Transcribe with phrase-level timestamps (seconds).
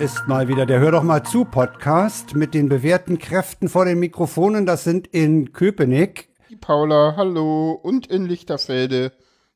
[0.00, 3.98] Ist mal wieder der Hör doch mal zu Podcast mit den bewährten Kräften vor den
[3.98, 4.64] Mikrofonen.
[4.66, 7.72] Das sind in Köpenick Die Paula, hallo.
[7.72, 9.12] Und in Lichterfelde.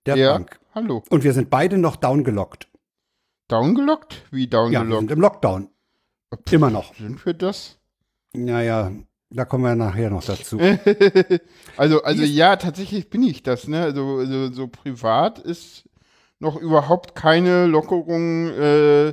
[0.07, 0.59] der Ja, Frank.
[0.75, 1.03] hallo.
[1.11, 2.69] Und wir sind beide noch downgelockt.
[3.49, 4.23] Downgelockt?
[4.31, 5.01] Wie Ja, wir downgelockt?
[5.01, 5.69] sind im Lockdown.
[6.51, 6.95] Immer noch.
[6.97, 7.79] sind wir das?
[8.35, 8.91] Naja,
[9.31, 10.59] da kommen wir nachher noch dazu.
[11.77, 13.83] also, also ja, tatsächlich bin ich das, ne?
[13.83, 15.89] Also, also so privat ist
[16.41, 19.13] noch überhaupt keine Lockerung äh,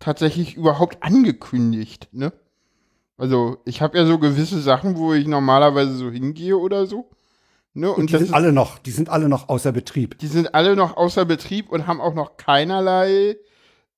[0.00, 2.32] tatsächlich überhaupt angekündigt, ne?
[3.16, 7.10] Also, ich habe ja so gewisse Sachen, wo ich normalerweise so hingehe oder so.
[7.74, 7.92] Ne?
[7.92, 10.18] Und die das sind ist- alle noch, die sind alle noch außer Betrieb.
[10.18, 13.36] Die sind alle noch außer Betrieb und haben auch noch keinerlei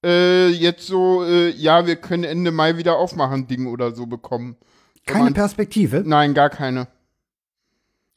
[0.05, 4.57] äh, jetzt so, äh, ja, wir können Ende Mai wieder aufmachen, Ding oder so bekommen.
[5.07, 6.03] Keine Sondern- Perspektive.
[6.05, 6.89] Nein, gar keine.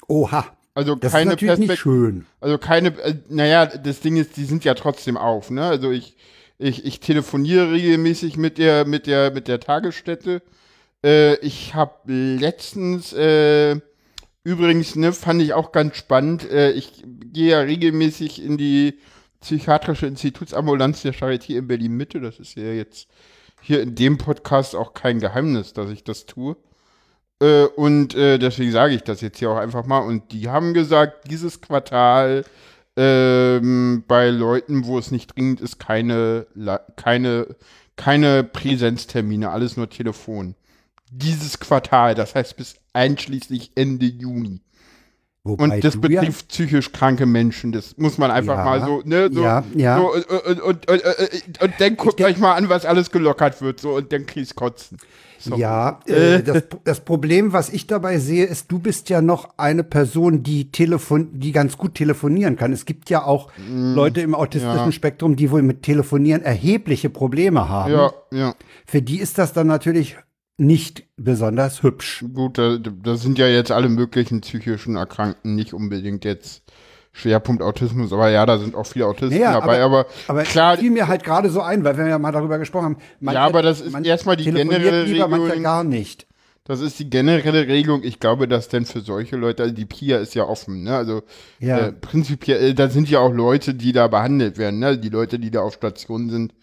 [0.08, 1.96] Oha, Also das ist keine natürlich nicht Perspektive.
[2.06, 2.26] schön.
[2.42, 5.64] Also keine, äh, naja, das Ding ist, die sind ja trotzdem auf, ne?
[5.64, 6.18] Also ich,
[6.58, 10.42] ich, ich telefoniere regelmäßig mit der, mit der, mit der Tagesstätte.
[11.04, 13.80] Äh, ich habe letztens, äh,
[14.44, 19.00] übrigens, ne, fand ich auch ganz spannend, äh, ich gehe ja regelmäßig in die
[19.42, 22.20] psychiatrische Institutsambulanz der Charité in Berlin-Mitte.
[22.20, 23.08] Das ist ja jetzt
[23.62, 26.56] hier in dem Podcast auch kein Geheimnis, dass ich das tue.
[27.42, 30.00] Äh, und äh, deswegen sage ich das jetzt hier auch einfach mal.
[30.00, 32.46] Und die haben gesagt, dieses Quartal
[32.98, 36.48] ähm, bei Leuten, wo es nicht dringend ist, keine,
[36.96, 37.56] keine,
[37.96, 40.56] keine Präsenztermine, alles nur Telefon.
[41.12, 44.62] Dieses Quartal, das heißt bis einschließlich Ende Juni.
[45.48, 47.72] Wobei Und das du ja- betrifft psychisch kranke Menschen.
[47.72, 49.98] Das muss man einfach Ja, mal so, ne, so, ja, ja.
[50.00, 53.80] so und, und, und, und, und, dann guckt euch mal an, was alles gelockert wird,
[53.80, 54.98] so, und dann kriegst kotzen.
[55.38, 55.56] So.
[55.56, 59.84] Ja, äh, das, das Problem, was ich dabei sehe, ist, du bist ja noch eine
[59.84, 62.74] Person, die telefon, die ganz gut telefonieren kann.
[62.74, 64.92] Es gibt ja auch Leute im autistischen Mm.
[64.92, 67.94] Spektrum, die wohl mit Telefonieren erhebliche Probleme haben.
[67.94, 68.56] Ja, ja.
[68.88, 70.18] Für die ist das dann natürlich
[70.58, 72.24] nicht besonders hübsch.
[72.34, 76.64] Gut, da, da sind ja jetzt alle möglichen psychischen Erkrankten nicht unbedingt jetzt
[77.12, 80.92] Schwerpunkt Autismus, aber ja, da sind auch viele Autisten Ja, dabei, aber, Aber klar, fiel
[80.92, 82.98] mir halt gerade so ein, weil wir ja mal darüber gesprochen haben.
[83.22, 85.64] manche- Ja, aber das ist erstmal die generelle lieber, Regelung.
[85.64, 86.28] gar nicht.
[86.66, 88.02] das ist die generelle Regelung.
[88.04, 90.96] Ich glaube, dass denn für solche Leute, also die PIA ist ja offen, ne?
[90.98, 91.22] Also
[91.60, 91.78] Ja.
[91.88, 94.98] äh, prinzipiell, äh, da sind ja auch Leute, die da behandelt werden, ne?
[94.98, 96.54] Die Leute, die da auf Station sind.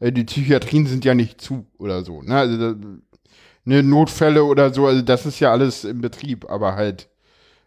[0.00, 2.36] Äh, die Psychiatrien sind ja nicht zu oder so, ne?
[2.36, 2.74] Also da,
[3.64, 7.08] ne, Notfälle oder so, also das ist ja alles im Betrieb, aber halt,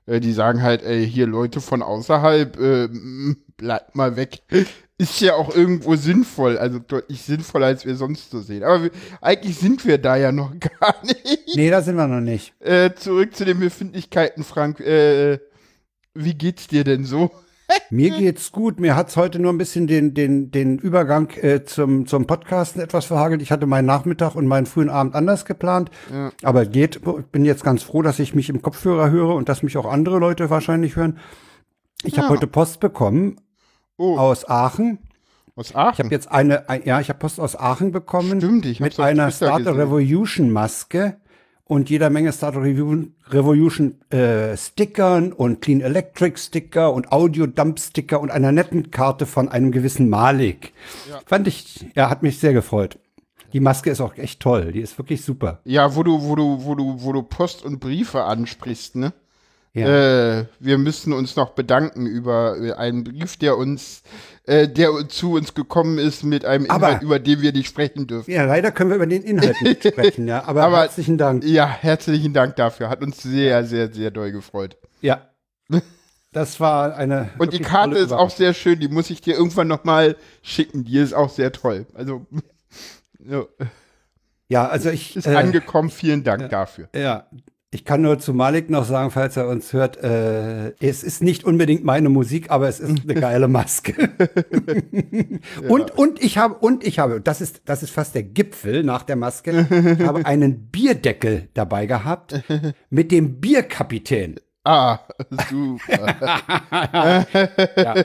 [0.05, 2.89] äh, die sagen halt, ey, hier Leute von außerhalb, äh,
[3.57, 4.41] bleibt mal weg.
[4.99, 8.63] Ist ja auch irgendwo sinnvoll, also deutlich sinnvoller, als wir sonst so sehen.
[8.63, 11.55] Aber wir, eigentlich sind wir da ja noch gar nicht.
[11.55, 12.53] Nee, da sind wir noch nicht.
[12.61, 14.79] Äh, zurück zu den Befindlichkeiten, Frank.
[14.79, 15.39] Äh,
[16.13, 17.31] wie geht's dir denn so?
[17.89, 18.79] Mir geht's gut.
[18.79, 23.05] Mir hat's heute nur ein bisschen den, den, den Übergang äh, zum, zum Podcasten etwas
[23.05, 23.41] verhagelt.
[23.41, 25.91] Ich hatte meinen Nachmittag und meinen frühen Abend anders geplant.
[26.43, 26.97] Aber geht.
[26.97, 29.85] Ich bin jetzt ganz froh, dass ich mich im Kopfhörer höre und dass mich auch
[29.91, 31.19] andere Leute wahrscheinlich hören.
[32.03, 32.29] Ich habe Ja.
[32.33, 33.37] heute Post bekommen
[33.97, 34.97] Oh, aus Aachen.
[35.55, 35.93] aus Aachen.
[35.93, 38.41] Ich habe jetzt eine, ein, ja, ich habe Post aus Aachen bekommen.
[38.41, 39.77] Stimmt, ich mit einer Starter.
[39.77, 41.17] Revolution Maske
[41.73, 47.79] und jeder Menge Starter Revu- Revolution äh, Stickern und Clean Electric Sticker und Audio Dump
[47.79, 50.71] Sticker und einer netten Karte von einem gewissen Malik.
[51.25, 52.99] Fand ich, ja, hat mich sehr gefreut.
[53.53, 55.59] Die Maske ist auch echt toll, die ist wirklich super.
[55.65, 59.13] Ja, wo du, wo du, wo du, wo du Post und Briefe ansprichst, ne?
[59.75, 60.39] Ja.
[60.39, 64.03] Äh, wir müssen uns noch bedanken über äh, einen Brief, der uns,
[64.45, 68.05] äh, der zu uns gekommen ist mit einem Aber- Inhalt, über den wir nicht sprechen
[68.05, 68.29] dürfen.
[68.31, 71.43] Ja, leider können wir über den Inhalt nicht sprechen, ja, aber, Aber- herzlichen Dank.
[71.43, 72.89] Ja, herzlichen Dank dafür.
[72.89, 74.77] Hat uns sehr, sehr, sehr doll gefreut.
[75.01, 75.27] Ja.
[76.33, 77.29] Das war eine.
[77.37, 78.79] Und die Karte ist auch sehr schön.
[78.79, 80.83] Die muss ich dir irgendwann noch mal schicken.
[80.83, 81.85] Die ist auch sehr toll.
[81.93, 82.25] Also
[83.23, 83.43] ja,
[84.49, 85.15] Ja, also ich.
[85.15, 85.89] ist äh, angekommen.
[85.91, 86.89] Vielen Dank dafür.
[86.95, 87.27] Ja,
[87.73, 91.43] ich kann nur zu Malik noch sagen, falls er uns hört, äh, es ist nicht
[91.43, 93.93] unbedingt meine Musik, aber es ist eine geile Maske.
[95.67, 99.03] Und und ich habe und ich habe, das ist das ist fast der Gipfel nach
[99.03, 99.67] der Maske.
[99.99, 102.41] Ich habe einen Bierdeckel dabei gehabt
[102.89, 104.39] mit dem Bierkapitän.
[104.63, 104.99] Ah,
[105.49, 106.15] super.
[107.75, 107.95] Ja,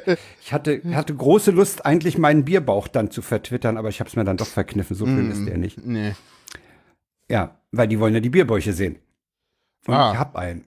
[0.42, 4.16] ich hatte hatte große Lust eigentlich meinen Bierbauch dann zu vertwittern, aber ich habe es
[4.16, 4.96] mir dann doch verkniffen.
[4.96, 5.84] So schön ist der nicht.
[5.86, 6.12] nee.
[7.30, 8.96] Ja, weil die wollen ja die Bierbäuche sehen.
[9.88, 10.12] Und Ah.
[10.12, 10.64] ich habe einen.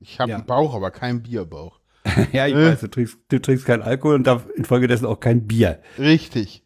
[0.00, 0.36] Ich habe Ja.
[0.36, 1.80] einen Bauch, aber keinen Bierbauch.
[2.32, 5.82] Ja, ich weiß, du trinkst, du trinkst keinen Alkohol und darf infolgedessen auch kein Bier.
[5.98, 6.62] Richtig.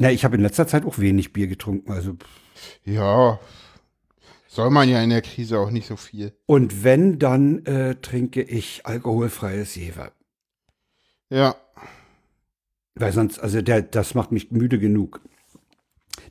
[0.00, 1.90] Ja, ich habe in letzter Zeit auch wenig Bier getrunken.
[1.92, 2.16] Also.
[2.84, 3.38] Ja.
[4.48, 6.32] Soll man ja in der Krise auch nicht so viel.
[6.46, 10.12] und wenn, dann äh, trinke ich alkoholfreies Jever.
[11.30, 11.56] Ja.
[12.94, 15.20] Weil sonst, also der, das macht mich müde genug.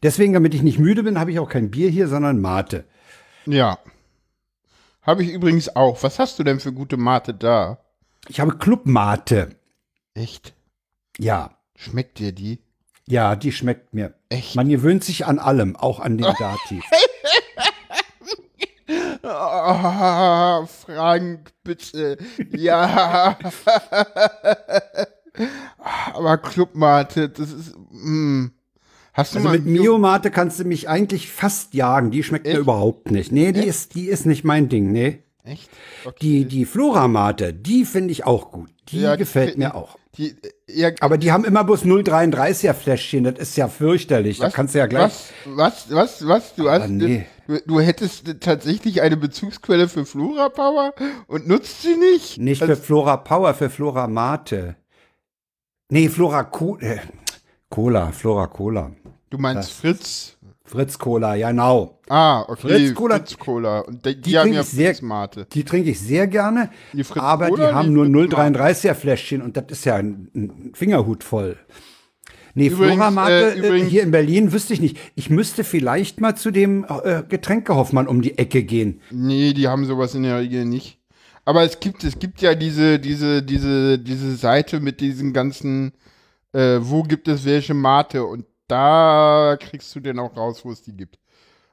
[0.03, 2.85] Deswegen, damit ich nicht müde bin, habe ich auch kein Bier hier, sondern Mate.
[3.45, 3.79] Ja.
[5.01, 6.01] Habe ich übrigens auch.
[6.03, 7.79] Was hast du denn für gute Mate da?
[8.27, 9.49] Ich habe Clubmate.
[10.13, 10.53] Echt?
[11.17, 11.57] Ja.
[11.75, 12.61] Schmeckt dir die?
[13.07, 14.15] Ja, die schmeckt mir.
[14.29, 14.55] Echt?
[14.55, 16.83] Man gewöhnt sich an allem, auch an den Dativ.
[19.27, 22.17] Ah, Frank, bitte.
[22.51, 23.35] Ja.
[26.13, 27.75] Aber Clubmate, das ist.
[27.91, 28.49] Mm.
[29.15, 32.11] Hast du Also mal mit Mio-Mate kannst du mich eigentlich fast jagen.
[32.11, 32.59] Die schmeckt mir Echt?
[32.59, 33.31] überhaupt nicht.
[33.31, 35.23] Nee, die ist, die ist nicht mein Ding, nee.
[35.43, 35.69] Echt?
[36.03, 36.17] Okay.
[36.21, 38.69] Die, die Flora-Mate, die finde ich auch gut.
[38.89, 39.97] Die Ja, gefällt mir auch.
[40.17, 40.35] Die,
[40.67, 43.23] ja, Aber die haben immer bloß 0,33er Fläschchen.
[43.25, 44.39] Das ist ja fürchterlich.
[44.39, 45.13] Da kannst du ja gleich.
[45.45, 46.55] Was, was, was, was?
[46.55, 47.25] Du, hast, nee.
[47.47, 50.93] du, du hättest tatsächlich eine Bezugsquelle für Flora Power
[51.27, 52.37] und nutzt sie nicht?
[52.37, 54.75] Nicht Also- für Flora Power, für Flora Mate.
[55.89, 56.97] Nee, Flora Co äh,
[57.75, 58.91] Cola, Flora Cola.
[59.29, 60.31] Du meinst Das- Fritz?
[60.67, 61.99] Fritz Cola, ja, genau.
[62.09, 62.67] Ah, okay.
[62.69, 63.79] Fritz Cola- Fritz Cola.
[63.81, 65.47] Und die, die, Die haben trinke ja ich sehr- Fritz Mate.
[65.53, 68.57] Die trinke ich sehr gerne, Die Fritz aber Cola, die haben nur Fritz Mate.
[68.59, 71.57] 0,33er Fläschchen und das ist ja ein, ein Fingerhut voll.
[72.55, 74.97] Nee, Übrigens, Flora Mate äh, äh, hier in Berlin wüsste ich nicht.
[75.15, 79.01] Ich müsste vielleicht mal zu dem äh, Getränkehoffmann um die Ecke gehen.
[79.11, 80.97] Nee, die haben sowas in der Regel nicht.
[81.43, 85.91] Aber es gibt, es gibt ja diese, diese, diese, diese Seite mit diesen ganzen,
[86.55, 90.81] äh, wo gibt es welche Mate und da kriegst du denn auch raus, wo es
[90.81, 91.19] die gibt.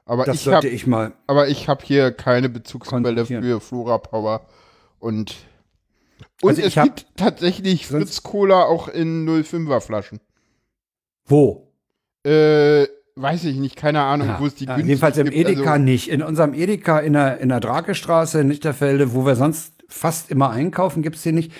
[0.05, 1.13] Aber Das ich sollte ich mal.
[1.27, 4.45] aber ich habe hier keine Bezugsquelle für Flora Power
[4.99, 5.35] und
[6.41, 10.19] und Also es hab- gibt tatsächlich Fritz Cola auch in 05er Flaschen.
[11.25, 11.71] Wo?
[12.25, 12.85] Äh,
[13.15, 15.37] weiß ich nicht, keine Ahnung, Ja, wo es die ja, günstig jedenfalls im gibt.
[15.49, 16.09] Edeka Also, nicht.
[16.09, 20.49] In unserem Edeka in der, in der Drakestraße in Lichterfelde, wo wir sonst fast immer
[20.49, 21.51] einkaufen, gibt's den nicht.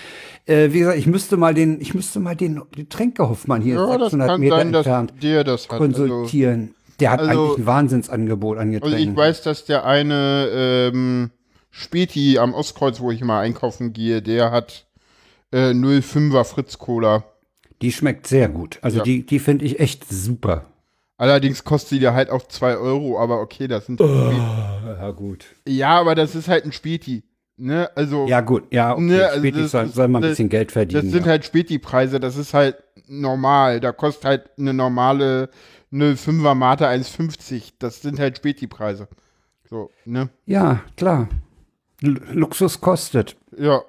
[0.46, 4.10] Äh, wie gesagt, ich müsste mal den, ich müsste mal den Getränkehoffmann hier ja, das
[4.12, 5.48] 600 kann Meter sein, entfernt hat.
[5.48, 6.74] Also, konsultieren.
[7.00, 11.30] der hat also- eigentlich ein Wahnsinnsangebot an Also ich weiß, dass der eine ähm,
[11.70, 14.86] Späti am Ostkreuz, wo ich mal einkaufen gehe, der hat
[15.50, 17.24] äh, 05er Fritz Cola.
[17.80, 18.78] die schmeckt sehr gut.
[18.82, 19.02] Also Ja.
[19.04, 20.66] die, die finde ich echt super.
[21.16, 24.00] Allerdings kostet die halt auch 2 Euro, aber okay, das sind.
[24.00, 25.46] Ja, gut.
[25.66, 27.22] Ja, aber das ist halt ein Späti.
[27.56, 27.88] Ne?
[27.96, 28.64] Also, Ja, gut.
[28.72, 29.02] Ja, okay.
[29.02, 31.02] Ne, also Späti soll, soll mal ein das- bisschen Geld verdienen.
[31.04, 31.30] das sind ja.
[31.30, 33.80] halt Späti-Preise, das ist halt normal.
[33.80, 35.50] Da kostet halt eine normale
[35.92, 37.74] 05er Mate 1,50.
[37.78, 39.06] Das sind halt Späti-Preise.
[39.68, 40.30] So, ne?
[40.46, 41.28] ja, klar.
[42.02, 43.36] L Luxus kostet.
[43.56, 43.82] Ja.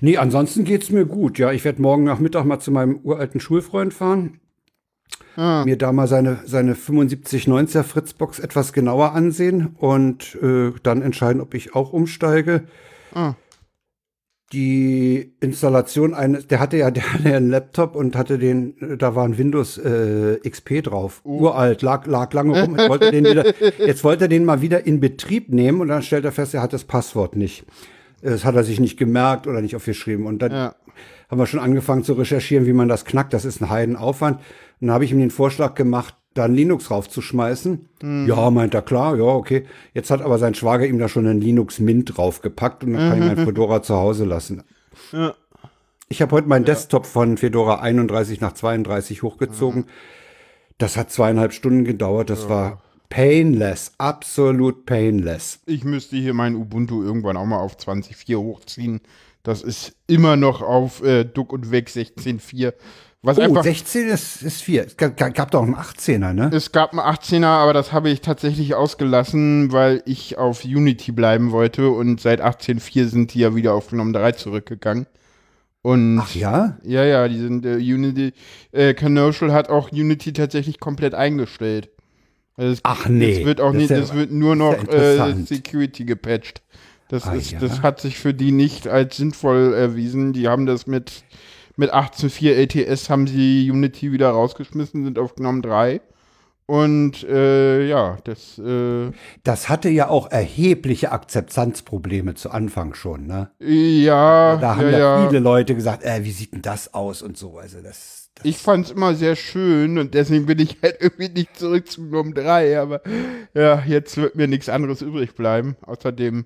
[0.00, 1.38] Nee, ansonsten geht's mir gut.
[1.38, 4.40] Ja, ich werde morgen Nachmittag mal zu meinem uralten Schulfreund fahren.
[5.40, 11.40] Ah, Mir da mal seine, seine 7590er Fritzbox etwas genauer ansehen und äh, dann entscheiden,
[11.40, 12.64] ob ich auch umsteige.
[13.14, 13.34] ah.
[14.54, 19.14] Die Installation eines, der hatte ja, der hatte ja einen Laptop und hatte den, da
[19.14, 21.20] war ein Windows äh, XP drauf.
[21.24, 22.76] Uralt, lag, lag lange rum.
[22.78, 23.54] Jetzt wollte, er den wieder,
[23.86, 26.62] jetzt wollte er den mal wieder in Betrieb nehmen und dann stellt er fest, er
[26.62, 27.66] hat das Passwort nicht.
[28.22, 30.24] Das hat er sich nicht gemerkt oder nicht aufgeschrieben.
[30.26, 30.74] Und dann Ja.
[31.30, 33.34] haben wir schon angefangen zu recherchieren, wie man das knackt.
[33.34, 34.40] Das ist ein Heidenaufwand.
[34.80, 37.88] Dann habe ich ihm den Vorschlag gemacht, da ein Linux raufzuschmeißen.
[38.26, 39.66] Ja, meint er, klar, ja, okay.
[39.92, 43.22] Jetzt hat aber sein Schwager ihm da schon einen Linux Mint draufgepackt und dann kann
[43.22, 44.62] ich mein Fedora zu Hause lassen.
[45.12, 45.34] Ja.
[46.08, 49.86] Ich habe heute meinen Desktop von Fedora 31 nach 32 hochgezogen.
[50.78, 52.30] Das hat zweieinhalb Stunden gedauert.
[52.30, 55.60] Das war painless, absolut painless.
[55.66, 59.00] Ich müsste hier mein Ubuntu irgendwann auch mal auf 20.4 hochziehen.
[59.42, 62.72] Das ist immer noch auf äh, Duck und Weg 16.4.
[63.22, 63.64] Was Oh, einfach.
[63.64, 64.86] 16 ist, ist 4.
[64.86, 66.50] Es gab, gab doch einen 18er, ne?
[66.52, 71.50] Es gab einen 18er, aber das habe ich tatsächlich ausgelassen, weil ich auf Unity bleiben
[71.50, 75.06] wollte und seit 18.4 sind die ja wieder auf GNOME 3 zurückgegangen.
[75.82, 76.76] Und Ach ja?
[76.84, 78.32] ja, ja, die sind äh, Unity,
[78.72, 81.88] äh, Commercial hat auch Unity tatsächlich komplett eingestellt.
[82.56, 84.58] Also es, Ach nee, Es wird auch das nicht, ist ja- es wird nur das
[84.86, 85.34] noch ja äh.
[85.44, 86.62] Security gepatcht.
[87.08, 87.58] Das, Ah, ist, ja.
[87.58, 90.32] das hat sich für die nicht als sinnvoll erwiesen.
[90.34, 91.22] Die haben das mit,
[91.78, 96.00] mit 18.4 LTS haben sie Unity wieder rausgeschmissen, sind auf GNOME 3.
[96.66, 99.10] Und äh, ja, das äh,
[99.42, 103.50] Das hatte ja auch erhebliche Akzeptanzprobleme zu Anfang schon, ne?
[103.58, 107.38] ja, Da haben ja, ja, viele Leute gesagt, äh, wie sieht denn das aus und
[107.38, 107.56] so.
[107.56, 111.30] Also das, das Ich fand es immer sehr schön und deswegen bin ich halt irgendwie
[111.30, 113.00] nicht zurück zu GNOME 3, aber
[113.54, 115.76] ja, jetzt wird mir nichts anderes übrig bleiben.
[115.86, 116.44] Außerdem,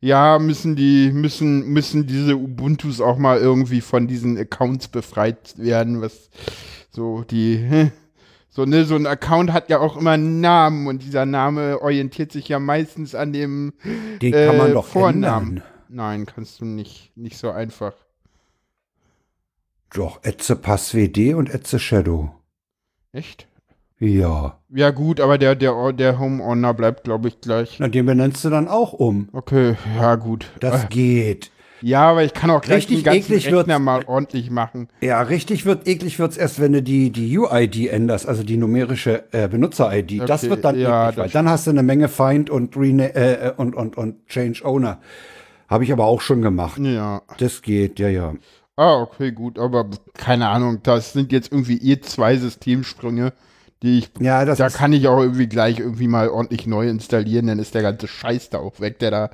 [0.00, 6.00] ja, müssen die, müssen, müssen diese Ubuntus auch mal irgendwie von diesen Accounts befreit werden,
[6.00, 6.30] was
[6.90, 7.90] so die,
[8.50, 12.32] so, ne, so ein Account hat ja auch immer einen Namen und dieser Name orientiert
[12.32, 13.74] sich ja meistens an dem
[14.22, 15.48] den kann man äh, doch Vornamen.
[15.48, 15.68] ändern.
[15.88, 17.92] Nein, kannst du nicht, nicht so einfach.
[19.92, 22.34] Doch, Etze Pass WD und Etze Shadow.
[23.12, 23.46] Echt?
[23.98, 24.58] Ja.
[24.68, 27.76] Ja, gut, aber der, der, der Home bleibt, glaube ich, gleich.
[27.78, 29.28] Na, den benennst du dann auch um.
[29.32, 30.50] Okay, ja, gut.
[30.60, 31.50] Das Äh, geht.
[31.80, 34.88] ja, aber ich kann auch gleich Richtig den ganzen eklig Rechner mal ordentlich machen.
[35.00, 39.24] Ja, richtig wird eklig wird's erst, wenn du die, die UID änderst, also die numerische
[39.32, 40.28] äh, Benutzer-ID.
[40.28, 42.76] das Okay, wird dann ja, eklig, weil das- dann hast du eine Menge Find und,
[42.76, 45.00] Rena äh, und, und, und Change Owner.
[45.68, 46.78] Habe ich aber auch schon gemacht.
[46.78, 47.22] Ja.
[47.38, 48.34] Das geht, ja, ja.
[48.76, 53.32] Ah, okay, gut, aber keine Ahnung, das sind jetzt irgendwie eh zwei Systemsprünge,
[53.86, 54.10] die ich.
[54.20, 57.74] Ja, das da kann ich auch irgendwie gleich irgendwie mal ordentlich neu installieren, dann ist
[57.74, 59.30] der ganze Scheiß da auch weg, der da,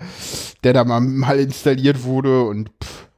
[0.62, 3.09] der da mal, mal installiert wurde und pff,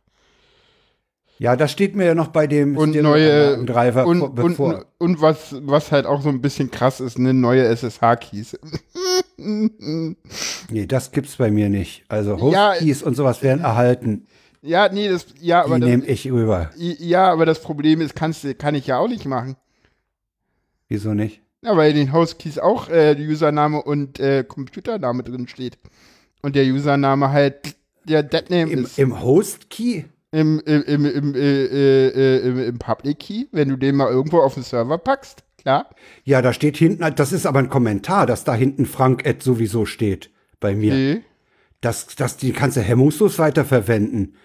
[1.37, 4.85] ja, das steht mir ja noch bei dem und neue Driver und, vor- und, bevor.
[4.99, 8.57] und was, was halt auch so ein bisschen krass ist, eine neue SSH-Keys.
[9.37, 12.05] Nee, das gibt's bei mir nicht.
[12.09, 14.27] Also Ja, Hostkeys und sowas werden erhalten.
[14.63, 16.71] ja, nee, das, ja, Die aber das, nehme ich rüber.
[16.77, 19.57] ja, aber das Problem ist, kannst, kann ich ja auch nicht machen.
[20.95, 21.41] Wieso nicht?
[21.63, 25.79] Ja, weil in den Hostkeys auch äh, Username und äh, Computername drin steht.
[26.43, 27.75] Und der Username halt
[28.05, 28.99] der Deadname Im, ist.
[28.99, 30.05] im Host-Key?
[30.31, 34.09] Im, im, im, im, äh, äh, äh, im, im Public Key, wenn du den mal
[34.11, 35.89] irgendwo auf den Server packst, klar.
[36.25, 39.85] Ja, da steht hinten, das ist aber ein Kommentar, dass da hinten Frank Ed sowieso
[39.87, 40.93] steht bei mir.
[40.95, 41.21] Nee.
[41.81, 44.37] Das, das, die kannst du hemmungslos weiterverwenden.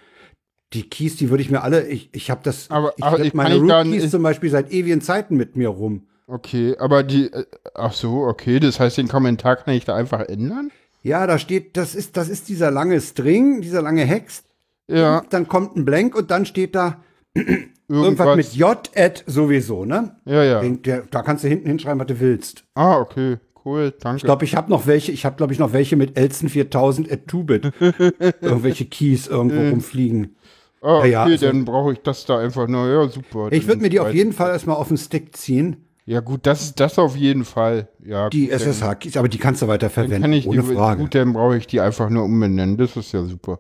[0.74, 3.34] Die Keys, die würde ich mir alle, ich, ich habe das, Aber- ich aber ich
[3.34, 6.06] meine Root-Keys ich- zum Beispiel seit ewigen Zeiten mit mir rum.
[6.30, 10.22] Okay, aber die, äh, ach so, okay, das heißt, den Kommentar kann ich da einfach
[10.22, 10.72] ändern?
[11.02, 14.44] Ja, da steht, das ist, das ist dieser lange String, dieser lange Hex.
[14.88, 17.04] Ja, Dann kommt ein Blank und dann steht da
[17.36, 18.36] irgendwas irgendwas.
[18.36, 20.16] mit J at sowieso, ne?
[20.26, 20.62] ja, ja.
[20.62, 22.64] Den, der, da kannst du hinten hinschreiben, was du willst.
[22.76, 24.18] Ah, okay, cool, danke.
[24.18, 27.12] Ich glaube, ich habe noch welche, ich habe glaube ich noch welche mit Elsen 4000
[27.12, 27.72] at 2-Bit.
[28.42, 30.36] Irgendwelche Keys irgendwo ah, rumfliegen.
[30.82, 33.50] okay, ja, ja, also- dann brauche ich das da einfach nur, ja, super.
[33.52, 34.34] Ich würde mir die auf jeden.
[34.34, 35.86] Fall erstmal auf den Stick ziehen.
[36.10, 37.88] Ja, gut, das ist das auf jeden Fall.
[38.04, 41.04] Ja, Die gut, SSH-Keys, aber die kannst du weiter verwenden, kann ich ohne die, Frage.
[41.04, 42.78] Gut, dann brauche ich die einfach nur umbenennen.
[42.78, 43.60] Das ist ja super.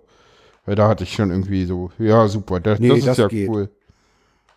[0.65, 3.27] Weil da hatte ich schon irgendwie so, ja, super, das, Nee, das ist das ja
[3.27, 3.49] geht.
[3.49, 3.69] cool.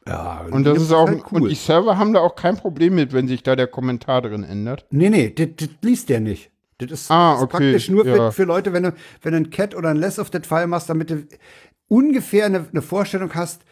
[0.09, 3.13] Ja, Und das ist auch, halt und die Server haben da auch kein Problem mit,
[3.13, 4.87] wenn sich da der Kommentar drin ändert.
[4.91, 6.51] Nee, nee, das, das liest der nicht.
[6.79, 8.31] Das ist, Ah, okay, praktisch nur für, ja.
[8.31, 10.89] für Leute, wenn du, wenn du ein Cat oder ein Less of that File machst,
[10.89, 11.27] damit du
[11.89, 13.63] ungefähr eine, eine Vorstellung hast,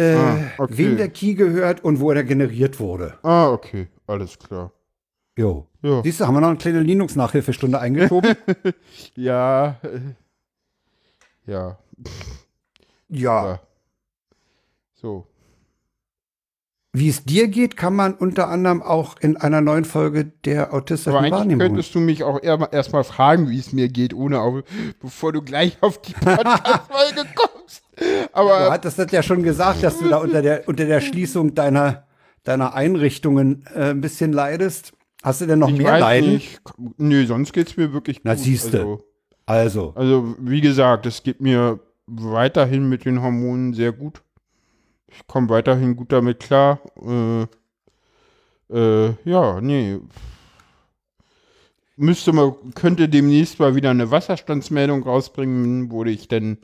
[0.00, 0.78] äh, Ah, okay.
[0.78, 3.18] wem der Key gehört und wo er generiert wurde.
[3.22, 4.72] Ah, okay, alles klar.
[5.36, 5.66] Jo.
[5.82, 8.34] Ja, Siehst du, haben wir noch eine kleine Linux-Nachhilfestunde eingeschoben?
[9.14, 9.80] ja,
[11.46, 11.78] ja,
[13.08, 13.46] ja.
[13.46, 13.60] ja.
[14.94, 15.26] So.
[16.92, 21.12] Wie es dir geht, kann man unter anderem auch in einer neuen Folge der autistischen
[21.12, 21.60] Aber eigentlich Wahrnehmung.
[21.60, 24.64] könntest du mich auch erstmal fragen, wie es mir geht, ohne auf,
[25.00, 27.59] bevor du gleich auf die Podcast-Folge kommst.
[28.00, 31.54] Du Aber hattest das ja schon gesagt, dass du da unter der, unter der Schließung
[31.54, 32.06] deiner,
[32.44, 34.92] deiner Einrichtungen äh, ein bisschen leidest.
[35.22, 36.30] Hast du denn noch ich mehr Leiden?
[36.30, 36.60] nicht.
[36.96, 38.24] Nee, sonst geht's mir wirklich gut.
[38.24, 38.78] Na, siehste.
[38.80, 39.04] Also,
[39.46, 44.22] Also, Also, wie gesagt, es geht mir weiterhin mit den Hormonen sehr gut.
[45.08, 46.80] Ich komme weiterhin gut damit klar.
[47.04, 47.46] Äh,
[48.72, 49.98] äh, ja, nee.
[51.96, 56.58] Müsste man, könnte demnächst mal wieder eine Wasserstandsmeldung rausbringen, wo ich dann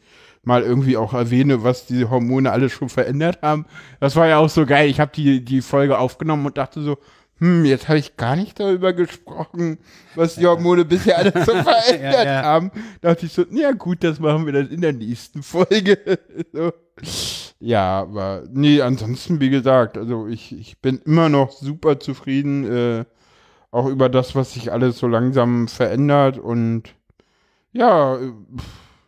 [0.47, 3.67] mal irgendwie auch erwähne, was diese Hormone alle schon verändert haben.
[3.99, 4.89] Das war ja auch so geil.
[4.89, 6.99] Ich habe die, die Folge aufgenommen und dachte so,
[7.39, 9.79] hm, jetzt habe ich gar nicht darüber gesprochen,
[10.15, 12.43] was die Hormone bisher alles so verändert ja.
[12.45, 12.71] haben.
[13.01, 15.99] Da dachte ich so, ja gut, das machen wir dann in der nächsten Folge.
[16.53, 16.73] so.
[17.59, 23.05] Ja, aber nee, ansonsten, wie gesagt, also ich, ich bin immer noch super zufrieden, äh,
[23.73, 26.95] auch über das, was sich alles so langsam verändert und
[27.73, 28.33] ja, äh,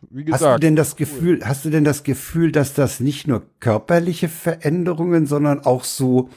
[0.09, 3.27] wie hast du gesagt, denn das Gefühl, hast du denn das Gefühl, dass das nicht
[3.27, 6.29] nur körperliche Veränderungen, sondern auch so,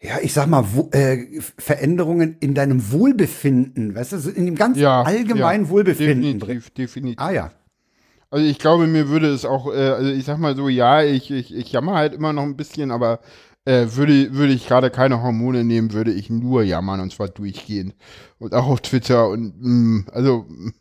[0.00, 4.78] ja, ich sag mal, wo, äh, Veränderungen in deinem Wohlbefinden, weißt du, in dem ganz
[4.78, 7.18] Ja, allgemeinen ja, Wohlbefinden definitiv, definitiv.
[7.18, 7.52] Ah ja.
[8.30, 11.30] Also ich glaube, mir würde es auch, äh, also ich sag mal so, ja, ich,
[11.30, 13.20] ich, ich jammer halt immer noch ein bisschen, aber
[13.64, 17.94] äh, würde, würde ich gerade keine Hormone nehmen, würde ich nur jammern und zwar durchgehend.
[18.38, 20.72] Und auch auf Twitter und mh, also mh,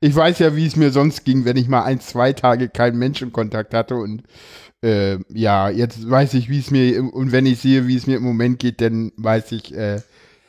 [0.00, 2.98] ich weiß ja, wie es mir sonst ging, wenn ich mal ein, zwei Tage keinen
[2.98, 4.22] Menschenkontakt hatte und
[4.82, 8.16] äh, ja, jetzt weiß ich, wie es mir, und wenn ich sehe, wie es mir
[8.16, 10.00] im Moment geht, dann weiß ich, äh,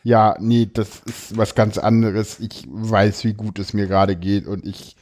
[0.04, 2.40] ja, nee, das ist was ganz anderes.
[2.40, 4.96] Ich weiß, wie gut es mir gerade geht und ich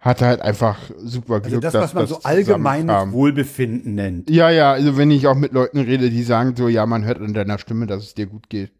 [0.00, 3.12] hatte halt einfach super Glück, Also das, was man das so allgemeines.
[3.12, 4.30] Wohlbefinden nennt.
[4.30, 7.20] Ja, ja, also wenn ich auch mit Leuten rede, die sagen so, ja, man hört
[7.20, 8.70] an deiner Stimme, dass es dir gut geht.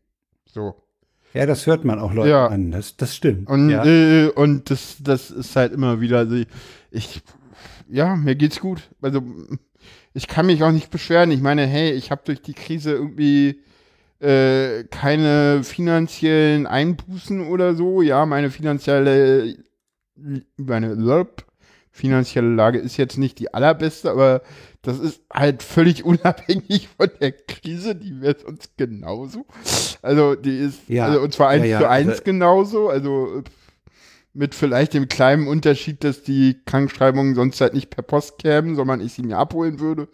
[0.47, 0.76] So.
[1.37, 2.47] Ja, das hört man auch Leuten Ja.
[2.47, 2.71] an.
[2.71, 3.49] Das, das stimmt.
[3.49, 3.85] Und, ja.
[3.85, 6.37] äh, und das, das ist halt immer wieder, also
[6.90, 7.23] ich,
[7.88, 8.88] ja, mir geht's gut.
[9.02, 9.23] Also
[10.14, 11.31] ich kann mich auch nicht beschweren.
[11.31, 13.61] Ich meine, hey, ich habe durch die Krise irgendwie
[14.19, 18.00] äh, keine finanziellen Einbußen oder so.
[18.00, 19.57] Ja, meine finanzielle,
[20.57, 21.26] meine
[21.90, 24.40] finanzielle Lage ist jetzt nicht die allerbeste, aber
[24.87, 29.47] das ist halt völlig unabhängig von der Krise, die wäre sonst genauso.
[30.02, 31.07] Also die ist, Ja.
[31.07, 32.88] also und zwar eins Ja, ja, zu eins genauso.
[32.88, 33.43] Also
[34.33, 39.00] mit vielleicht dem kleinen Unterschied, dass die Krankschreibungen sonst halt nicht per Post kämen, sondern
[39.00, 40.09] ich sie mir abholen würde.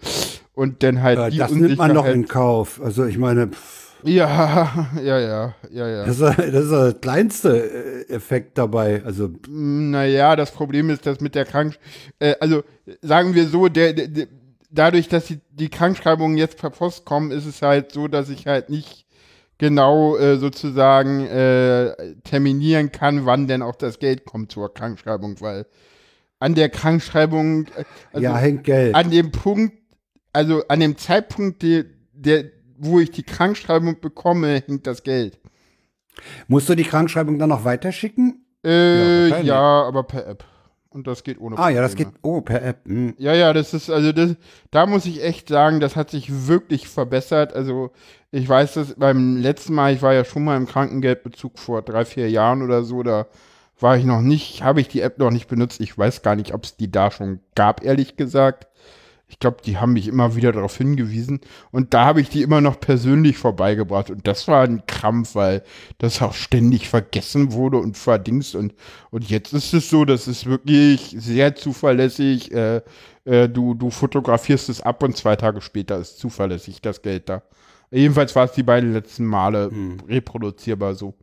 [0.54, 2.80] Und dann halt Äh, die das nimmt man Unsicherheit- in Kauf.
[2.82, 6.04] Also ich meine, pff, Ja, ja, ja, ja, ja.
[6.04, 9.02] das ist, das ist der kleinste äh, Effekt dabei.
[9.04, 11.76] Also Naja, das Problem ist, dass mit der Krank...
[12.20, 12.62] Äh, also
[13.00, 14.26] sagen wir so, der, der, der,
[14.72, 18.46] dadurch, dass die, die Krankschreibungen jetzt per Post kommen, ist es halt so, dass ich
[18.46, 19.06] halt nicht
[19.58, 25.66] genau äh, sozusagen äh, terminieren kann, wann denn auch das Geld kommt zur Krankschreibung, weil
[26.40, 28.94] an der Krankschreibung, äh, also ja, hängt Geld.
[28.96, 29.74] an dem Punkt,
[30.32, 32.44] also an dem Zeitpunkt, der, der,
[32.78, 35.38] wo ich die Krankschreibung bekomme, hängt das Geld.
[36.48, 38.44] Musst du die Krankschreibung dann noch weiterschicken?
[38.64, 39.48] Ja, Äh, wahrscheinlich.
[39.48, 40.44] ja, aber per App.
[40.94, 42.12] Und das geht ohne Ah ja, das geht.
[42.12, 42.36] Probleme.
[42.38, 42.84] Oh, per App.
[42.86, 43.14] Hm.
[43.18, 44.36] Ja, ja, das ist, also das,
[44.70, 47.54] da muss ich echt sagen, das hat sich wirklich verbessert.
[47.54, 47.90] Also
[48.30, 52.04] ich weiß das beim letzten Mal, ich war ja schon mal im Krankengeldbezug vor drei,
[52.04, 53.26] vier Jahren oder so, da
[53.78, 55.80] war ich noch nicht, habe ich die App noch nicht benutzt.
[55.80, 58.68] Ich weiß gar nicht, ob es die da schon gab, ehrlich gesagt.
[59.32, 61.40] Ich glaube, die haben mich immer wieder darauf hingewiesen.
[61.70, 64.10] Und da habe ich die immer noch persönlich vorbeigebracht.
[64.10, 65.62] Und das war ein Krampf, weil
[65.96, 68.54] das auch ständig vergessen wurde und verdingst.
[68.54, 68.74] Und,
[69.10, 72.52] und jetzt ist es so, das ist wirklich sehr zuverlässig.
[72.52, 72.82] Äh,
[73.24, 77.42] äh, du, du fotografierst es ab und zwei Tage später ist zuverlässig das Geld da.
[77.90, 79.70] Jedenfalls war es die beiden letzten Male
[80.08, 81.14] reproduzierbar so.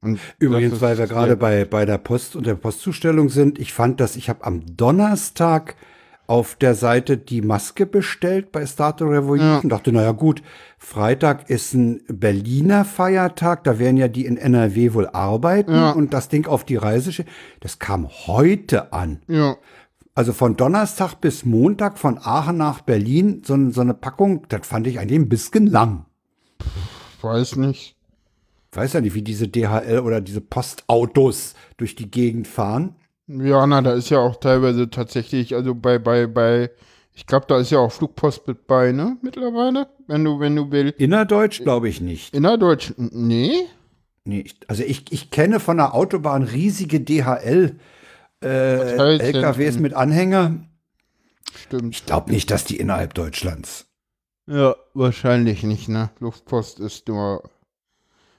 [0.00, 4.00] Und Übrigens, weil wir gerade bei, bei der Post und der Postzustellung sind, ich fand
[4.00, 5.76] das, ich habe am Donnerstag
[6.26, 9.60] auf der Seite die Maske bestellt bei Starter Revolution.
[9.62, 9.68] Ja.
[9.68, 10.42] Dachte, naja gut,
[10.78, 15.90] Freitag ist ein Berliner Feiertag, da werden ja die in NRW wohl arbeiten Ja.
[15.92, 17.30] und das Ding auf die Reise schicken.
[17.60, 19.20] Das kam heute an.
[19.28, 19.56] Ja.
[20.14, 24.86] Also von Donnerstag bis Montag von Aachen nach Berlin, so, so eine Packung, das fand
[24.86, 26.06] ich eigentlich ein bisschen lang.
[27.20, 27.96] Weiß nicht.
[28.70, 32.96] Ich weiß ja nicht, wie diese DHL oder diese Postautos durch die Gegend fahren.
[33.26, 36.70] Ja, na, da ist ja auch teilweise tatsächlich, also bei, bei, bei,
[37.14, 39.88] ich glaube, da ist ja auch Flugpost mit bei, ne, mittlerweile?
[40.06, 41.00] Wenn du, wenn du willst.
[41.00, 42.34] Innerdeutsch glaube ich nicht.
[42.34, 43.66] Innerdeutsch, nee?
[44.24, 47.78] Nee, also ich, ich kenne von der Autobahn riesige DHL
[48.42, 49.16] äh.
[49.18, 50.66] LKWs mit Anhänger.
[51.54, 51.94] Stimmt.
[51.94, 53.86] Ich glaube nicht, dass die innerhalb Deutschlands.
[54.46, 56.10] Ja, wahrscheinlich nicht, ne?
[56.20, 57.42] Luftpost ist nur.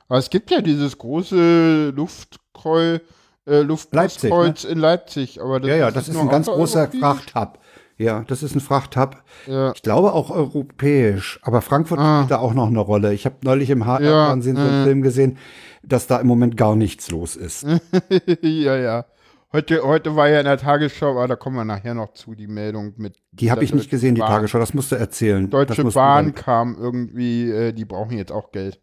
[0.07, 3.01] Aber es gibt ja dieses große Luftkreuz,
[3.45, 6.89] äh, Luftpostkreuz in Leipzig, aber das Ja, ja, das ist ein ganz großer.
[6.99, 7.59] Frachthub.
[7.97, 9.15] Ja, das ist ein Frachthub.
[9.47, 9.71] Ja.
[9.73, 12.17] Ich glaube auch europäisch, aber Frankfurt Ah.
[12.19, 13.13] spielt da auch noch eine Rolle.
[13.13, 14.83] Ich habe neulich im Ja, HR-Fernsehen so einen äh.
[14.83, 15.37] Film gesehen,
[15.83, 17.63] dass da im Moment gar nichts los ist.
[18.41, 19.05] ja, ja.
[19.53, 22.47] Heute, heute war ja in der Tagesschau, aber da kommen wir nachher noch zu, die
[22.47, 23.15] Meldung mit.
[23.31, 24.29] Die habe ich nicht gesehen, die Bahn.
[24.31, 24.59] Tagesschau.
[24.59, 25.49] Das musst du erzählen.
[25.49, 28.81] Deutsche Bahn dann- kam irgendwie, äh, die brauchen jetzt auch Geld.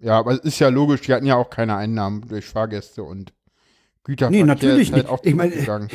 [0.00, 3.32] Ja, aber es ist ja logisch, die hatten ja auch keine Einnahmen durch Fahrgäste und
[4.04, 4.40] Güterverkehr.
[4.40, 5.26] Nee, natürlich ist halt nicht.
[5.26, 5.52] Ich meine,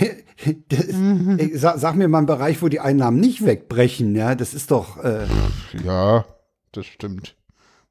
[0.70, 0.88] das,
[1.39, 4.15] ey, sag, sag mir mal einen Bereich, wo die Einnahmen nicht wegbrechen.
[4.15, 5.04] Ja, das ist doch.
[5.04, 5.26] Äh,
[5.84, 6.26] ja,
[6.72, 7.36] das stimmt.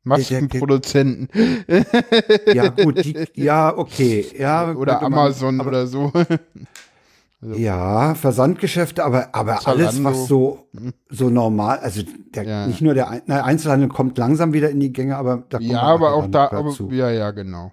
[0.07, 1.29] Maskenproduzenten
[2.53, 3.03] ja, gut.
[3.03, 4.27] Die, ja, okay.
[4.39, 6.13] Ja, oder könnte man- Amazon aber, oder so.
[7.55, 10.67] Ja, Versandgeschäfte, aber, aber alles, was so,
[11.11, 12.01] so normal, also
[12.35, 12.67] der, Ja.
[12.67, 15.83] nicht nur der na, Einzelhandel kommt langsam wieder in die Gänge, aber da kommen ja,
[15.83, 17.73] aber auch da, aber, ja, ja, genau.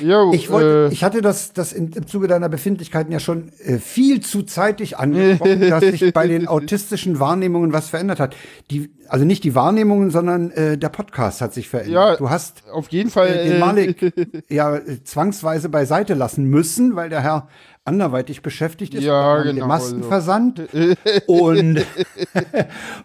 [0.00, 3.50] Jo, Ich, wollte, äh, ich hatte das, das in, im Zuge deiner Befindlichkeiten ja schon
[3.64, 8.36] äh, viel zu zeitig angesprochen, dass sich bei den autistischen Wahrnehmungen was verändert hat.
[8.70, 11.94] Die, also nicht die Wahrnehmungen, sondern äh, der Podcast hat sich verändert.
[11.94, 13.28] Ja, du hast auf jeden Fall.
[13.28, 14.12] äh, den äh, Malik
[14.48, 17.48] ja äh, zwangsweise beiseite lassen müssen, weil der Herr
[17.84, 20.62] anderweitig beschäftigt ist Ja, mit dem genau, Maskenversand.
[21.26, 21.84] und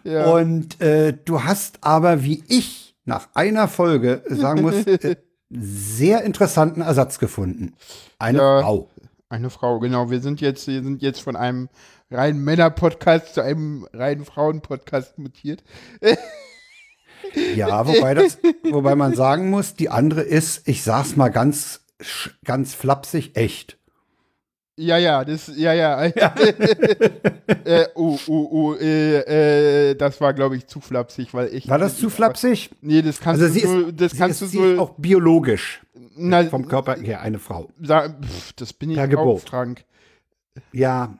[0.04, 0.30] Ja.
[0.32, 0.76] und
[1.26, 4.76] du hast aber, wie ich nach einer Folge sagen muss,
[5.50, 7.74] sehr interessanten Ersatz gefunden.
[8.18, 8.60] Eine Ja.
[8.62, 8.88] Frau.
[9.28, 10.10] Eine Frau, genau.
[10.10, 11.68] Wir sind jetzt, wir sind jetzt von einem
[12.10, 15.62] reinen Männer-Podcast zu einem reinen Frauen-Podcast mutiert.
[17.54, 18.38] Ja, wobei das,
[18.70, 21.82] wobei man sagen muss, die andere ist, ich sag's mal ganz,
[22.44, 23.78] ganz flapsig, echt.
[24.80, 26.02] Ja, ja, das, ja, ja.
[27.64, 31.68] äh, oh, oh, oh, äh, äh, das war, glaube ich, zu flapsig, weil ich.
[31.68, 32.70] War das zu flapsig?
[32.80, 35.82] Nee, das kannst Also du so, das sie kannst ist, du so, auch biologisch
[36.16, 37.68] na, vom Körper her eine Frau.
[37.82, 39.40] sa- pff, das bin ich auch.
[39.40, 39.84] Frank.
[40.72, 41.14] Ja,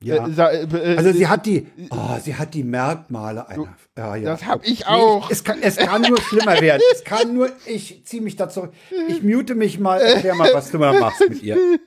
[0.00, 0.26] ja.
[0.26, 3.76] Äh, sa- äh, Also sie äh, hat die, oh, sie hat die Merkmale einer.
[3.96, 4.30] Ja, ja.
[4.32, 5.30] das hab ich Nee, auch.
[5.30, 6.82] es, kann, es kann nur schlimmer werden.
[6.92, 8.72] Es kann nur, ich ziehe mich da zurück.
[9.08, 11.56] Ich mute mich mal, erklär mal, was du mal machst mit ihr.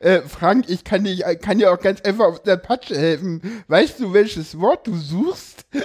[0.00, 3.42] Äh, Frank, ich kann, dich, kann dir auch ganz einfach auf der Patsche helfen.
[3.68, 5.66] Weißt du, welches Wort du suchst?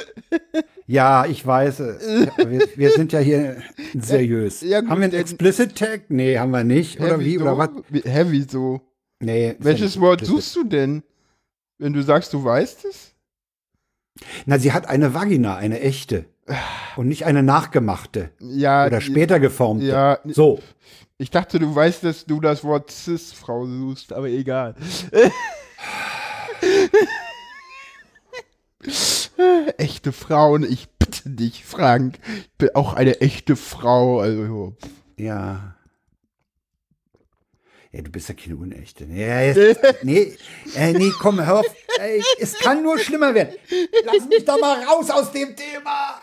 [0.87, 2.07] Ja, ich weiß es.
[2.37, 3.57] Wir, wir sind ja hier
[3.97, 4.61] seriös.
[4.61, 6.01] Ja, gut, haben wir einen Explicit Tag?
[6.09, 6.99] Nee, haben wir nicht.
[6.99, 7.39] Oder wie?
[7.39, 7.69] Oder was?
[7.91, 8.81] Hä, wieso?
[9.25, 9.47] Nee.
[9.49, 11.03] ja Welches nicht Wort suchst du denn?
[11.77, 13.13] Wenn du sagst, du weißt es?
[14.45, 16.25] Na, sie hat eine Vagina, eine echte.
[16.95, 18.29] Und nicht eine nachgemachte.
[18.39, 18.85] Ja.
[18.85, 19.85] Oder später geformte.
[19.87, 20.59] Ja, So.
[21.17, 24.75] ich dachte, du weißt, dass du das Wort Cis-Frau suchst, aber egal.
[29.77, 32.19] echte Frauen, ich bitte dich, Frank.
[32.37, 34.19] Ich bin auch eine echte Frau.
[34.19, 34.75] Also,
[35.17, 35.74] Ja.
[37.95, 39.05] Ja, du bist ja keine Unechte.
[39.05, 40.35] Nee, ja, jetzt, nee,
[40.75, 41.65] äh, nee, komm, hör auf.
[41.97, 43.55] Ey, es kann nur schlimmer werden.
[44.05, 46.19] Lass mich doch mal raus aus dem Thema.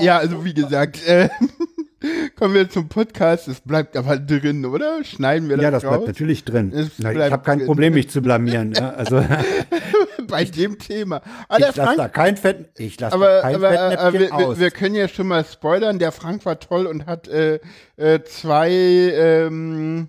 [0.00, 1.28] ja, also wie gesagt, äh,
[2.38, 3.48] kommen wir zum Podcast.
[3.48, 5.04] Es bleibt aber drin, oder?
[5.04, 5.90] Schneiden wir das Ja, das raus?
[5.90, 6.72] bleibt natürlich drin.
[6.96, 7.66] Na, ich bleibt habe kein drin.
[7.66, 8.72] Problem, mich zu blamieren.
[8.72, 9.22] Ja, also
[10.28, 11.20] Bei dem Thema.
[11.48, 14.34] Aber ich lasse da kein Fett, ich lasse aber, kein aber äh, Fettnäpfchen wir, wir,
[14.34, 14.58] aus.
[14.58, 15.98] wir können ja schon mal spoilern.
[15.98, 17.60] Der Frank war toll und hat äh,
[17.96, 20.08] äh, zwei, ähm,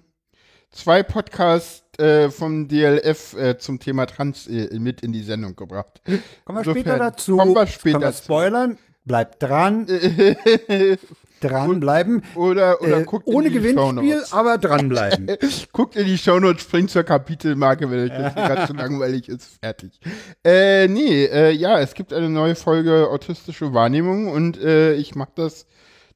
[0.78, 6.02] zwei Podcasts äh, vom DLF äh, zum Thema Trans äh, mit in die Sendung gebracht.
[6.06, 7.38] Kommen wir insofern später dazu.
[7.38, 8.78] kommen wir später Können wir spoilern.
[9.04, 9.88] Bleibt dran.
[11.40, 12.24] dranbleiben.
[12.36, 15.28] Oder, oder Äh, guckt ohne in die Gewinnspiel, aber dranbleiben.
[15.72, 19.60] Guckt in die Shownotes, springt zur Kapitelmarke, wenn euch das gerade zu langweilig ist.
[19.62, 20.00] Fertig.
[20.44, 25.32] Äh, nee, äh, ja, es gibt eine neue Folge Autistische Wahrnehmung und äh, ich mache
[25.36, 25.68] das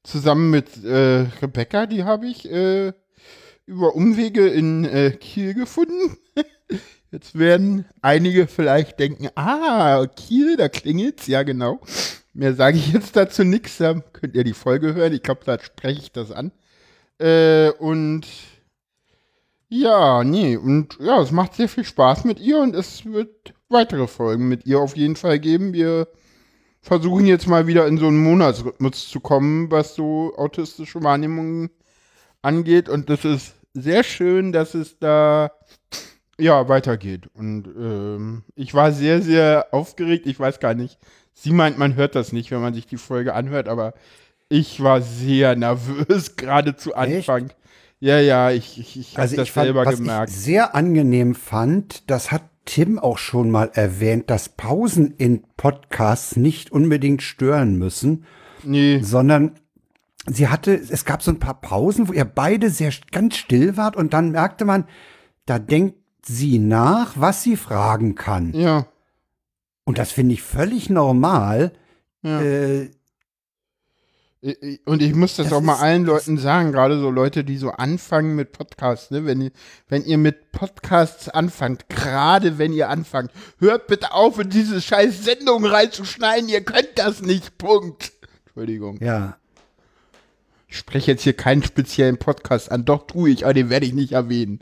[0.04, 2.92] zusammen mit Rebecca, die habe ich äh,
[3.72, 6.18] über Umwege in äh, Kiel gefunden.
[7.12, 11.80] Jetzt werden einige vielleicht denken, ah, Kiel, da klingelt's, ja genau.
[12.34, 15.12] Mehr sage ich jetzt dazu nichts, da könnt ihr die Folge hören.
[15.12, 16.54] Ich glaube, da spreche ich das an.
[17.20, 18.26] Äh, und
[19.68, 24.08] ja, nee, und ja, es macht sehr viel Spaß mit ihr und es wird weitere
[24.08, 25.74] Folgen mit ihr auf jeden Fall geben.
[25.74, 26.08] Wir
[26.82, 31.70] versuchen jetzt mal wieder in so einen Monatsrhythmus zu kommen, was so autistische Wahrnehmungen
[32.42, 32.88] angeht.
[32.88, 35.52] Und das ist sehr schön, dass es da
[36.38, 37.30] ja weitergeht.
[37.34, 40.26] Und ähm, ich war sehr, sehr aufgeregt.
[40.28, 40.98] Ich weiß gar nicht.
[41.34, 43.94] Sie meint, man hört das nicht, wenn man sich die Folge anhört, aber
[44.50, 47.52] ich war sehr nervös, gerade zu Anfang.
[48.00, 50.30] Ja, ja, ich, ich, ich habe Also das ich fand, selber was gemerkt.
[50.32, 56.36] ich sehr angenehm fand, das hat Tim auch schon mal erwähnt, dass Pausen in Podcasts
[56.36, 58.26] nicht unbedingt stören müssen,
[58.64, 59.54] Nee, sondern
[60.28, 63.96] sie hatte, es gab so ein paar Pausen, wo ihr beide sehr ganz still wart
[63.96, 64.86] und dann merkte man,
[65.46, 68.54] da denkt sie nach, was sie fragen kann.
[68.54, 68.86] ja.
[69.84, 71.74] Und das finde ich völlig normal.
[72.22, 72.40] Ja.
[72.42, 72.92] Äh,
[74.86, 77.58] Und ich muss das, Das auch mal ist- allen Leuten sagen, gerade so Leute, die
[77.58, 79.26] so anfangen mit Podcasts, ne?
[79.26, 79.52] Wenn ihr,
[79.88, 85.24] wenn ihr mit Podcasts anfangt, gerade wenn ihr anfangt, hört bitte auf, in diese scheiß
[85.24, 88.14] Sendung reinzuschneiden, ihr könnt das nicht, Punkt.
[88.46, 88.98] Entschuldigung.
[89.02, 89.38] ja,
[90.72, 93.94] Ich spreche jetzt hier keinen speziellen Podcast an, doch tue ich, aber den werde ich
[93.94, 94.60] nicht erwähnen.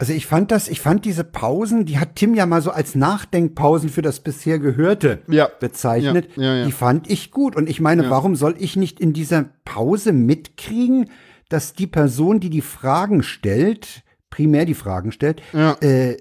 [0.00, 2.96] Also ich fand das, ich fand diese Pausen, die hat Tim ja mal so als
[2.96, 5.48] Nachdenkpausen für das bisher Gehörte Ja.
[5.60, 6.28] bezeichnet.
[6.36, 6.64] Ja, ja.
[6.66, 7.54] Die fand ich gut.
[7.56, 11.10] Und ich meine, warum soll ich nicht in dieser Pause mitkriegen,
[11.48, 15.42] dass die Person, die die Fragen stellt, primär die Fragen stellt,
[15.80, 16.16] äh,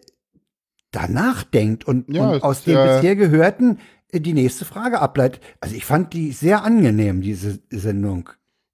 [0.92, 3.80] danach denkt und, und aus dem bisher Gehörten
[4.12, 5.42] äh, die nächste Frage ableitet.
[5.62, 8.30] Also ich fand die sehr angenehm, diese Sendung.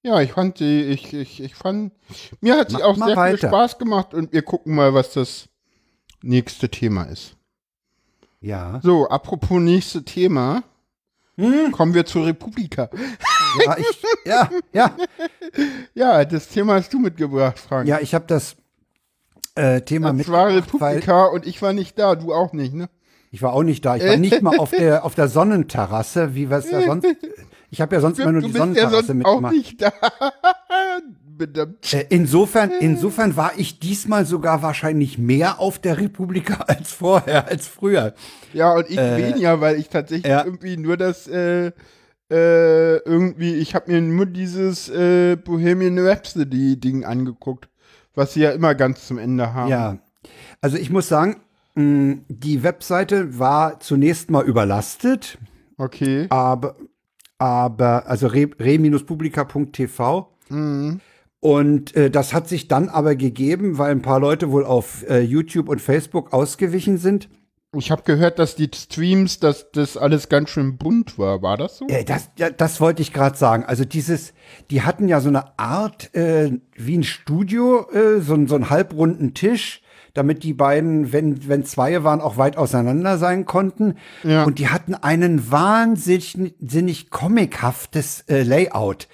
[0.05, 1.91] Ja, ich fand sie, ich, ich, ich fand,
[2.39, 3.37] mir hat sie auch sehr weiter.
[3.39, 5.49] viel Spaß gemacht und wir gucken mal, was das
[6.21, 7.35] nächste Thema ist.
[8.39, 8.79] Ja.
[8.83, 10.63] So, apropos nächste Thema,
[11.37, 11.71] Hm?
[11.71, 12.87] kommen wir zur Republika.
[13.65, 14.95] Ja, ich, ja, ja.
[15.95, 17.87] Ja, das Thema hast du mitgebracht, Frank.
[17.87, 18.57] Ja, ich habe das
[19.55, 22.75] äh, Thema das mit, war weil Republika und ich war nicht da, du auch nicht,
[22.75, 22.89] ne?
[23.31, 23.95] ich war auch nicht da.
[23.95, 27.07] Ich war nicht mal auf der auf der Sonnenterrasse, wie wir es ja sonst.
[27.75, 29.53] Ich habe ja sonst immer nur die bist ja Sonnenterrasse sonst auch mitgemacht.
[29.53, 29.91] nicht da.
[31.91, 37.67] Äh, insofern, insofern war ich diesmal sogar wahrscheinlich mehr auf der Republika als vorher, als
[37.67, 38.13] früher.
[38.53, 40.45] Ja, und ich weniger, weil ich tatsächlich Äh, ja.
[40.45, 41.73] irgendwie nur das, äh,
[42.31, 47.67] äh, irgendwie, ich habe mir nur dieses äh, Bohemian Rhapsody-Ding angeguckt,
[48.13, 49.69] was sie ja immer ganz zum Ende haben.
[49.69, 49.97] Ja,
[50.61, 51.41] also ich muss sagen,
[51.73, 55.38] mh, die Webseite war zunächst mal überlastet,
[55.77, 56.27] Okay.
[56.29, 56.77] aber,
[57.37, 60.99] aber also re- re-publica.tv Mhm.
[61.39, 65.19] Und äh, das hat sich dann aber gegeben, weil ein paar Leute wohl auf äh,
[65.21, 67.29] YouTube und Facebook ausgewichen sind.
[67.75, 71.41] Ich habe gehört, dass die Streams, dass das alles ganz schön bunt war.
[71.41, 71.87] War das so?
[71.87, 73.63] Äh, das, ja, das wollte ich gerade sagen.
[73.65, 74.33] Also dieses,
[74.71, 79.33] die hatten ja so eine Art äh, wie ein Studio, äh, so, so einen halbrunden
[79.33, 79.81] Tisch,
[80.15, 83.95] damit die beiden, wenn, wenn zwei waren, auch weit auseinander sein konnten.
[84.23, 84.43] Ja.
[84.45, 89.08] Und die hatten einen wahnsinnig comichaftes äh, Layout.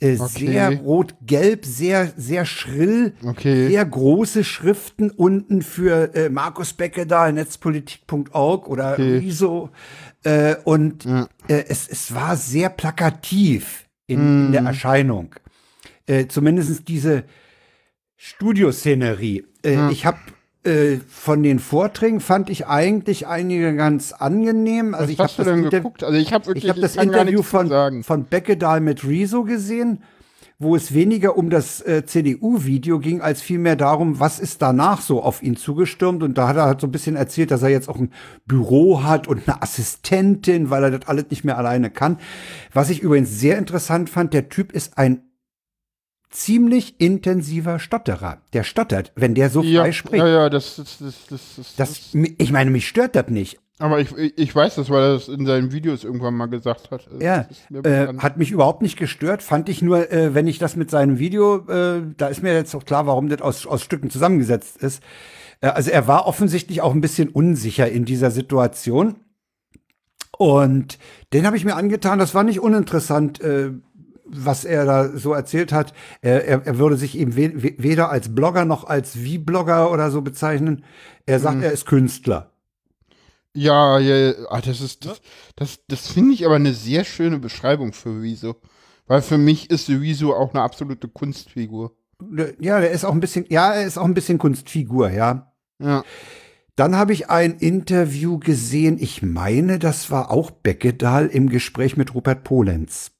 [0.00, 0.46] Äh, Okay.
[0.46, 3.68] Sehr rot-gelb, sehr, sehr schrill, Okay.
[3.68, 9.18] sehr große Schriften unten für äh, Markus Beckedahl, netzpolitik.org oder Okay.
[9.18, 9.70] Riso.
[10.24, 11.28] Äh, und Ja.
[11.48, 15.36] äh, es, es war sehr plakativ in, in der Erscheinung.
[16.06, 17.22] Äh, zumindest diese
[18.16, 19.44] Studioszenerie.
[19.64, 20.18] Äh, Ich habe
[20.64, 24.94] äh, von den Vorträgen fand ich eigentlich einige ganz angenehm.
[24.94, 26.04] Also Was ich habe hast du das, denn geguckt?
[26.04, 30.04] Also ich habe wirklich ich hab das Interview von, von Beckedahl mit Rezo gesehen,
[30.60, 35.20] wo es weniger um das äh, CDU-Video ging, als vielmehr darum, was ist danach so
[35.20, 36.22] auf ihn zugestürmt.
[36.22, 38.12] Und da hat er halt so ein bisschen erzählt, dass er jetzt auch ein
[38.46, 42.18] Büro hat und eine Assistentin, weil er das alles nicht mehr alleine kann.
[42.72, 45.22] Was ich übrigens sehr interessant fand, der Typ ist ein
[46.32, 48.42] ziemlich intensiver Stotterer.
[48.52, 50.24] Der stottert, wenn der so ja, frei spricht.
[50.24, 53.58] ja, ja, das, das, das, das, ich meine, mich stört das nicht.
[53.78, 57.08] Aber ich, ich weiß das, weil er das in seinen Videos irgendwann mal gesagt hat.
[57.10, 57.46] Das Ja,
[57.82, 59.42] äh, hat mich überhaupt nicht gestört.
[59.42, 62.74] Fand ich nur, äh, wenn ich das mit seinem Video, äh, da ist mir jetzt
[62.76, 65.02] auch klar, warum das aus, aus Stücken zusammengesetzt ist.
[65.60, 69.16] Äh, also er war offensichtlich auch ein bisschen unsicher in dieser Situation.
[70.38, 70.98] Und
[71.32, 72.18] den habe ich mir angetan.
[72.18, 73.72] Das war nicht uninteressant, äh,
[74.34, 75.92] was er da so erzählt hat.
[76.20, 80.10] Er, er, er würde sich eben we we- weder als Blogger noch als Wie-Blogger oder
[80.10, 80.84] so bezeichnen.
[81.26, 81.62] Er sagt, Mhm.
[81.64, 82.50] er ist Künstler.
[83.54, 84.32] Ja, ja, ja.
[84.48, 85.20] Ah, das ist, das,
[85.56, 88.56] das, das finde ich aber eine sehr schöne Beschreibung für Rezo.
[89.06, 91.94] Weil für mich ist Rezo auch eine absolute Kunstfigur.
[92.60, 95.52] Ja, der ist auch ein bisschen, ja, er ist auch ein bisschen Kunstfigur, ja.
[95.82, 96.02] Ja.
[96.76, 102.14] Dann habe ich ein Interview gesehen, ich meine, das war auch Beckedahl im Gespräch mit
[102.14, 103.10] Rupert Polenz.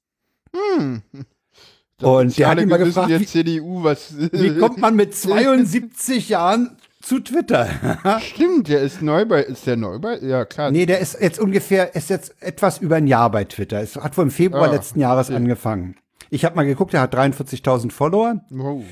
[2.02, 4.14] Und der hat Alle ihn mal wissen gefragt, wie, CDU, was.
[4.18, 7.68] wie kommt man mit 72 Jahren zu Twitter?
[8.20, 9.42] Stimmt, der ist neu bei.
[9.42, 10.18] Ist der neu bei?
[10.18, 10.70] Ja, klar.
[10.70, 13.80] nee, der ist jetzt ungefähr, ist jetzt etwas über ein Jahr bei Twitter.
[13.80, 15.96] Es hat wohl im Februar Ah, letzten Jahres angefangen.
[16.30, 18.40] Ich habe mal geguckt, er hat 43.000 Follower.
[18.50, 18.82] Wow.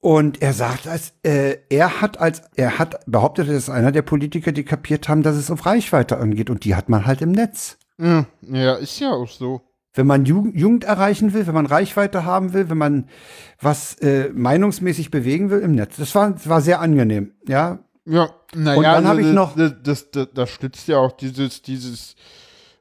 [0.00, 4.02] Und er sagt, als, äh, er hat als, er hat behauptet, er ist einer der
[4.02, 6.50] Politiker, die kapiert haben, dass es auf Reichweite angeht.
[6.50, 7.76] Und die hat man halt im Netz.
[7.98, 9.60] Ja, ja, ist ja auch so.
[9.94, 13.08] Wenn man Jugend, Jugend erreichen will, wenn man Reichweite haben will, wenn man
[13.60, 15.96] was äh, meinungsmäßig bewegen will im Netz.
[15.96, 17.80] Das war, das war sehr angenehm, ja.
[18.04, 21.12] Ja, naja, Und dann hab ich das, noch- Das, das, das, das stützt ja auch
[21.12, 22.16] dieses, dieses,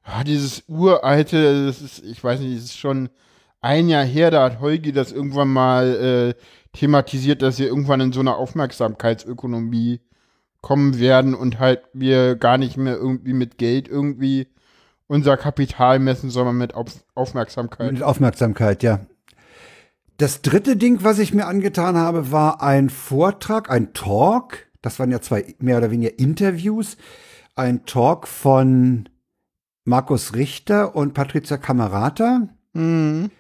[0.04, 3.10] ah, dieses uralte, das ist, ich weiß nicht, das ist schon
[3.60, 6.42] ein Jahr her, da hat Holgi das irgendwann mal äh,
[6.76, 10.00] thematisiert, dass wir irgendwann in so eine Aufmerksamkeitsökonomie
[10.62, 14.48] kommen werden und halt wir gar nicht mehr irgendwie mit Geld irgendwie
[15.12, 17.92] unser Kapital messen, sondern mit Auf Aufmerksamkeit.
[17.92, 19.02] Mit Aufmerksamkeit, ja.
[20.16, 24.68] Das dritte Ding, was ich mir angetan habe, war ein Vortrag, ein Talk.
[24.82, 26.96] Das waren ja zwei mehr oder weniger Interviews.
[27.56, 29.10] Ein Talk von
[29.84, 32.48] Markus Richter und Patricia Camerata.
[32.72, 33.32] Mhm.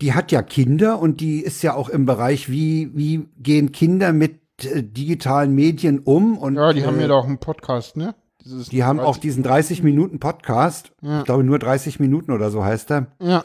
[0.00, 4.12] Die hat ja Kinder und die ist ja auch im Bereich, wie, wie gehen Kinder
[4.12, 6.36] mit äh, digitalen Medien um.
[6.38, 8.16] Und, Ja, die haben äh, ja da auch einen Podcast, ne?
[8.44, 10.92] Die haben auch diesen 30 Minuten Podcast.
[11.00, 11.20] Ja.
[11.20, 13.06] Ich glaube, nur 30 Minuten oder so heißt er.
[13.20, 13.42] Ja.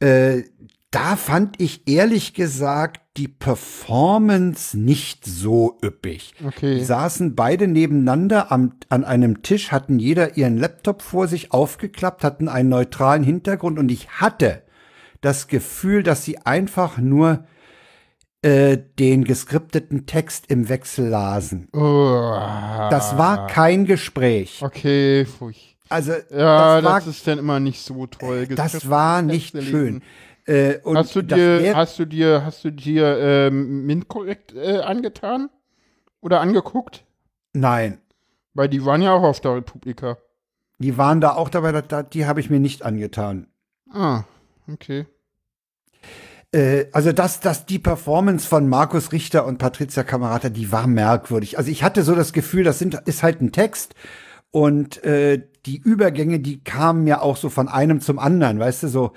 [0.00, 0.42] Äh,
[0.90, 6.34] da fand ich ehrlich gesagt die Performance nicht so üppig.
[6.44, 6.74] Okay.
[6.78, 12.24] Die saßen beide nebeneinander am, an einem Tisch, hatten jeder ihren Laptop vor sich aufgeklappt,
[12.24, 14.62] hatten einen neutralen Hintergrund und ich hatte
[15.22, 17.44] das Gefühl, dass sie einfach nur
[18.42, 21.68] äh, den geskripteten Text im Wechsel lasen.
[21.72, 24.60] Das war kein Gespräch.
[24.62, 25.76] Okay, furcht.
[25.88, 28.46] Also Ja, das war, das, ist dann immer nicht so toll.
[28.48, 30.02] das war nicht Texte schön.
[30.46, 35.50] Äh, Hast du dir, hast du dir, hast du dir ähm, MINT-korrekt äh, angetan?
[36.20, 37.04] Oder angeguckt?
[37.52, 37.98] Nein,
[38.54, 40.16] Weil die waren ja auch auf der Republika.
[40.78, 43.46] die waren da auch dabei, da- da, die habe ich mir nicht angetan.
[43.92, 44.24] Ah,
[44.72, 45.06] okay.
[46.52, 51.58] Äh, also das, das, die Performance von Markus Richter und Patricia Camerata, die war merkwürdig.
[51.58, 53.94] Also ich hatte so das Gefühl, das sind, ist halt ein Text
[54.50, 58.88] und äh, die Übergänge, die kamen ja auch so von einem zum anderen, weißt du,
[58.88, 59.12] so,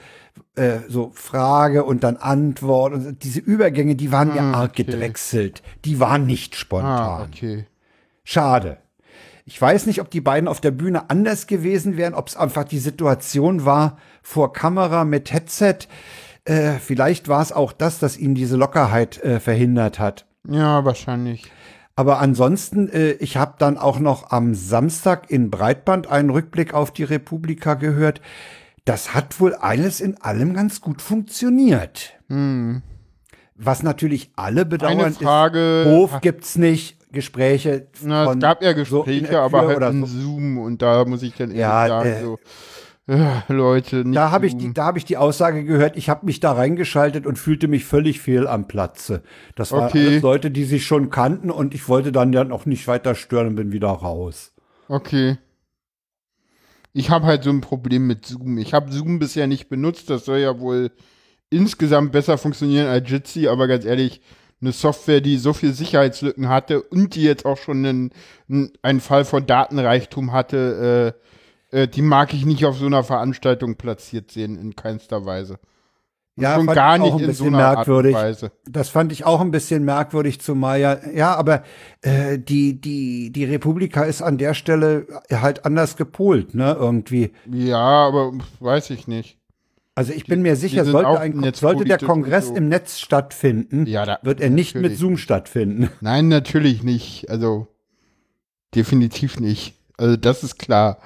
[0.56, 2.93] äh, so Frage und dann Antwort.
[2.93, 4.84] Und diese Übergänge, die waren Ah, arg okay.
[4.84, 5.62] gedrechselt.
[5.84, 6.91] Die waren nicht spontan.
[6.91, 7.65] Ah, okay.
[8.24, 8.78] Schade.
[9.43, 12.63] Ich weiß nicht, ob die beiden auf der Bühne anders gewesen wären, ob es einfach
[12.63, 15.80] die Situation war vor Kamera mit Headset.
[16.45, 20.25] Äh, vielleicht war es auch das, das ihn diese Lockerheit äh, verhindert hat.
[20.47, 21.51] Ja, wahrscheinlich.
[21.95, 26.91] Aber ansonsten, äh, ich habe dann auch noch am Samstag in Breitband einen Rückblick auf
[26.91, 28.21] die Republika gehört.
[28.84, 32.13] Das hat wohl alles in allem ganz gut funktioniert.
[32.27, 32.84] Hm.
[33.55, 35.84] Was natürlich alle bedauern, Eine Frage.
[35.84, 37.88] ist, Hof gibt's nicht, Gespräche.
[38.03, 40.19] Na, es gab ja so Gespräche, der aber halt oder in so.
[40.19, 42.38] Zoom und da muss ich dann ehrlich Ja, sagen, äh, so,
[43.08, 45.96] Leute, nicht Da habe ich die, da habe ich die Aussage gehört.
[45.96, 49.22] Ich habe mich da reingeschaltet und fühlte mich völlig fehl am Platze.
[49.56, 50.08] Das waren Okay.
[50.08, 53.48] alles Leute, die sich schon kannten und ich wollte dann ja noch nicht weiter stören
[53.50, 54.54] und bin wieder raus.
[54.88, 55.38] Okay.
[56.94, 58.58] Ich habe halt so ein Problem mit Zoom.
[58.58, 60.10] Ich habe Zoom bisher nicht benutzt.
[60.10, 60.91] Das soll ja wohl
[61.52, 64.22] insgesamt besser funktionieren als Jitsi, aber ganz ehrlich,
[64.62, 68.12] eine Software, die so viel Sicherheitslücken hatte und die jetzt auch schon einen,
[68.50, 71.22] einen- einen Fall von Datenreichtum hatte, äh,
[71.76, 75.60] äh, die mag ich nicht auf so einer Veranstaltung platziert sehen, in keinster Weise.
[76.38, 78.16] Und Ja, schon fand gar ich auch nicht ein in so bisschen einer merkwürdig.
[78.16, 78.52] Art und Weise.
[78.70, 81.64] Das fand ich auch ein bisschen merkwürdig, zumal ja, ja, aber
[82.02, 87.32] äh, die, die, die Republika ist an der Stelle halt anders gepolt, ne, irgendwie.
[87.52, 89.38] Ja, aber weiß ich nicht.
[89.98, 92.56] Also ich bin mir sicher, sollte, ein, sollte der Kongress so.
[92.56, 94.98] im Netz stattfinden, Ja, da, wird er nicht mit.
[94.98, 95.90] Zoom stattfinden.
[96.02, 97.30] Nein, natürlich nicht.
[97.30, 97.68] Also
[98.74, 99.74] definitiv nicht.
[99.98, 101.00] Also das ist klar.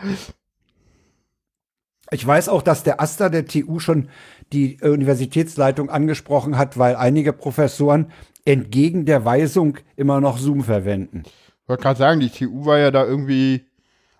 [2.12, 4.10] Ich weiß auch, dass der Aster der TU schon
[4.52, 8.12] die äh, Universitätsleitung angesprochen hat, weil einige Professoren
[8.46, 11.24] entgegen der Weisung immer noch Zoom verwenden.
[11.26, 13.66] Ich wollte gerade sagen, die TU war ja da irgendwie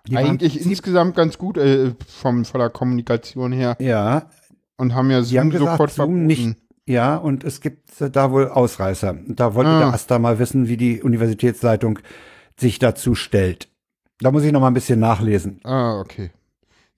[0.06, 4.30] Die eigentlich insgesamt ganz gut äh, vom, von der Kommunikation her Ja,
[4.76, 6.26] und haben ja Zoom haben gesagt, sofort Zoom verboten.
[6.26, 9.10] nicht- ja, und es gibt äh, da wohl Ausreißer.
[9.10, 9.78] Und Da wollte Ah.
[9.80, 11.98] der Aster mal wissen, wie die Universitätsleitung
[12.58, 13.68] sich dazu stellt.
[14.20, 15.60] Da muss ich noch mal ein bisschen nachlesen.
[15.64, 16.30] Ah, okay.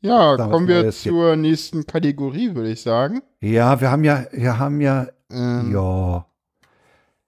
[0.02, 1.14] Ja, Da was kommen wir Neues gibt.
[1.14, 3.22] zur nächsten Kategorie, würde ich sagen.
[3.40, 6.26] Ja, wir haben ja, wir haben ja, Ähm, ja,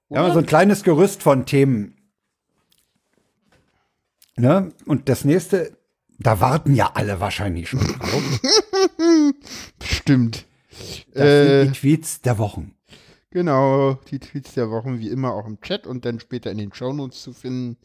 [0.09, 1.95] wir haben so ein kleines Gerüst von Themen.
[4.37, 4.71] Ne?
[4.85, 5.77] Und das nächste,
[6.19, 8.41] da warten ja alle wahrscheinlich schon drauf.
[9.83, 10.45] Stimmt.
[11.13, 12.74] Das Äh, sind die Tweets der Wochen.
[13.35, 16.73] Genau, die Tweets der Wochen wie immer auch im Chat und dann später in den
[16.73, 17.75] Shownotes zu finden.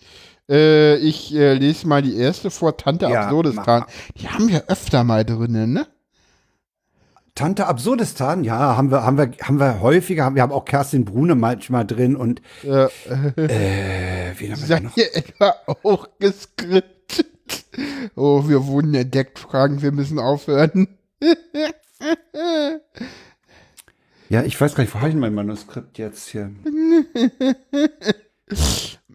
[0.49, 3.85] Äh, ich äh, lese mal die erste vor, Tante Ja, Absurdistan.
[4.17, 5.89] Die haben wir öfter mal drinnen, ne?
[7.35, 11.35] Tante Absurdistan, ja, haben wir, haben wir, haben wir häufiger, wir haben auch Kerstin Brune
[11.35, 14.97] manchmal drin und Äh, äh, wen haben wir noch?
[14.97, 17.27] ihr etwa auch geskriptet?
[18.15, 20.87] Oh, wir wurden entdeckt, fragen, wir müssen aufhören.
[24.31, 26.51] Ja, ich weiß gar nicht, wo habe ich mein Manuskript jetzt hier?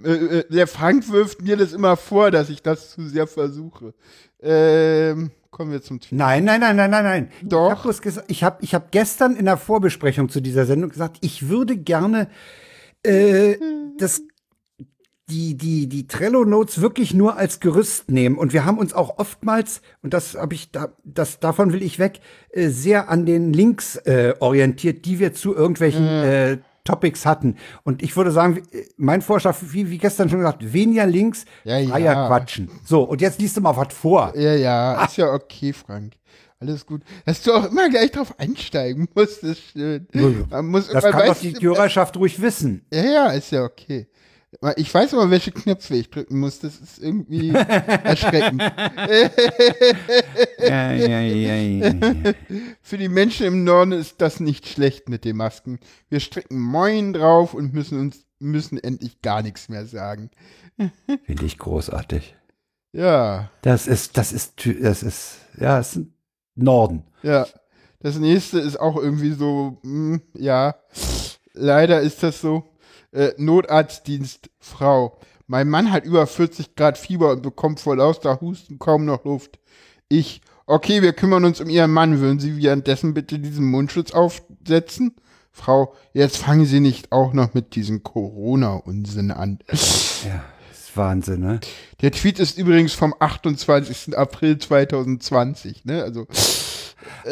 [0.04, 3.93] Äh, äh, der Frank wirft mir das immer vor, dass ich das zu sehr versuche.
[4.41, 6.17] Ähm, kommen wir zum Tweet.
[6.17, 7.32] Nein, nein, nein, nein, nein, nein.
[7.41, 7.71] Doch.
[7.71, 11.17] Ich habe gesagt, ich habe ich hab gestern in der Vorbesprechung zu dieser Sendung gesagt,
[11.21, 12.30] ich würde gerne
[13.04, 13.58] äh,
[13.97, 14.21] das
[15.30, 18.38] die, die, die Trello-Notes wirklich nur als Gerüst nehmen.
[18.38, 21.98] Und wir haben uns auch oftmals, und das habe ich da, das, davon will ich
[21.98, 22.20] weg,
[22.52, 27.58] äh, sehr an den Links äh, orientiert, die wir zu irgendwelchen äh, Topics hatten.
[27.84, 31.80] Und ich würde sagen, äh, mein Vorschlag, wie, wie gestern schon gesagt, weniger Links, Ja,
[31.80, 31.90] ja.
[31.90, 32.70] freier quatschen.
[32.86, 34.32] So, und jetzt liest du mal was vor.
[34.36, 36.14] Ja, ja, ist ja okay, Frank.
[36.60, 37.02] Alles gut.
[37.26, 40.08] Dass du auch immer gleich drauf einsteigen musst, ist schön.
[40.50, 42.86] Man muss Das kann doch die Hörerschaft ruhig wissen.
[42.94, 44.08] Ja, ja, ist ja okay.
[44.78, 46.60] Ich weiß aber, welche Knöpfe ich drücken muss.
[46.60, 47.50] Das ist irgendwie
[48.04, 48.62] erschreckend.
[50.60, 51.94] Ja, ja, ja.
[52.82, 55.80] Für die Menschen im Norden ist das nicht schlecht mit den Masken.
[56.10, 60.30] Wir stricken Moin drauf und müssen uns müssen endlich gar nichts mehr sagen.
[61.24, 62.36] Finde ich großartig.
[62.91, 66.08] Ja, Das ist, das ist, das ist, ja, es ist
[66.56, 67.04] Norden.
[67.24, 67.46] ja.
[68.02, 70.76] Das nächste ist auch irgendwie so, hm, ja,
[71.54, 72.63] leider ist das so.
[73.16, 75.18] Äh, Notarztdienst, Frau.
[75.48, 79.58] Mein Mann hat über 40 Grad Fieber und bekommt vor lauter Husten kaum noch Luft.
[80.10, 82.20] Ich, okay, wir kümmern uns um Ihren Mann.
[82.20, 85.16] Würden Sie währenddessen bitte diesen Mundschutz aufsetzen?
[85.52, 89.60] Frau, jetzt fangen Sie nicht auch noch mit diesem Corona-Unsinn an.
[89.70, 91.62] Ja, ist Wahnsinn, ne?
[92.02, 94.18] Der Tweet ist übrigens vom 28.
[94.18, 96.04] April 2020, ne?
[96.04, 96.28] Also,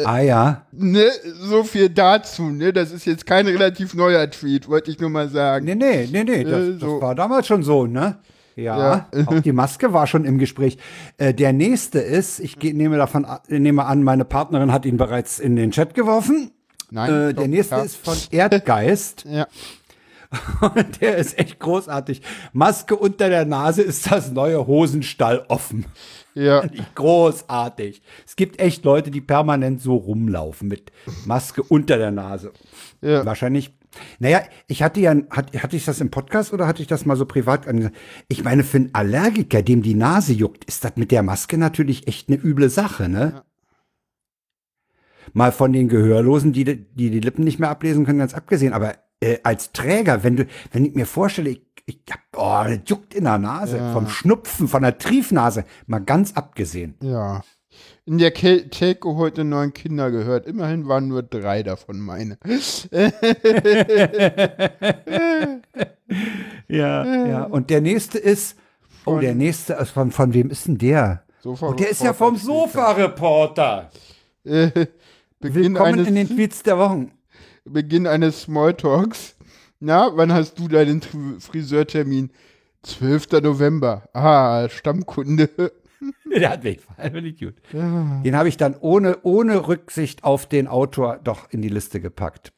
[0.04, 0.62] ah ja.
[0.72, 1.04] ne,
[1.40, 2.72] so viel dazu, ne?
[2.72, 5.64] Das ist jetzt kein relativ neuer Tweet, wollte ich nur mal sagen.
[5.66, 7.00] Nee, nee, nee, nee, das, Äh, das so.
[7.00, 8.18] war damals schon so, ne?
[8.56, 9.24] Ja, Ja.
[9.26, 10.78] auch die Maske war schon im Gespräch.
[11.18, 14.96] Äh, der nächste ist, ich geh, nehme davon, a- nehme an, meine Partnerin hat ihn
[14.96, 16.52] bereits in den Chat geworfen.
[16.90, 17.82] Nein, Äh, doch, der nächste ja.
[17.82, 19.24] ist von Erdgeist.
[19.28, 19.46] Ja.
[20.60, 22.20] Und der ist echt großartig.
[22.52, 25.84] Maske unter der Nase ist das neue Hosenstall offen.
[26.34, 26.64] Ja.
[26.94, 28.02] Großartig.
[28.26, 30.92] Es gibt echt Leute, die permanent so rumlaufen mit
[31.24, 32.52] Maske unter der Nase.
[33.00, 33.24] Ja.
[33.24, 33.72] Wahrscheinlich.
[34.18, 37.16] Naja, ich hatte ja, hat, hatte ich das im Podcast oder hatte ich das mal
[37.16, 37.96] so privat angesagt?
[38.26, 42.08] Ich meine, für einen Allergiker, dem die Nase juckt, ist das mit der Maske natürlich
[42.08, 43.32] echt eine üble Sache, ne?
[43.34, 43.44] Ja.
[45.32, 48.72] Mal von den Gehörlosen, die, die die Lippen nicht mehr ablesen können, ganz abgesehen.
[48.72, 52.80] Aber äh, als Träger, wenn du, wenn ich mir vorstelle, ich, ich hab, oh, das
[52.86, 53.92] juckt in der Nase, Ja.
[53.92, 56.94] vom Schnupfen, von der Triefnase, mal ganz abgesehen.
[57.00, 57.42] Ja.
[58.06, 60.46] In der Telco heute neun Kinder gehört.
[60.46, 62.38] Immerhin waren nur drei davon meine.
[66.68, 67.44] Ja, ja.
[67.44, 68.56] Und der nächste ist,
[69.04, 71.22] oh, Von- der nächste, ist von, von wem ist denn der?
[71.40, 73.90] Sofa Oh, der ist ja vom Sofa-Reporter.
[74.44, 74.70] Äh,
[75.40, 77.10] Willkommen in den Tweets der Wochen.
[77.64, 79.36] Beginn eines Smalltalks.
[79.80, 81.02] Na, wann hast du deinen
[81.40, 82.30] Friseurtermin?
[82.82, 83.32] 12.
[83.42, 84.08] November.
[84.12, 85.48] Ah, Stammkunde.
[86.34, 87.54] Der hat mich ich gut.
[87.72, 92.52] Den habe ich dann ohne, ohne Rücksicht auf den Autor doch in die Liste gepackt.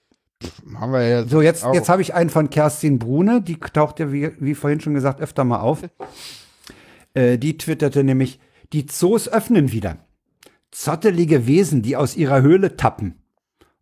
[0.74, 1.74] Haben wir ja So, jetzt, auch.
[1.74, 5.20] jetzt habe ich einen von Kerstin Brune, die taucht ja, wie, wie vorhin schon gesagt,
[5.20, 5.82] öfter mal auf.
[7.14, 8.40] Äh, die twitterte nämlich,
[8.72, 9.98] die Zoos öffnen wieder.
[10.70, 13.14] Zottelige Wesen, die aus ihrer Höhle tappen.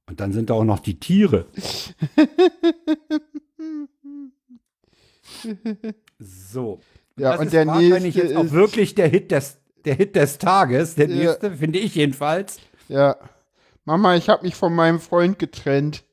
[0.07, 1.47] Und dann sind da auch noch die Tiere.
[6.19, 6.81] so.
[7.17, 10.17] Ja, das und ist der wahrscheinlich nächste jetzt auch wirklich der Hit des, der Hit
[10.17, 10.95] des Tages.
[10.97, 11.17] Der Ja.
[11.31, 12.59] nächste, finde ich jedenfalls.
[12.89, 13.17] Ja.
[13.85, 16.05] Mama, ich habe mich von meinem Freund getrennt.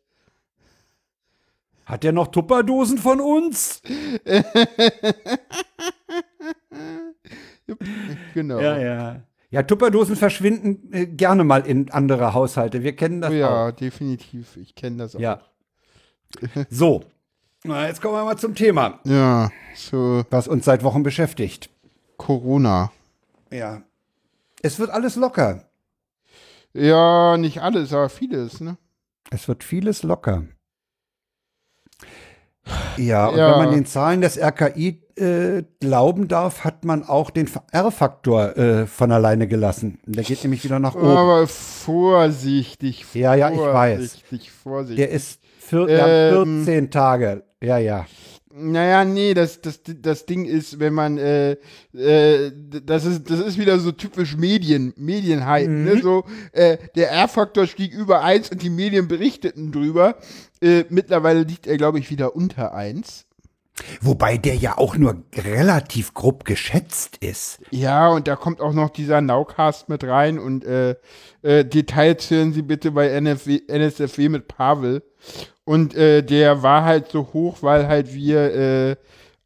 [1.86, 3.82] Hat der noch Tupperdosen von uns?
[8.34, 8.60] Genau.
[8.60, 9.24] Ja, ja.
[9.52, 12.84] Ja, Tupperdosen verschwinden äh, gerne mal in andere Haushalte.
[12.84, 13.40] Wir kennen das Oh auch.
[13.40, 14.56] ja, definitiv.
[14.58, 15.20] Ich kenne das auch.
[15.20, 15.42] Ja.
[16.70, 17.04] So.
[17.64, 21.70] Na, jetzt kommen wir mal zum Thema, Ja, so was uns seit Wochen beschäftigt.
[22.18, 22.92] Corona.
[23.52, 23.84] Ja.
[24.64, 25.66] Es wird alles locker.
[26.74, 28.78] Ja, nicht alles, aber vieles, ne?
[29.30, 30.46] Es wird vieles locker.
[32.98, 33.52] Ja, und Ja.
[33.52, 38.88] wenn man den Zahlen des RKI äh, glauben darf, hat man auch den R-Faktor äh,
[38.88, 40.00] von alleine gelassen.
[40.06, 41.06] Der geht nämlich wieder nach oben.
[41.08, 43.06] Aber vorsichtig.
[43.14, 43.98] Ja, ja, ich weiß.
[44.00, 44.98] Vorsichtig, vorsichtig.
[45.06, 46.64] Der ist vier, Ähm.
[46.66, 47.44] 14 Tage.
[47.62, 48.06] Ja, ja.
[48.54, 51.52] Naja, nee, das, das, das Ding ist, wenn man, äh,
[51.94, 52.52] äh,
[52.86, 55.84] das ist, das ist wieder so typisch Medien, Medienhype, Mhm.
[55.86, 56.02] ne?
[56.02, 60.16] So, äh, der R-Faktor stieg über 1 und die Medien berichteten drüber.
[60.62, 63.26] Äh, mittlerweile liegt er, glaube ich, wieder unter 1.
[64.02, 67.60] Wobei der ja auch nur relativ grob geschätzt ist.
[67.72, 70.96] Ja, und da kommt auch noch dieser Nowcast mit rein und äh,
[71.42, 75.04] äh, Details hören Sie bitte bei NFW, NSFW mit Pavel.
[75.64, 78.96] Und äh, der war halt so hoch, weil halt wir äh,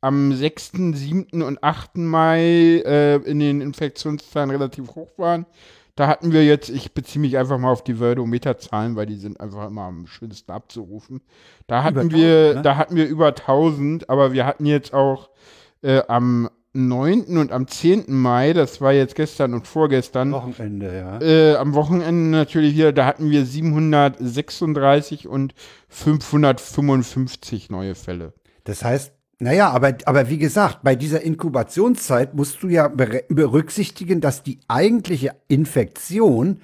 [0.01, 1.41] am 6., 7.
[1.41, 1.97] und 8.
[1.97, 5.45] Mai äh, in den Infektionszahlen relativ hoch waren.
[5.95, 9.39] Da hatten wir jetzt, ich beziehe mich einfach mal auf die Wordometer-Zahlen, weil die sind
[9.39, 11.21] einfach immer am schönsten abzurufen.
[11.67, 12.61] Da hatten wir, 1000, ne?
[12.61, 15.29] da hatten wir über 1000, aber wir hatten jetzt auch
[15.81, 17.37] äh, am 9.
[17.37, 18.05] und am 10.
[18.09, 21.21] Mai, das war jetzt gestern und vorgestern, Wochenende, ja.
[21.21, 25.53] äh, am Wochenende natürlich wieder, da hatten wir 736 und
[25.87, 28.33] 555 neue Fälle.
[28.65, 34.43] Das heißt, naja, aber, aber wie gesagt, bei dieser Inkubationszeit musst du ja berücksichtigen, dass
[34.43, 36.61] die eigentliche Infektion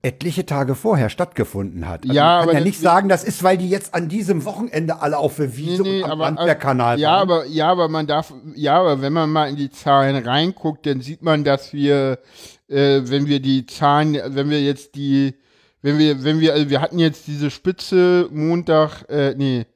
[0.00, 2.02] etliche Tage vorher stattgefunden hat.
[2.02, 4.44] Also Ja, man kann aber ja nicht sagen, das ist, weil die jetzt an diesem
[4.44, 7.22] Wochenende alle auf der Wiese und am Landwehrkanal ja, waren.
[7.22, 11.00] aber ja, aber man darf, ja, aber wenn man mal in die Zahlen reinguckt, dann
[11.00, 12.20] sieht man, dass wir,
[12.68, 15.34] äh, wenn wir die Zahlen, wenn wir jetzt die,
[15.82, 19.66] wenn wir, wenn wir, also wir hatten jetzt diese Spitze Montag, äh, nee,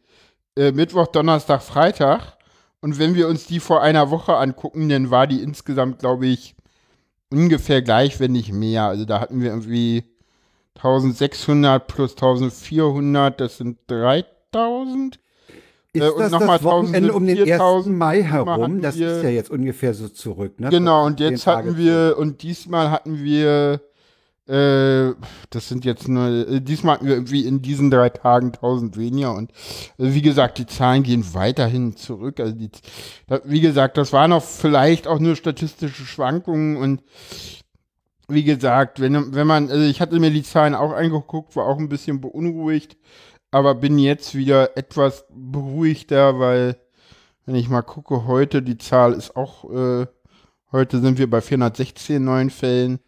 [0.57, 2.37] äh, Mittwoch, Donnerstag, Freitag.
[2.81, 6.55] Und wenn wir uns die vor einer Woche angucken, dann war die insgesamt, glaube ich,
[7.31, 8.85] ungefähr gleich, wenn nicht mehr.
[8.85, 10.05] Also da hatten wir irgendwie
[10.77, 15.19] 1600 plus 1400, das sind 3000.
[15.93, 17.99] ist äh, und das das Wochenende 1000 um den 4000 1.
[17.99, 18.81] Mai herum?
[18.81, 20.71] Das wir- ist ja jetzt ungefähr so zurück, ne?
[20.71, 23.81] Genau, und jetzt hatten wir, und diesmal hatten wir,
[24.49, 25.15] äh,
[25.51, 29.55] das sind jetzt nur, äh, diesmal irgendwie in diesen drei Tagen 1000 weniger und äh,
[30.15, 32.41] wie gesagt, die Zahlen gehen weiterhin zurück.
[32.41, 32.71] Also die,
[33.45, 37.03] wie gesagt, das waren auch vielleicht auch nur statistische Schwankungen und
[38.29, 41.79] wie gesagt, wenn, wenn man, also ich hatte mir die Zahlen auch angeguckt, war auch
[41.79, 42.97] ein bisschen beunruhigt,
[43.51, 46.77] aber bin jetzt wieder etwas beruhigter, weil,
[47.47, 50.07] wenn ich mal gucke, heute, die Zahl ist auch, äh,
[50.73, 52.99] heute sind wir bei 416 neuen Fällen.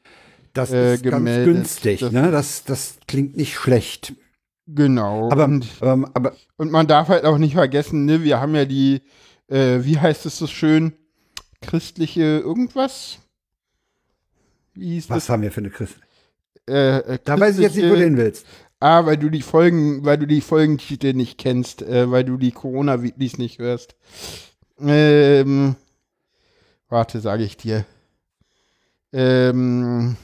[0.55, 1.55] Das äh, ist ganz gemeldet.
[1.55, 2.31] günstig, Das- ne?
[2.31, 4.15] Das, das klingt nicht schlecht.
[4.67, 5.31] Genau.
[5.31, 8.65] Aber, und, ähm, aber und man darf halt auch nicht vergessen, ne, wir haben ja
[8.65, 9.03] die,
[9.49, 10.95] äh, wie heißt es so schön,
[11.61, 13.19] christliche irgendwas?
[15.09, 15.97] Was haben wir für eine Christ?
[16.67, 16.75] das?
[16.75, 18.47] Äh, äh, Da weiß ich jetzt nicht, wo du christliche- hin willst.
[18.81, 22.53] Ah, weil du die Folgen, weil du die Folgentitel nicht kennst, äh, weil du die
[22.53, 23.95] Corona-Weeklies nicht hörst.
[24.81, 25.77] Ähm,
[26.89, 27.85] warte, sage ich dir.
[29.13, 30.17] Ähm,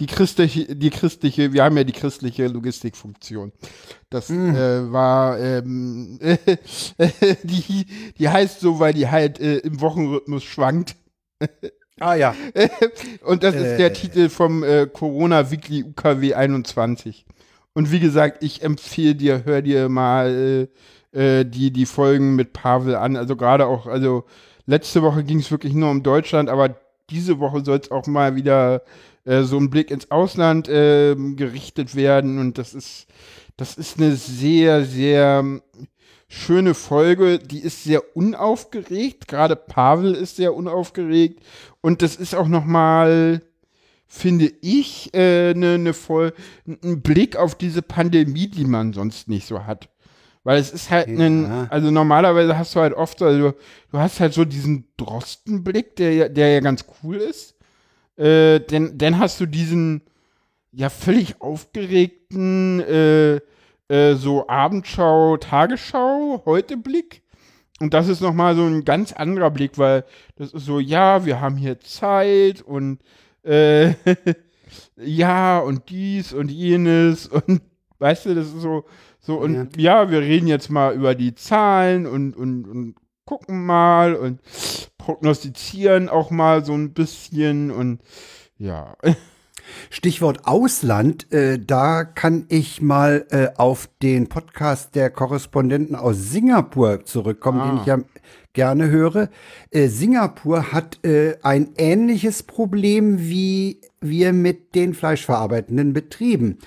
[0.00, 3.52] die christliche, die christliche, wir haben ja die christliche Logistikfunktion.
[4.08, 4.56] Das Mhm.
[4.56, 6.18] äh, war, ähm,
[7.44, 7.86] die,
[8.18, 10.96] die heißt so, weil die halt äh, im Wochenrhythmus schwankt.
[12.02, 12.34] Ah ja.
[13.26, 13.76] Und das ist Äh.
[13.76, 17.26] der Titel vom äh, Corona Weekly UKW 21.
[17.74, 20.68] Und wie gesagt, ich empfehle dir, hör dir mal
[21.12, 23.16] äh, äh, die, die Folgen mit Pavel an.
[23.16, 24.24] Also gerade auch, also
[24.64, 26.74] letzte Woche ging es wirklich nur um Deutschland, aber
[27.10, 28.80] diese Woche soll es auch mal wieder
[29.30, 32.38] äh, so ein Blick ins Ausland ähm, gerichtet werden.
[32.38, 33.06] Und das ist,
[33.56, 35.60] das ist eine sehr, sehr
[36.28, 37.38] schöne Folge.
[37.38, 39.28] Die ist sehr unaufgeregt.
[39.28, 41.42] Gerade Pavel ist sehr unaufgeregt.
[41.80, 43.42] Und das ist auch noch mal,
[44.06, 46.32] finde ich, äh, ne, ne voll,
[46.66, 49.88] ein Blick auf diese Pandemie, die man sonst nicht so hat.
[50.42, 51.26] Weil es ist halt Ja.
[51.26, 53.52] ein, also normalerweise hast du halt oft, also
[53.92, 57.54] du hast halt so diesen Drostenblick, der, ja- der ja ganz cool ist.
[58.16, 60.02] Äh, denn, dann hast du diesen
[60.72, 63.40] ja völlig aufgeregten äh,
[63.90, 67.22] äh, so Abendschau, Tagesschau, heute Blick.
[67.80, 70.04] Und das ist nochmal so ein ganz anderer Blick, weil
[70.36, 73.00] das ist so, ja, wir haben hier Zeit und
[73.42, 73.94] äh,
[74.96, 77.62] ja, und dies und jenes und
[77.98, 78.84] weißt du, das ist so,
[79.18, 80.10] so und ja.
[80.10, 82.94] wir reden jetzt mal über die Zahlen und, und, und
[83.30, 84.40] gucken mal und
[84.98, 88.00] prognostizieren auch mal so ein bisschen und
[88.58, 88.96] ja.
[89.88, 97.04] Stichwort Ausland, äh, da kann ich mal äh, auf den Podcast der Korrespondenten aus Singapur
[97.04, 97.80] zurückkommen, den Ah.
[97.82, 97.98] ich ja
[98.52, 99.28] gerne höre.
[99.70, 106.58] Äh, Singapur hat äh, ein ähnliches Problem wie wir mit den fleischverarbeitenden Betrieben.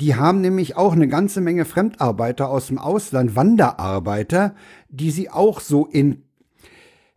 [0.00, 4.54] Die haben nämlich auch eine ganze Menge Fremdarbeiter aus dem Ausland, Wanderarbeiter,
[4.88, 6.22] die sie auch so in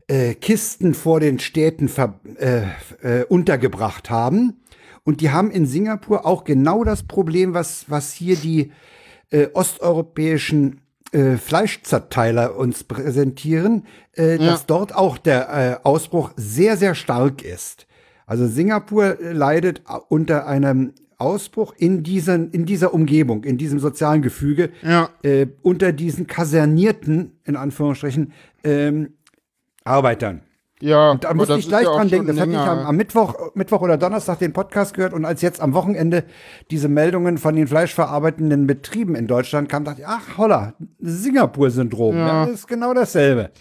[0.07, 2.61] äh, Kisten vor den Städten ver, äh,
[3.01, 4.61] äh, untergebracht haben.
[5.03, 8.71] Und die haben in Singapur auch genau das Problem, was, was hier die
[9.29, 10.81] äh, osteuropäischen
[11.15, 13.85] äh, Fleischzerteiler uns präsentieren,
[14.17, 14.51] äh, Ja.
[14.51, 17.87] dass dort auch der äh, Ausbruch sehr, sehr stark ist.
[18.27, 24.21] Also Singapur äh, leidet unter einem Ausbruch in, diesen, in dieser Umgebung, in diesem sozialen
[24.21, 25.09] Gefüge, Ja.
[25.23, 29.13] äh, unter diesen kasernierten, in Anführungsstrichen, ähm,
[29.85, 30.41] Arbeitern.
[30.81, 32.27] Ja, Da musste ich gleich ja dran denken.
[32.27, 32.85] Das hatte ich länger.
[32.87, 36.25] am, Mittwoch, Mittwoch oder Donnerstag den Podcast gehört und als jetzt am Wochenende
[36.69, 42.17] diese Meldungen von den fleischverarbeitenden Betrieben in Deutschland kam, dachte ich, ach holla, Singapur-Syndrom.
[42.17, 42.45] Ja.
[42.45, 43.51] Das ist genau dasselbe.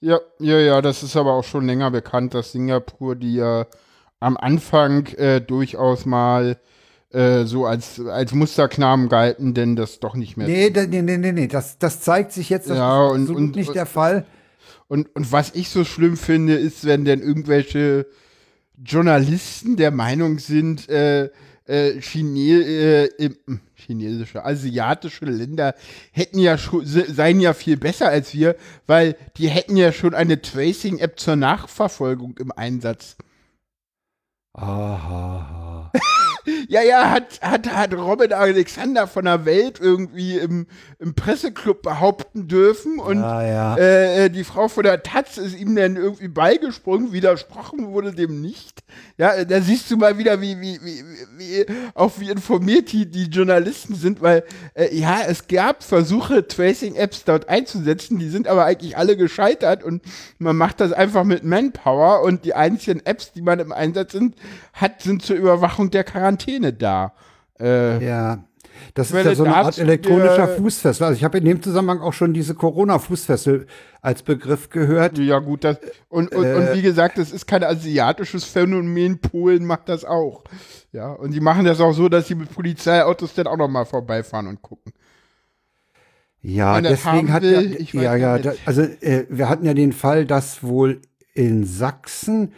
[0.00, 3.66] Ja, ja, ja, das ist aber auch schon länger bekannt, dass Singapur, die ja
[4.20, 6.58] am Anfang äh, durchaus mal
[7.10, 10.46] äh, so als, als Musterknaben galten, denn das doch nicht mehr.
[10.46, 11.46] Nee, nee, nee, nee, nee.
[11.48, 14.16] Das, das zeigt sich jetzt, das Ja, ist und- absolut und- nicht der Fall.
[14.18, 14.24] Und,
[14.94, 18.06] und was ich so schlimm finde, ist, wenn denn irgendwelche
[18.82, 21.30] Journalisten der Meinung sind, äh,
[21.66, 25.74] äh, Chine äh, hm, chinesische, asiatische Länder
[26.12, 31.18] hätten ja seien ja viel besser als wir, weil die hätten ja schon eine Tracing-App
[31.18, 33.16] zur Nachverfolgung im Einsatz.
[34.54, 35.90] Aha.
[36.68, 40.66] Ja, ja, hat, hat, hat Robin Alexander von der Welt irgendwie im,
[40.98, 43.76] im Presseclub behaupten dürfen und Ja, ja.
[43.76, 48.42] äh, äh, die Frau von der Taz ist ihm dann irgendwie beigesprungen, widersprochen wurde dem
[48.42, 48.82] nicht.
[49.16, 51.04] Ja, äh, da siehst du mal wieder, wie, wie, wie,
[51.38, 54.44] wie auch wie informiert die, die Journalisten sind, weil
[54.74, 60.02] äh, ja, es gab Versuche, Tracing-Apps dort einzusetzen, die sind aber eigentlich alle gescheitert und
[60.38, 64.36] man macht das einfach mit Manpower und die einzigen Apps, die man im Einsatz sind,
[64.72, 67.14] hat, sind zur Überwachung der Quarantäne da.
[67.58, 68.44] Äh, Ja.
[68.94, 71.06] Das ist ja so eine Art elektronischer Fußfessel.
[71.06, 73.66] Also ich habe in dem Zusammenhang auch schon diese Corona-Fußfessel
[74.02, 75.18] als Begriff gehört.
[75.18, 75.78] Ja, gut, das,
[76.08, 79.20] und, und, und wie gesagt, das ist kein asiatisches Phänomen.
[79.20, 80.44] Polen macht das auch.
[80.92, 84.46] Ja, und die machen das auch so, dass sie mit Polizeiautos dann auch nochmal vorbeifahren
[84.46, 84.92] und gucken.
[86.40, 90.26] Ja, deswegen hat will, ja, ja, ja da, also äh, wir hatten ja den Fall,
[90.26, 91.00] dass wohl
[91.32, 92.52] in Sachsen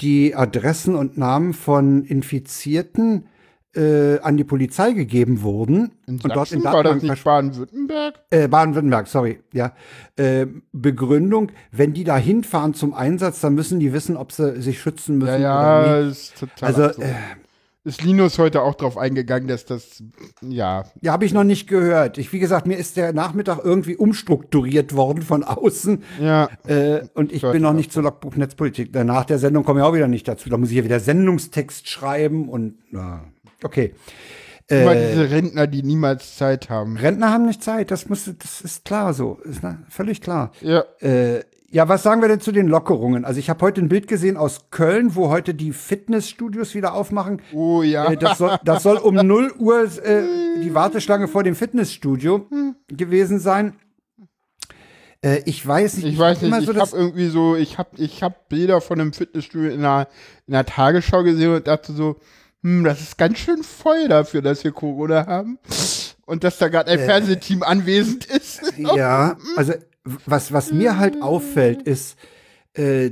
[0.00, 3.26] die Adressen und Namen von Infizierten
[3.74, 8.14] äh, an die Polizei gegeben wurden In und dort in Datenbank Baden-Württemberg?
[8.30, 9.74] äh, Baden-Württemberg, sorry, ja.
[10.16, 14.80] Äh, Begründung, wenn die da hinfahren zum Einsatz, dann müssen die wissen, ob sie sich
[14.80, 16.12] schützen müssen Ja, oder ja, nicht.
[16.12, 17.14] ist total Also, äh,
[17.86, 20.02] ist Linus heute auch drauf eingegangen, dass das,
[20.42, 20.84] ja.
[21.00, 22.18] Ja, habe ich noch nicht gehört.
[22.18, 26.02] Ich, wie gesagt, mir ist der Nachmittag irgendwie umstrukturiert worden von außen.
[26.20, 26.48] Ja.
[26.66, 28.92] Äh, und ich bin noch nicht zur Logbuch Netzpolitik.
[28.92, 30.50] Nach der Sendung komme ich auch wieder nicht dazu.
[30.50, 33.22] Da muss ich ja wieder Sendungstext schreiben und, na,
[33.62, 33.94] okay.
[34.68, 36.96] Immer äh, diese Rentner, die niemals Zeit haben.
[36.96, 39.38] Rentner haben nicht Zeit, das muss, das ist klar so.
[39.44, 40.50] Ist ne, völlig klar.
[40.60, 40.82] Ja.
[40.98, 41.44] Äh,
[41.76, 43.26] ja, was sagen wir denn zu den Lockerungen?
[43.26, 47.42] Also ich habe heute ein Bild gesehen aus Köln, wo heute die Fitnessstudios wieder aufmachen.
[47.52, 48.10] Oh ja.
[48.10, 50.22] Äh, das, soll, das soll um 0 Uhr äh,
[50.62, 52.46] die Warteschlange vor dem Fitnessstudio
[52.88, 53.76] gewesen sein.
[55.20, 56.06] Äh, ich weiß nicht.
[56.06, 59.12] Ich, weiß nicht, so ich habe irgendwie so, ich habe ich hab Bilder von einem
[59.12, 60.08] Fitnessstudio in einer,
[60.46, 62.16] in einer Tagesschau gesehen und dachte so,
[62.62, 65.58] hm, das ist ganz schön voll dafür, dass wir Corona haben.
[66.24, 68.62] Und dass da gerade ein äh, Fernsehteam anwesend ist.
[68.78, 69.74] Ja, also
[70.26, 72.16] was, was mir halt auffällt, ist,
[72.74, 73.10] äh,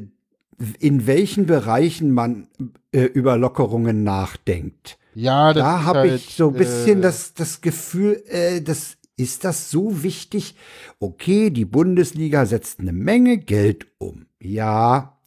[0.79, 2.49] in welchen Bereichen man
[2.93, 4.99] äh, über Lockerungen nachdenkt.
[5.15, 8.97] Ja, das da habe halt, ich so ein bisschen äh, das, das Gefühl, äh, das
[9.17, 10.57] ist das so wichtig?
[10.99, 14.27] Okay, die Bundesliga setzt eine Menge Geld um.
[14.41, 15.19] Ja,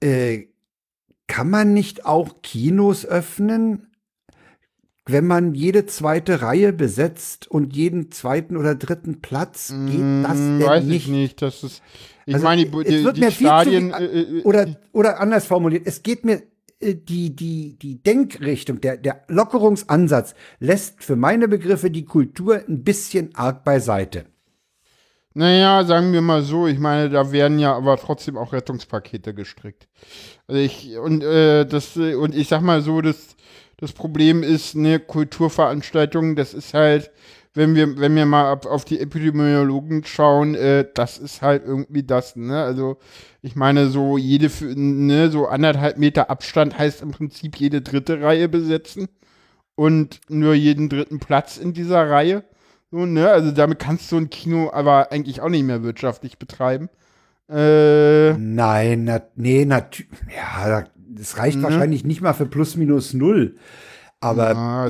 [0.00, 0.46] äh,
[1.26, 3.87] kann man nicht auch Kinos öffnen?
[5.08, 10.36] Wenn man jede zweite Reihe besetzt und jeden zweiten oder dritten Platz, geht mm, das
[10.36, 11.06] denn Weiß nicht?
[11.06, 11.42] Ich nicht.
[11.42, 11.82] Das ist,
[12.26, 13.94] ich also, meine, die, es wird die mir Stadien.
[13.94, 16.42] Viel zu, äh, oder, oder anders formuliert, es geht mir
[16.80, 22.84] äh, die, die, die Denkrichtung, der, der Lockerungsansatz lässt für meine Begriffe die Kultur ein
[22.84, 24.26] bisschen arg beiseite.
[25.32, 29.88] Naja, sagen wir mal so, ich meine, da werden ja aber trotzdem auch Rettungspakete gestrickt.
[30.48, 33.36] Also ich, und, äh, das, und ich sag mal so, das,
[33.78, 37.10] das Problem ist, ne, Kulturveranstaltungen, das ist halt,
[37.54, 42.02] wenn wir, wenn wir mal ab, auf die Epidemiologen schauen, äh, das ist halt irgendwie
[42.02, 42.62] das, ne?
[42.62, 42.98] Also
[43.40, 48.48] ich meine, so jede, ne, so anderthalb Meter Abstand heißt im Prinzip jede dritte Reihe
[48.48, 49.08] besetzen
[49.76, 52.44] und nur jeden dritten Platz in dieser Reihe.
[52.90, 53.30] So, ne?
[53.30, 56.88] Also damit kannst du ein Kino aber eigentlich auch nicht mehr wirtschaftlich betreiben.
[57.48, 60.10] Äh, Nein, na, nee, natürlich.
[60.34, 61.62] Ja, das reicht ne?
[61.64, 63.56] wahrscheinlich nicht mal für plus minus null.
[64.20, 64.88] Aber ja,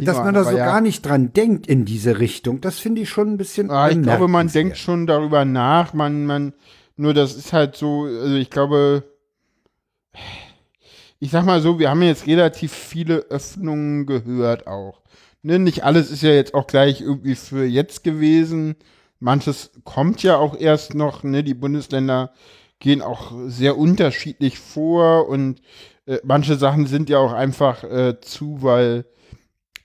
[0.00, 0.64] dass man da so ja.
[0.64, 3.68] gar nicht dran denkt in diese Richtung, das finde ich schon ein bisschen.
[3.68, 5.92] Ja, ich glaube, man denkt schon darüber nach.
[5.92, 6.54] Man, man,
[6.96, 9.04] nur das ist halt so, also ich glaube,
[11.20, 15.02] ich sag mal so, wir haben jetzt relativ viele Öffnungen gehört auch.
[15.42, 18.76] Ne, nicht alles ist ja jetzt auch gleich irgendwie für jetzt gewesen.
[19.20, 21.44] Manches kommt ja auch erst noch, ne?
[21.44, 22.32] Die Bundesländer
[22.78, 25.60] gehen auch sehr unterschiedlich vor und
[26.06, 29.06] äh, manche Sachen sind ja auch einfach äh, zu, weil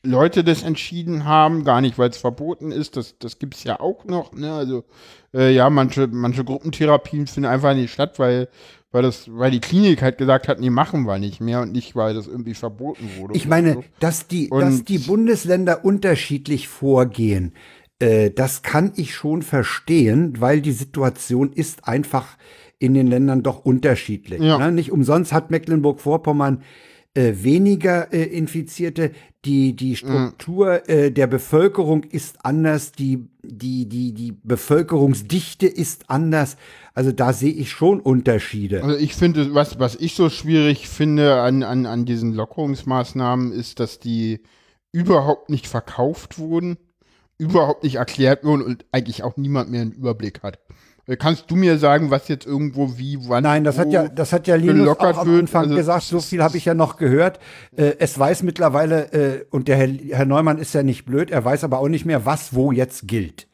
[0.01, 2.95] Leute das entschieden haben, gar nicht, weil es verboten ist.
[2.95, 4.33] Das, das gibt es ja auch noch.
[4.33, 4.51] Ne?
[4.53, 4.85] Also
[5.33, 8.47] äh, ja, manche, manche Gruppentherapien finden einfach nicht statt, weil
[8.91, 11.95] weil das, weil die Klinik halt gesagt hat, nee, machen wir nicht mehr und nicht,
[11.95, 13.35] weil das irgendwie verboten wurde.
[13.35, 13.83] Ich meine, so.
[13.99, 17.53] dass die, dass die Bundesländer unterschiedlich vorgehen,
[17.99, 22.37] äh, das kann ich schon verstehen, weil die Situation ist einfach
[22.79, 24.41] in den Ländern doch unterschiedlich.
[24.41, 24.57] Ja.
[24.57, 24.71] Ne?
[24.71, 26.63] Nicht umsonst hat Mecklenburg-Vorpommern
[27.13, 29.11] äh, weniger äh, Infizierte.
[29.45, 30.93] Die, die Struktur mhm.
[30.93, 36.57] äh, der Bevölkerung ist anders, die, die, die, die Bevölkerungsdichte ist anders.
[36.93, 38.83] Also da sehe ich schon Unterschiede.
[38.83, 43.79] Also ich finde, was, was ich so schwierig finde an, an, an diesen Lockerungsmaßnahmen, ist,
[43.79, 44.41] dass die
[44.91, 46.77] überhaupt nicht verkauft wurden,
[47.39, 50.59] überhaupt nicht erklärt wurden und eigentlich auch niemand mehr einen Überblick hat.
[51.07, 53.43] Äh, kannst du mir sagen, was jetzt irgendwo wie, wann?
[53.43, 56.03] Nein, das hat ja, das hat ja Linus auch am Anfang also, gesagt.
[56.03, 57.39] So viel habe ich ja noch gehört.
[57.75, 61.43] Äh, es weiß mittlerweile, äh, und der Herr, Herr Neumann ist ja nicht blöd, er
[61.43, 63.48] weiß aber auch nicht mehr, was wo jetzt gilt.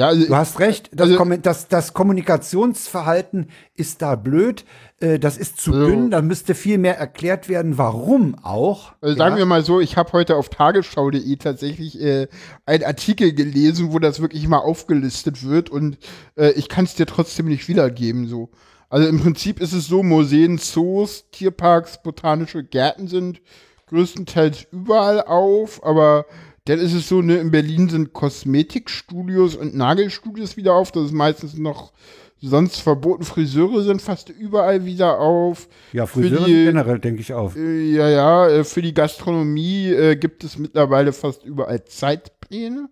[0.00, 4.64] Ja, also, du hast recht, das, also, das, das, Kommunikationsverhalten ist da blöd,
[4.98, 8.92] äh, das ist zu also, dünn, da müsste viel mehr erklärt werden, warum auch.
[9.02, 12.28] Also sagen wir mal so, ich habe heute auf tagesschau.de tatsächlich äh,
[12.64, 15.98] einen Artikel gelesen, wo das wirklich mal aufgelistet wird und
[16.34, 18.48] äh, ich kann es dir trotzdem nicht wiedergeben so.
[18.88, 23.42] Also im Prinzip ist es so, Museen, Zoos, Tierparks, botanische Gärten sind
[23.88, 26.24] größtenteils überall auf, aber
[26.66, 30.92] dann ist es so, ne, in Berlin sind Kosmetikstudios und Nagelstudios wieder auf.
[30.92, 31.92] Das ist meistens noch
[32.40, 33.24] sonst verboten.
[33.24, 35.68] Friseure sind fast überall wieder auf.
[35.92, 37.56] Ja, Friseure die, generell, denke ich, auf.
[37.56, 42.88] Äh, ja, ja, äh, für die Gastronomie äh, gibt es mittlerweile fast überall Zeitpläne.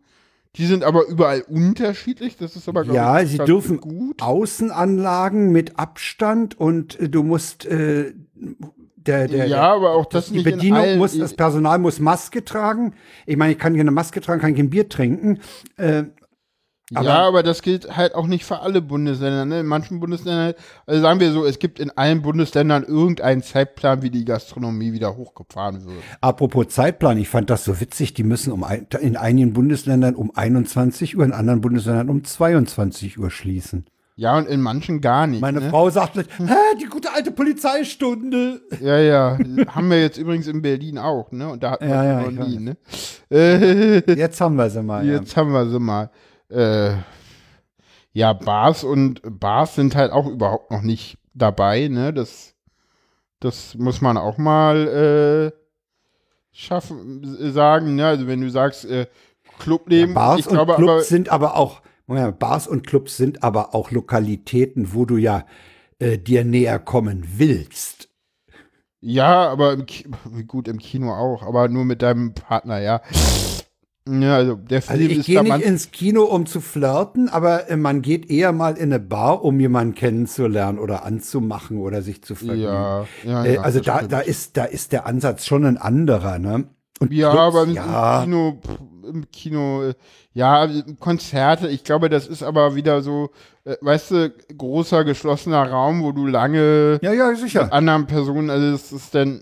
[0.57, 2.37] Die sind aber überall unterschiedlich.
[2.37, 4.21] Das ist aber ja, ich, sie dürfen gut.
[4.23, 8.13] Außenanlagen mit Abstand und äh, du musst äh,
[9.09, 12.95] der, der, ja, aber auch das die Bedienung muss, das Personal muss Maske tragen.
[13.27, 15.41] Ich meine, ich kann keine Maske tragen, kann kein Bier trinken.
[15.79, 16.05] Äh,
[16.95, 19.45] Aber ja, aber das gilt halt auch nicht für alle Bundesländer.
[19.45, 19.61] Ne?
[19.61, 20.55] In manchen Bundesländern,
[20.87, 25.17] also sagen wir so, es gibt in allen Bundesländern irgendeinen Zeitplan, wie die Gastronomie wieder
[25.17, 26.03] hochgefahren wird.
[26.23, 30.35] Apropos Zeitplan, ich fand das so witzig, die müssen um ein, in einigen Bundesländern um
[30.35, 33.85] 21 Uhr, in anderen Bundesländern um 22 Uhr schließen.
[34.19, 35.41] Ja, und in manchen gar nicht.
[35.41, 35.71] Meine ne?
[35.71, 36.25] Frau sagt, Hä,
[36.81, 38.61] die gute alte Polizeistunde.
[38.81, 39.39] Ja, ja.
[39.69, 41.49] haben wir jetzt übrigens in Berlin auch, ne?
[41.49, 42.77] Und da hatten wir Ja, ja, noch nie, ne?
[44.17, 45.07] Jetzt haben wir sie mal.
[45.07, 45.21] Ja.
[45.21, 46.11] Jetzt haben wir sie mal.
[46.51, 46.95] Äh,
[48.13, 52.13] ja, Bars und Bars sind halt auch überhaupt noch nicht dabei, ne?
[52.13, 52.57] Das,
[53.39, 55.59] das muss man auch mal äh,
[56.51, 58.09] schaffen, äh, sagen, ne?
[58.09, 59.07] Also wenn du sagst, äh,
[59.61, 63.75] Clubleben, Bars ich glaube und Clubs aber, sind aber auch, Bars und Clubs sind aber
[63.75, 65.45] auch Lokalitäten, wo du ja
[65.99, 68.09] äh, dir näher kommen willst.
[69.01, 69.87] ja, aber im
[70.47, 73.01] gut, im Kino auch, aber nur mit deinem Partner, ja.
[74.09, 77.77] Ja, also der Film Also ich gehe nicht ins Kino, um zu flirten, aber äh,
[77.77, 82.35] man geht eher mal in eine Bar, um jemanden kennenzulernen oder anzumachen oder sich zu
[82.35, 82.63] vergnügen.
[82.63, 84.13] ja, ja, äh, ja, also da, stimmt.
[84.13, 86.69] da ist, da ist der Ansatz schon ein anderer, ne?
[87.01, 88.61] Und Ja, Clubs, aber im, ja, Kino,
[89.07, 89.95] im Kino, äh,
[90.39, 90.69] ja,
[91.01, 93.31] Konzerte, ich glaube, das ist aber wieder so,
[93.65, 97.73] äh, weißt du, großer geschlossener Raum, wo du lange ja, ja, mit sicher.
[97.73, 99.41] anderen Personen, also das ist dann,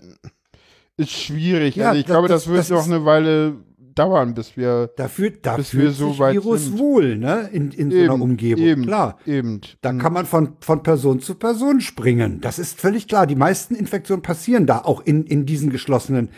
[0.97, 1.75] ist schwierig.
[1.75, 3.55] Ja, also ich das- glaube, das, das- wird das noch eine Weile
[3.93, 6.77] dauern, bis wir Da fühlt, da bis wir so weit Virus sind.
[6.79, 7.49] wohl, ne?
[7.51, 8.63] In, in so einer Umgebung.
[8.63, 9.17] eben, Klar.
[9.25, 9.61] eben.
[9.81, 12.39] Da kann man von, von Person zu Person springen.
[12.41, 13.25] Das ist völlig klar.
[13.25, 16.29] Die meisten Infektionen passieren da auch in, in diesen geschlossenen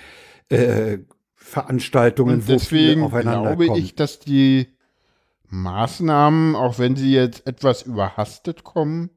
[0.49, 0.99] äh,
[1.49, 3.79] Veranstaltungen, Und wo deswegen aufeinander glaube kommen.
[3.81, 4.67] ich, dass die
[5.49, 9.09] Maßnahmen, auch wenn sie jetzt etwas überhastet kommen,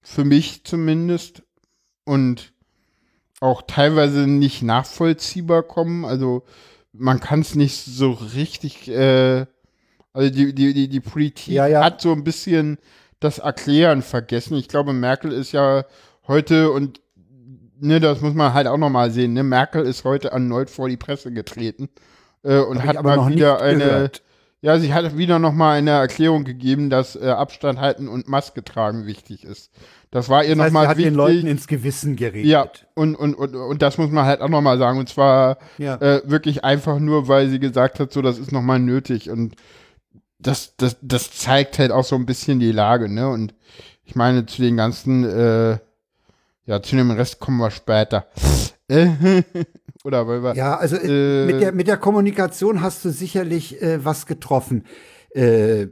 [0.00, 1.42] für mich zumindest,
[2.04, 2.52] und
[3.40, 6.04] auch teilweise nicht nachvollziehbar kommen.
[6.04, 6.42] Also
[6.92, 9.46] man kann es nicht so richtig, äh,
[10.12, 11.84] also die, die, die, die Politik Ja, ja.
[11.84, 12.78] hat so ein bisschen
[13.20, 14.56] das Erklären vergessen.
[14.56, 15.84] Ich glaube, Merkel ist ja
[16.26, 17.00] heute und
[17.82, 19.42] ne, das muss man halt auch nochmal sehen, ne?
[19.42, 21.88] Merkel ist heute erneut vor die Presse getreten
[22.42, 24.22] äh, und Hab hat aber mal wieder eine, gehört.
[24.62, 29.06] ja, sie hat wieder nochmal eine Erklärung gegeben, dass äh, Abstand halten und Maske tragen
[29.06, 29.70] wichtig ist.
[30.10, 31.12] Das war ihr Das heißt, sie nochmal hat wichtig.
[31.12, 32.44] den Leuten ins Gewissen geredet.
[32.50, 34.98] ja, und, und, und, und das muss man halt auch nochmal sagen.
[34.98, 35.94] Und zwar Ja.
[35.96, 39.30] äh, wirklich einfach nur, weil sie gesagt hat, so, das ist nochmal nötig.
[39.30, 39.56] Und
[40.38, 43.28] das, das, das zeigt halt auch so ein bisschen die Lage, ne?
[43.28, 43.54] Und
[44.04, 45.78] ich meine, zu den ganzen, äh,
[46.66, 48.26] ja, zu dem Rest kommen wir später.
[50.04, 50.54] Oder weil wir.
[50.54, 54.84] Ja, also äh, Äh, mit, der, mit der Kommunikation hast du sicherlich äh, was getroffen.
[55.34, 55.88] Äh,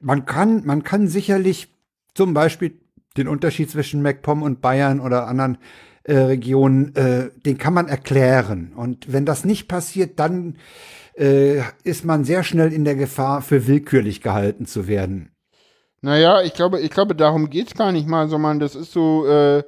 [0.00, 1.74] man, kann, man kann sicherlich
[2.14, 2.80] zum Beispiel
[3.16, 5.58] den Unterschied zwischen MacPom und Bayern oder anderen
[6.04, 8.72] äh, Regionen, äh, den kann man erklären.
[8.74, 10.56] Und wenn das nicht passiert, dann
[11.16, 15.30] äh, ist man sehr schnell in der Gefahr, für willkürlich gehalten zu werden.
[16.02, 19.62] Naja, ich glaube, ich glaube, darum geht's gar nicht mal, sondern das ist so, äh,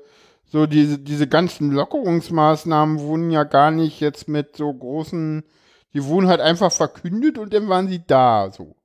[0.46, 5.44] so diese, diese ganzen Lockerungsmaßnahmen wurden ja gar nicht jetzt mit so großen,
[5.94, 8.76] die wurden halt einfach verkündet und dann waren sie da, so.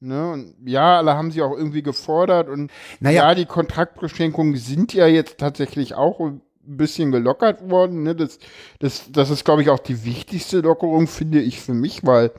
[0.00, 0.32] Ne?
[0.32, 3.28] Und ja, alle haben sie auch irgendwie gefordert und Naja.
[3.28, 8.02] ja, die Kontraktbeschränkungen sind ja jetzt tatsächlich auch ein bisschen gelockert worden.
[8.02, 8.14] Ne?
[8.14, 8.38] Das,
[8.80, 12.32] das, das ist, glaube ich, auch die wichtigste Lockerung, finde ich für mich, weil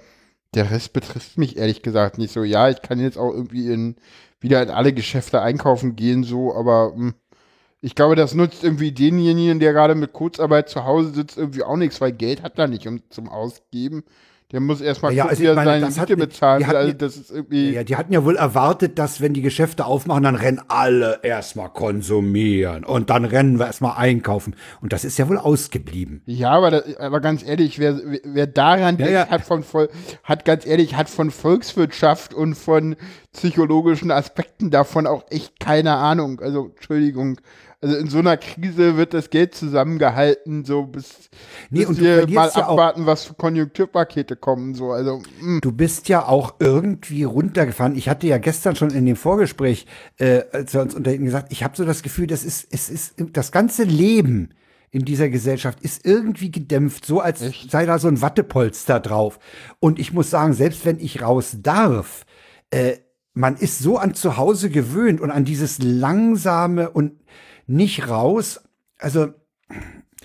[0.53, 2.43] der Rest betrifft mich ehrlich gesagt nicht so.
[2.43, 3.95] Ja, ich kann jetzt auch irgendwie in,
[4.39, 7.13] wieder in alle Geschäfte einkaufen gehen, so, aber mh,
[7.81, 11.77] ich glaube, das nutzt irgendwie denjenigen, der gerade mit Kurzarbeit zu Hause sitzt, irgendwie auch
[11.77, 14.03] nichts, weil Geld hat er nicht um, zum Ausgeben.
[14.51, 16.61] Der muss erstmal Ja, gucken, also meine, seine das hat- Miete bezahlt.
[16.61, 17.71] die hatten Also ja- das ist irgendwie.
[17.73, 21.69] Ja, die hatten ja wohl erwartet, dass wenn die Geschäfte aufmachen, dann rennen alle erstmal
[21.69, 24.55] konsumieren und dann rennen wir erstmal einkaufen.
[24.81, 26.21] Und das ist ja wohl ausgeblieben.
[26.27, 29.27] Ja, aber, das, aber ganz ehrlich, wer, wer daran Ja, denkt, ja.
[29.29, 29.63] hat von
[30.23, 32.95] hat ganz ehrlich, hat von Volkswirtschaft und von
[33.33, 36.39] psychologischen Aspekten davon auch echt keine Ahnung.
[36.39, 37.39] Also, Entschuldigung.
[37.81, 41.29] Also in so einer Krise wird das Geld zusammengehalten, so bis,
[41.69, 44.73] Nee, bis wir mal ja abwarten, was für Konjunkturpakete kommen.
[44.75, 45.59] So, also mh.
[45.61, 47.95] Du bist ja auch irgendwie runtergefahren.
[47.95, 49.85] Ich hatte ja gestern schon in dem Vorgespräch,
[50.17, 53.15] äh, als wir uns unterhielten, gesagt, ich habe so das Gefühl, das ist, es ist
[53.33, 54.49] das ganze Leben
[54.95, 59.39] in dieser Gesellschaft ist irgendwie gedämpft, so als sei da so ein Wattepolster drauf.
[59.81, 62.25] Und ich muss sagen, selbst wenn ich raus darf,
[62.69, 62.97] äh,
[63.33, 67.11] man ist so an zu Hause gewöhnt und an dieses langsame und
[67.67, 68.61] nicht raus.
[68.97, 69.33] Also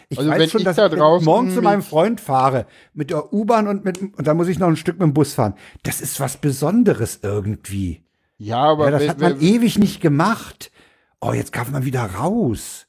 [0.08, 3.32] ich Also weiß schon, ich dass da ich morgen zu meinem Freund fahre mit der
[3.32, 5.54] U-Bahn und mit und dann muss ich noch ein Stück mit dem Bus fahren.
[5.82, 8.02] Das ist was Besonderes irgendwie.
[8.38, 10.70] ja, aber Ja, das hat man ewig nicht gemacht.
[11.20, 12.86] Oh, jetzt kann man wieder raus.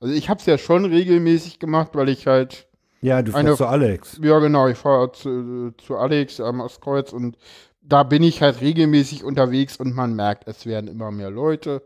[0.00, 2.66] also ich habe es ja schon regelmäßig gemacht, weil ich halt
[3.00, 4.20] Ja, du fährst zu Alex.
[4.22, 4.68] Ja, genau.
[4.68, 7.36] Ich fahre zu, zu Alex am Ostkreuz und
[7.80, 11.82] da bin ich halt regelmäßig unterwegs und man merkt, es werden immer mehr Leute.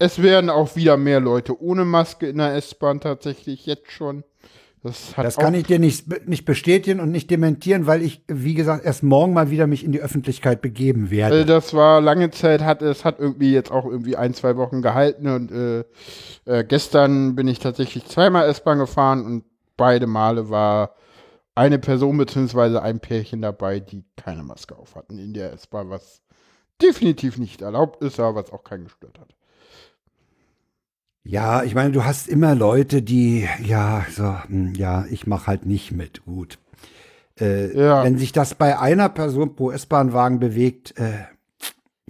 [0.00, 4.24] Es werden auch wieder mehr Leute ohne Maske in der S-Bahn tatsächlich jetzt schon.
[4.82, 8.82] Das, das kann ich dir nicht, nicht bestätigen und nicht dementieren, weil ich, wie gesagt,
[8.82, 11.34] erst morgen mal wieder mich in die Öffentlichkeit begeben werde.
[11.34, 14.80] Also das war lange Zeit, hat es hat irgendwie jetzt auch irgendwie ein, zwei Wochen
[14.80, 15.84] gehalten und äh,
[16.46, 19.44] äh, gestern bin ich tatsächlich zweimal S-Bahn gefahren und
[19.76, 20.94] beide Male war
[21.54, 22.78] eine Person bzw.
[22.78, 26.22] ein Pärchen dabei, die keine Maske auf hatten in der S-Bahn, was
[26.80, 29.34] definitiv nicht erlaubt ist, aber was auch keinen gestört hat.
[31.24, 35.66] Ja, ich meine, du hast immer Leute, die, ja, so, hm, ja, ich mache halt
[35.66, 36.24] nicht mit.
[36.24, 36.58] Gut.
[37.38, 38.04] Äh, ja.
[38.04, 41.24] Wenn sich das bei einer Person pro S-Bahn-Wagen bewegt, äh,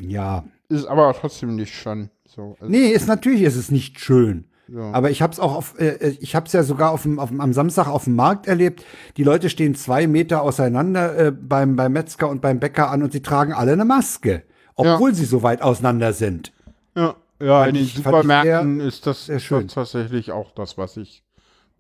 [0.01, 0.45] ja.
[0.69, 2.57] Ist aber trotzdem nicht schon so.
[2.61, 4.45] Also nee, ist natürlich ist es nicht schön.
[4.69, 4.93] Ja.
[4.93, 7.19] Aber ich habe es auch auf, äh, äh ich habe es ja sogar auf dem,
[7.19, 8.85] auf dem, am Samstag auf dem Markt erlebt.
[9.17, 13.13] Die Leute stehen zwei Meter auseinander äh, beim, beim Metzger und beim Bäcker an und
[13.13, 14.45] sie tragen alle eine Maske,
[14.77, 15.17] obwohl ja.
[15.17, 16.53] sie so weit auseinander sind.
[16.95, 17.17] Ja.
[17.41, 21.25] Ja, in den Supermärkten ist das, das tatsächlich auch das, was ich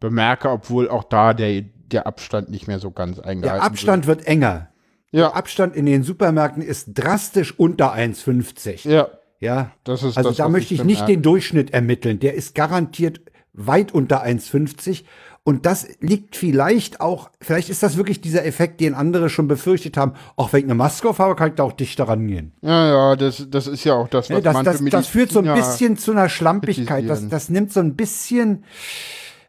[0.00, 3.54] bemerke, obwohl auch da der, der Abstand nicht mehr so ganz eingehalten wird.
[3.54, 4.68] Der Abstand wird, wird enger.
[5.12, 5.28] Ja.
[5.28, 8.88] Der Abstand in den Supermärkten ist drastisch unter 1,50.
[8.88, 9.08] Ja.
[9.38, 9.72] Ja.
[9.84, 12.20] Das ist also das, da möchte ich nicht den Durchschnitt ermitteln.
[12.20, 13.20] Der ist garantiert
[13.52, 15.04] weit unter 1,50.
[15.42, 19.96] Und das liegt vielleicht auch, vielleicht ist das wirklich dieser Effekt, den andere schon befürchtet
[19.96, 20.12] haben.
[20.36, 22.52] Auch wenn ich eine Maske auf habe, kann ich da auch dichter rangehen.
[22.60, 25.40] Ja, ja, das, das ist ja auch das, was ja, das, das, das führt so
[25.40, 27.08] ein bisschen zu einer Schlampigkeit.
[27.08, 28.64] Das, das nimmt so ein bisschen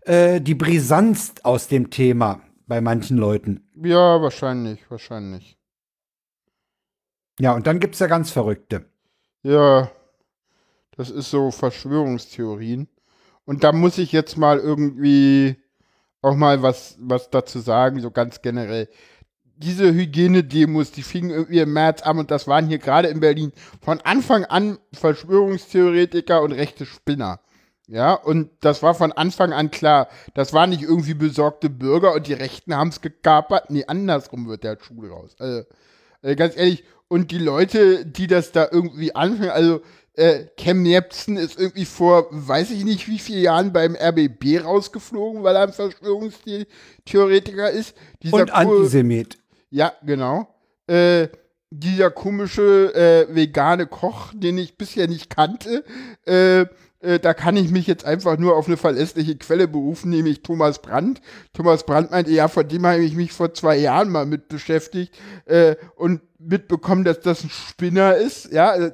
[0.02, 3.68] äh, die Brisanz aus dem Thema bei manchen Leuten.
[3.76, 5.58] Ja, wahrscheinlich, wahrscheinlich.
[7.40, 8.86] Ja, und dann gibt es ja ganz Verrückte.
[9.44, 9.92] Ja,
[10.96, 12.88] das ist so Verschwörungstheorien.
[13.44, 15.58] Und da muss ich jetzt mal irgendwie
[16.22, 18.90] auch mal was, was dazu sagen, so ganz generell.
[19.58, 23.52] Diese Hygienedemos, die fingen irgendwie im März an und das waren hier gerade in Berlin
[23.82, 27.40] von Anfang an Verschwörungstheoretiker und rechte Spinner.
[27.88, 30.08] Ja, und das war von Anfang an klar.
[30.34, 33.70] Das waren nicht irgendwie besorgte Bürger und die Rechten haben es gekapert.
[33.70, 35.36] Nee, andersrum wird der Schuh raus.
[35.40, 35.64] Also,
[36.22, 39.82] also ganz ehrlich, und die Leute, die das da irgendwie anfangen, also
[40.14, 45.44] äh, Cam Jepsen ist irgendwie vor, weiß ich nicht wie vielen Jahren beim RBB rausgeflogen,
[45.44, 47.96] weil er ein Verschwörungstheoretiker ist.
[48.22, 49.38] Dieser Und Antisemit.
[49.70, 50.54] Ja, genau.
[50.88, 51.30] Äh,
[51.70, 55.86] dieser komische äh, vegane Koch, den ich bisher nicht kannte,
[56.26, 56.66] äh,
[57.02, 60.82] äh, da kann ich mich jetzt einfach nur auf eine verlässliche Quelle berufen, nämlich Thomas
[60.82, 61.22] Brandt.
[61.54, 65.14] Thomas Brandt meinte, ja, von dem habe ich mich vor zwei Jahren mal mit beschäftigt
[65.46, 68.52] äh, und mitbekommen, dass das ein Spinner ist.
[68.52, 68.92] Ja, äh,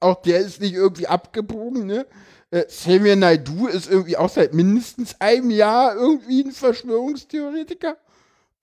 [0.00, 2.06] auch der ist nicht irgendwie abgebogen, ne?
[2.50, 7.96] Äh, Xavier Naidu ist irgendwie auch seit mindestens einem Jahr irgendwie ein Verschwörungstheoretiker.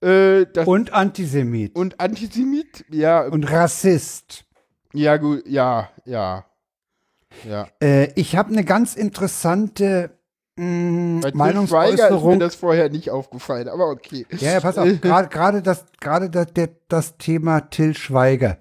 [0.00, 1.74] Äh, und Antisemit.
[1.74, 3.26] Und Antisemit, ja.
[3.26, 4.44] Und Rassist.
[4.92, 6.44] Ja, gut, ja, ja.
[7.48, 7.68] Ja.
[7.82, 10.10] Äh, ich habe eine ganz interessante
[10.56, 12.32] mh, mm, Meinungsäußerung.
[12.32, 14.26] ist mir das vorher nicht aufgefallen, aber okay.
[14.38, 18.58] Ja, ja pass auf, gerade das, das, das Thema Till Schweiger.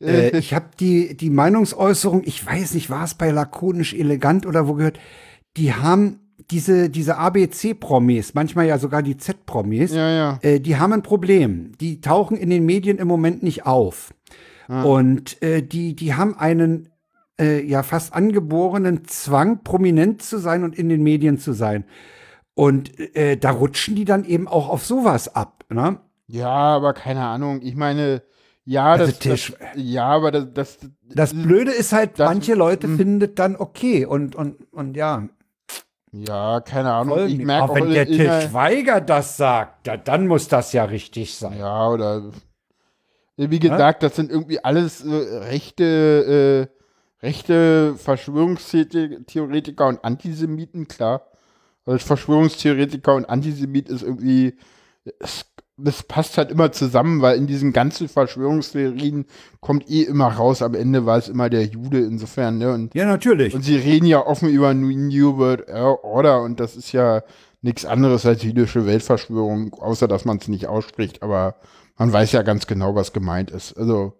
[0.00, 4.66] Äh, ich habe die, die Meinungsäußerung, ich weiß nicht, war es bei lakonisch elegant oder
[4.66, 4.98] wo gehört,
[5.56, 6.20] die haben
[6.50, 10.38] diese, diese ABC-Promis, manchmal ja sogar die Z-Promis, ja, ja.
[10.42, 11.72] Äh, die haben ein Problem.
[11.80, 14.12] Die tauchen in den Medien im Moment nicht auf.
[14.68, 14.82] Ah.
[14.82, 16.88] Und äh, die, die haben einen
[17.40, 21.84] äh, ja fast angeborenen Zwang, prominent zu sein und in den Medien zu sein.
[22.54, 25.64] Und äh, da rutschen die dann eben auch auf sowas ab.
[25.70, 25.98] Ne?
[26.26, 27.60] Ja, aber keine Ahnung.
[27.62, 28.22] Ich meine,
[28.64, 32.96] ja, also das, das, ja, aber das, das, das Blöde ist halt, manche Leute hm.
[32.96, 35.28] findet dann okay und, und, und ja.
[36.12, 37.26] Ja, keine Ahnung.
[37.28, 41.36] Ich merke auch, wenn der Til Schweiger das sagt, ja, dann muss das ja richtig
[41.36, 41.58] sein.
[41.58, 42.32] Ja, oder
[43.36, 44.08] wie gesagt, ja?
[44.08, 46.68] das sind irgendwie alles äh, rechte,
[47.22, 51.26] äh, rechte Verschwörungstheoretiker und Antisemiten, klar.
[51.86, 54.58] Als Verschwörungstheoretiker und Antisemit ist irgendwie,
[55.18, 55.46] es
[55.82, 59.26] das passt halt immer zusammen, weil in diesen ganzen Verschwörungstheorien
[59.60, 62.72] kommt eh immer raus, am Ende war es immer der Jude insofern, ne?
[62.72, 63.54] Und, ja, natürlich.
[63.54, 67.22] Und sie reden ja offen über New World Order und das ist ja
[67.62, 71.56] nichts anderes als jüdische Weltverschwörung, außer dass man es nicht ausspricht, aber
[71.98, 73.76] man weiß ja ganz genau, was gemeint ist.
[73.76, 74.14] Also,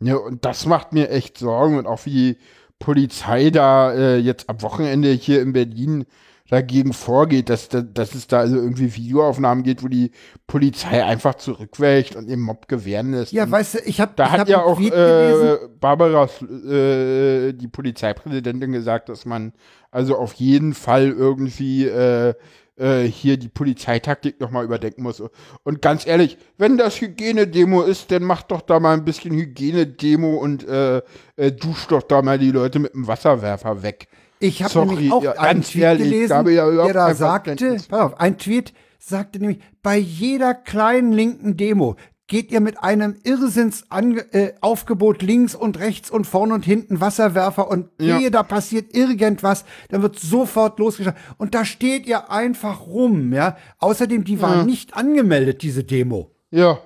[0.00, 2.36] ja, und das macht mir echt Sorgen und auch wie
[2.78, 6.04] Polizei da äh, jetzt am Wochenende hier in Berlin
[6.50, 10.10] dagegen vorgeht, dass, dass es da also irgendwie Videoaufnahmen geht, wo die
[10.46, 13.32] Polizei einfach zurückweicht und den Mob gewähren lässt.
[13.32, 17.68] Ja, weißt du, ich habe Da ich hat hab ja auch äh, Barbara, äh, die
[17.68, 19.52] Polizeipräsidentin, gesagt, dass man
[19.90, 22.34] also auf jeden Fall irgendwie äh,
[22.76, 25.22] äh, hier die Polizeitaktik nochmal überdenken muss.
[25.62, 30.36] Und ganz ehrlich, wenn das Hygienedemo ist, dann mach doch da mal ein bisschen Hygienedemo
[30.36, 31.00] und äh,
[31.36, 34.08] äh, dusch doch da mal die Leute mit dem Wasserwerfer weg.
[34.44, 38.20] Ich habe nämlich auch ja, einen Tweet ehrlich, gelesen, ja der da sagte, pass auf,
[38.20, 45.26] ein Tweet sagte nämlich, bei jeder kleinen linken Demo geht ihr mit einem Irrsinnsaufgebot äh,
[45.26, 48.18] links und rechts und vorn und hinten Wasserwerfer und ja.
[48.18, 51.14] ehe da passiert irgendwas, dann wird sofort losgeschaut.
[51.38, 53.56] Und da steht ihr einfach rum, ja.
[53.78, 54.64] Außerdem, die waren ja.
[54.64, 56.30] nicht angemeldet, diese Demo.
[56.50, 56.78] Ja.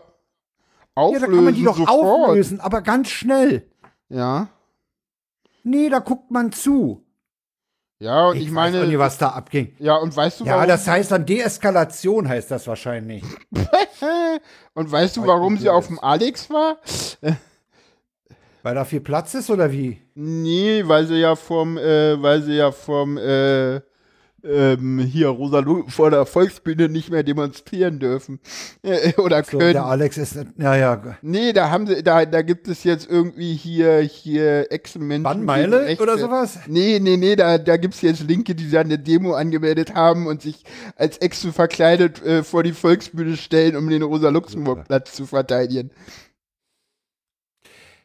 [0.94, 2.28] Auflösen, ja, da kann man die doch sofort.
[2.28, 3.68] auflösen, aber ganz schnell.
[4.08, 4.48] Ja.
[5.62, 7.07] Nee, da guckt man zu.
[8.00, 8.80] Ja, und ich, ich meine.
[8.80, 9.74] Weiß nicht, was da abging.
[9.78, 10.68] Ja, und weißt du Ja, warum?
[10.68, 13.24] das heißt dann Deeskalation, heißt das wahrscheinlich.
[14.74, 16.76] und weißt du, warum sie auf dem Alex war?
[18.62, 20.00] Weil da viel Platz ist oder wie?
[20.14, 23.80] Nee, weil sie ja vom, äh, weil sie ja vom, äh,
[24.44, 28.38] ähm, hier Rosa vor der Volksbühne nicht mehr demonstrieren dürfen
[28.82, 29.72] äh, oder so, können.
[29.72, 31.16] Der Alex ist ja ja.
[31.22, 36.18] Nee, da haben sie da da gibt es jetzt irgendwie hier hier Ex-Menschen Bannmeile oder
[36.18, 36.58] sowas?
[36.66, 40.42] Nee, nee, nee, da da gibt's jetzt Linke, die da eine Demo angemeldet haben und
[40.42, 40.64] sich
[40.96, 45.90] als Ex verkleidet äh, vor die Volksbühne stellen, um den Rosa Luxemburg Platz zu verteidigen.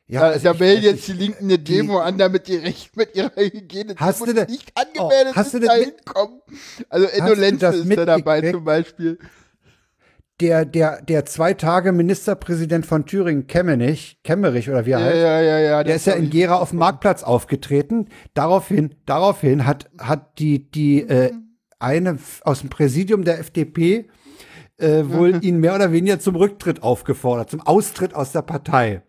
[0.08, 3.16] Ja, da, also da melden jetzt die Linken eine Demo an, damit die Recht mit
[3.16, 6.41] ihrer Hygiene hast du da, nicht angemeldet oh, hast du da hinkommen.
[6.89, 9.18] Also Endolenz ist da dabei zum Beispiel.
[10.41, 15.16] Der, der, der zwei Tage Ministerpräsident von Thüringen, Kemmerich, Kemmerich oder wie er ja, heißt,
[15.16, 18.10] ja, ja, ja, der ist ja in Gera auf dem Marktplatz aufgetreten.
[18.34, 21.32] Daraufhin, daraufhin hat, hat die, die äh,
[21.80, 24.10] eine aus dem Präsidium der FDP
[24.78, 29.04] äh, wohl ihn mehr oder weniger zum Rücktritt aufgefordert, zum Austritt aus der Partei.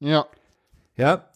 [0.00, 0.26] Ja.
[0.96, 1.30] Ja.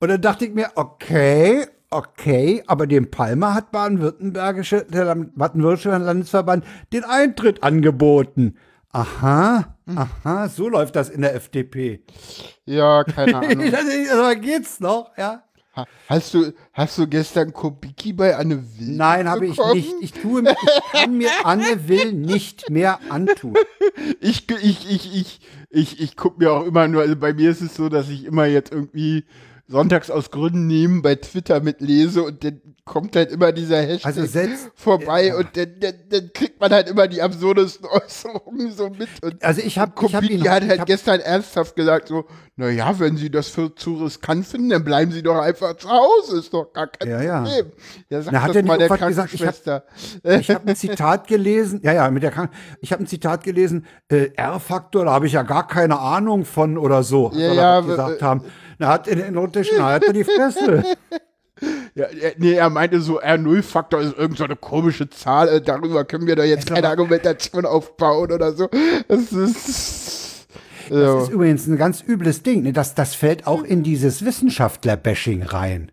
[0.00, 6.64] Und dann dachte ich mir, okay, okay, aber dem Palmer hat baden-württembergische, der baden-württembergische Landesverband
[6.92, 8.56] den Eintritt angeboten.
[8.92, 12.02] Aha, aha, so läuft das in der FDP.
[12.64, 13.72] Ja, keine Ahnung.
[13.72, 15.44] also geht's noch, ja.
[16.08, 18.96] Hast du, hast du gestern Kubicki bei Anne Will?
[18.96, 19.94] Nein, habe ich nicht.
[20.00, 23.54] Ich tue, ich kann mir Anne Will nicht mehr antun.
[24.20, 25.40] Ich, ich, ich, ich,
[25.70, 28.24] ich, ich gucke mir auch immer nur, also bei mir ist es so, dass ich
[28.24, 29.24] immer jetzt irgendwie
[29.70, 34.26] sonntags aus Gründen nehmen bei Twitter mitlese und dann kommt halt immer dieser Hashtag also
[34.26, 35.36] selbst, vorbei ja.
[35.36, 39.08] und dann, dann, dann, kriegt man halt immer die absurdesten Äußerungen so mit.
[39.22, 42.24] Und also ich habe hab ihn, hat halt gestern ernsthaft gesagt so,
[42.56, 46.38] naja, wenn Sie das für zu riskant finden, dann bleiben Sie doch einfach zu Hause,
[46.38, 47.42] ist doch gar kein ja, ja.
[47.42, 47.66] Problem.
[48.08, 49.84] Ja, sagt Na, hat das mal der Krankenschwester.
[50.22, 53.06] Gesagt, ich habe hab ein Zitat gelesen, ja, ja, mit der Kranken ich habe ein
[53.06, 57.52] Zitat gelesen, äh, R-Faktor, da habe ich ja gar keine Ahnung von oder so, ja,
[57.52, 58.42] ja, gesagt haben.
[58.80, 60.84] Er hat in den Unterschen hat er die Fresse.
[61.94, 62.06] Ja,
[62.38, 66.42] nee, er meinte so, R0-Faktor ist irgendeine so komische Zahl, äh, darüber können wir da
[66.42, 68.70] jetzt keine Argumentation aufbauen oder so.
[69.08, 70.46] Das ist.
[70.88, 70.94] So.
[70.96, 72.62] Das ist übrigens ein ganz übles Ding.
[72.62, 72.72] Ne?
[72.72, 75.92] Das, das fällt auch in dieses Wissenschaftler-Bashing rein.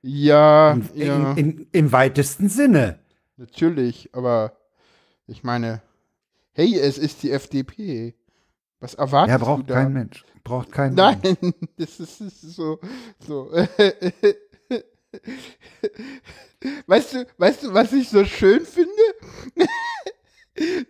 [0.00, 1.32] Ja, in, ja.
[1.32, 2.98] In, in, Im weitesten Sinne.
[3.36, 4.52] Natürlich, aber
[5.26, 5.82] ich meine,
[6.52, 8.14] hey, es ist die FDP.
[8.80, 10.24] Was erwartet ja, braucht kein Mensch.
[10.44, 11.54] Braucht kein Nein, Mensch.
[11.76, 12.80] das ist, das ist so.
[13.26, 13.50] so.
[16.86, 18.90] weißt du, weißt du, was ich so schön finde?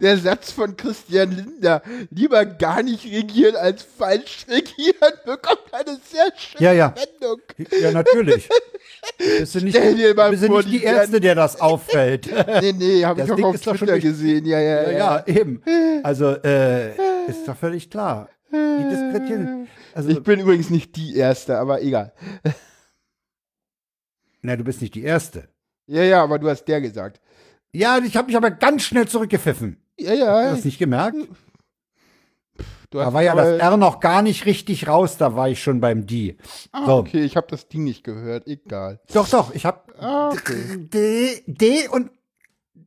[0.01, 6.33] Der Satz von Christian Linder, lieber gar nicht regieren als falsch regieren, bekommt eine sehr
[6.37, 6.93] schöne ja, ja.
[6.97, 7.41] Wendung.
[7.81, 8.49] Ja, natürlich.
[9.19, 12.29] Bist du nicht, Stell dir mal bist vor, nicht die, Erste, der das auffällt.
[12.61, 14.45] nee, nee, habe ich auch auf Twitter gesehen.
[14.47, 15.27] Ja ja, ja, ja, ja.
[15.29, 15.63] eben.
[16.03, 16.97] Also, äh,
[17.29, 18.29] ist doch völlig klar.
[18.53, 19.69] Die diskreditieren.
[19.95, 22.13] Also, ich bin übrigens nicht die Erste, aber egal.
[24.43, 25.49] Na, du bist nicht die Erste.
[25.87, 27.21] Ja, ja, aber du hast der gesagt.
[27.73, 29.83] Ja, ich habe mich aber ganz schnell zurückgepfiffen.
[29.99, 30.35] Ja, ja.
[30.35, 31.17] Hast du das nicht gemerkt?
[32.91, 36.07] da war ja das R noch gar nicht richtig raus, da war ich schon beim
[36.07, 36.37] D.
[36.73, 36.97] Ah, so.
[36.97, 39.01] okay, ich habe das Ding nicht gehört, egal.
[39.13, 40.77] Doch, doch, ich habe ah, okay.
[40.77, 42.11] D, D und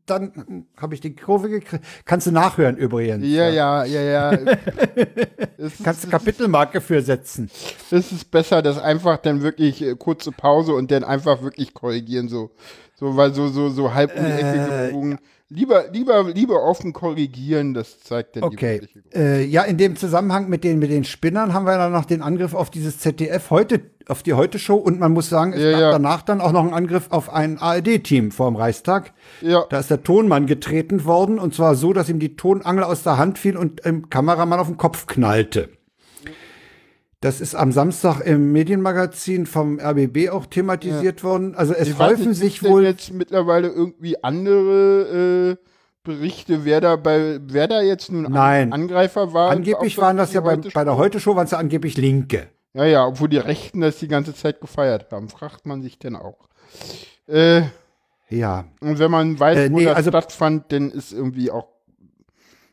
[0.06, 1.84] dann habe ich die Kurve gekriegt.
[2.06, 3.26] Kannst du nachhören übrigens.
[3.26, 4.34] Ja, ja, ja, ja.
[4.34, 4.56] ja.
[5.84, 7.50] Kannst du Kapitelmarke für setzen.
[7.92, 12.30] Es ist besser, das einfach dann wirklich äh, kurze Pause und dann einfach wirklich korrigieren,
[12.30, 12.52] so.
[12.98, 15.18] So, weil so, so, so halb um die Ecke äh.
[15.50, 18.82] Lieber, lieber, lieber offen korrigieren, das zeigt dann okay.
[18.82, 22.06] die äh, Ja, in dem Zusammenhang mit den, mit den Spinnern haben wir dann noch
[22.06, 25.72] den Angriff auf dieses ZDF heute, auf die Heute-Show und man muss sagen, es ja,
[25.72, 25.92] gab ja.
[25.92, 29.14] danach dann auch noch einen Angriff auf ein ARD-Team vor dem Reichstag.
[29.42, 29.66] Ja.
[29.70, 33.18] Da ist der Tonmann getreten worden und zwar so, dass ihm die Tonangel aus der
[33.18, 35.70] Hand fiel und dem Kameramann auf den Kopf knallte.
[37.22, 41.56] Das ist am Samstag im Medienmagazin vom RBB auch thematisiert worden.
[41.56, 45.66] Also es ich häufen nicht, sich wohl jetzt mittlerweile irgendwie andere äh,
[46.04, 48.72] Berichte, wer da bei, wer da jetzt nun Nein.
[48.72, 49.50] Angreifer war?
[49.50, 52.48] Angeblich waren das ja bei, bei der Heute-Show, waren es ja angeblich Linke.
[52.76, 56.16] Ja, ja, obwohl die Rechten das die ganze Zeit gefeiert haben, fragt man sich denn
[56.18, 56.50] auch.
[57.26, 57.62] Äh,
[58.30, 58.66] ja.
[58.82, 61.68] Und wenn man weiß, Äh, wo nee, das also- stattfand, dann ist irgendwie auch,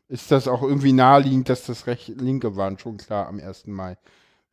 [0.08, 3.70] ist das auch irgendwie naheliegend, dass das Recht, Linke waren, schon klar am 1.
[3.70, 3.96] Mai.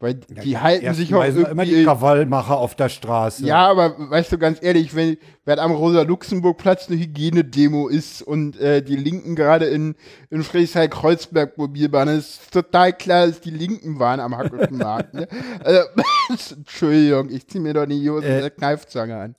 [0.01, 3.45] Weil die halten Erst sich auch sind immer die irgendwie, Krawallmacher auf der Straße.
[3.45, 8.81] ja, aber weißt du, ganz ehrlich, wenn, wenn am Rosa-Luxemburg-Platz eine Hygienedemo ist und äh,
[8.81, 9.95] die Linken gerade in,
[10.29, 15.13] in Friedrichshain-Kreuzberg mobilbahn, ist total klar, dass die Linken waren am Hackischen Markt.
[15.13, 15.27] Ne?
[15.65, 15.81] Also,
[16.55, 19.35] Entschuldigung, ich zieh mir doch nicht die Hose Äh, Kneifzange an.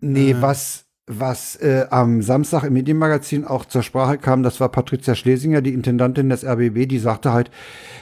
[0.00, 5.14] Nee, was, was äh, am Samstag im Medienmagazin auch zur Sprache kam, das war Patricia
[5.16, 7.50] Schlesinger, die Intendantin des RBB, die sagte halt,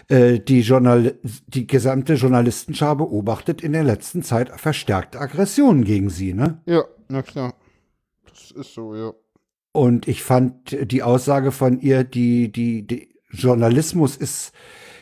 [0.08, 6.34] äh, die, Journal die gesamte Journalistenschar beobachtet in der letzten Zeit verstärkte Aggressionen gegen sie,
[6.34, 6.60] ne?
[6.66, 7.54] Ja, na klar.
[8.28, 9.12] Das ist so, ja.
[9.72, 14.52] Und ich fand die Aussage von ihr, die, die, die Journalismus ist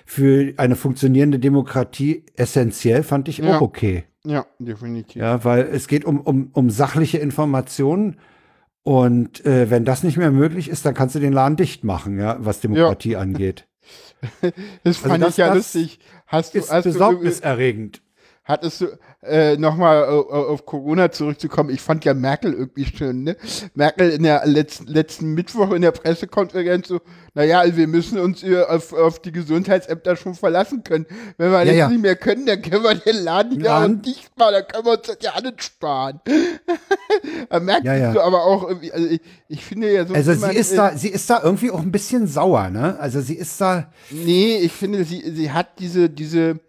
[0.06, 3.56] für eine funktionierende Demokratie essentiell, fand ich Ja.
[3.56, 4.04] auch okay.
[4.28, 5.16] Ja, definitiv.
[5.22, 8.16] Ja, weil es geht um, um, um sachliche Informationen.
[8.82, 12.18] Und äh, wenn das nicht mehr möglich ist, dann kannst du den Laden dicht machen,
[12.18, 13.66] ja, was Demokratie angeht.
[14.84, 15.98] Das fand das- ich ja lustig.
[16.26, 18.02] Hast du, Ist hast du besorgniserregend.
[18.44, 18.86] hattest du
[19.22, 21.70] äh, nochmal äh, auf Corona zurückzukommen?
[21.70, 23.36] Ich fand ja Merkel irgendwie schön, ne?
[23.74, 27.00] Merkel in der letzten, letzten Mittwoch in der Pressekonferenz so,
[27.34, 31.06] naja, wir müssen uns auf, auf die Gesundheitsämter schon verlassen können.
[31.36, 31.88] Wenn wir Ja, jetzt ja.
[31.88, 34.02] nicht mehr können, dann können wir den Laden auch Laden.
[34.02, 36.20] dicht machen, dann können wir uns das ja alles sparen.
[37.50, 38.12] da merkst Ja, ja.
[38.12, 40.14] du aber auch irgendwie, also ich, ich finde ja so.
[40.14, 42.70] Also wie man, sie ist äh, da, sie ist da irgendwie auch ein bisschen sauer,
[42.70, 42.98] ne?
[42.98, 46.60] Also sie ist da, Nee, ich finde, sie, sie hat diese, diese,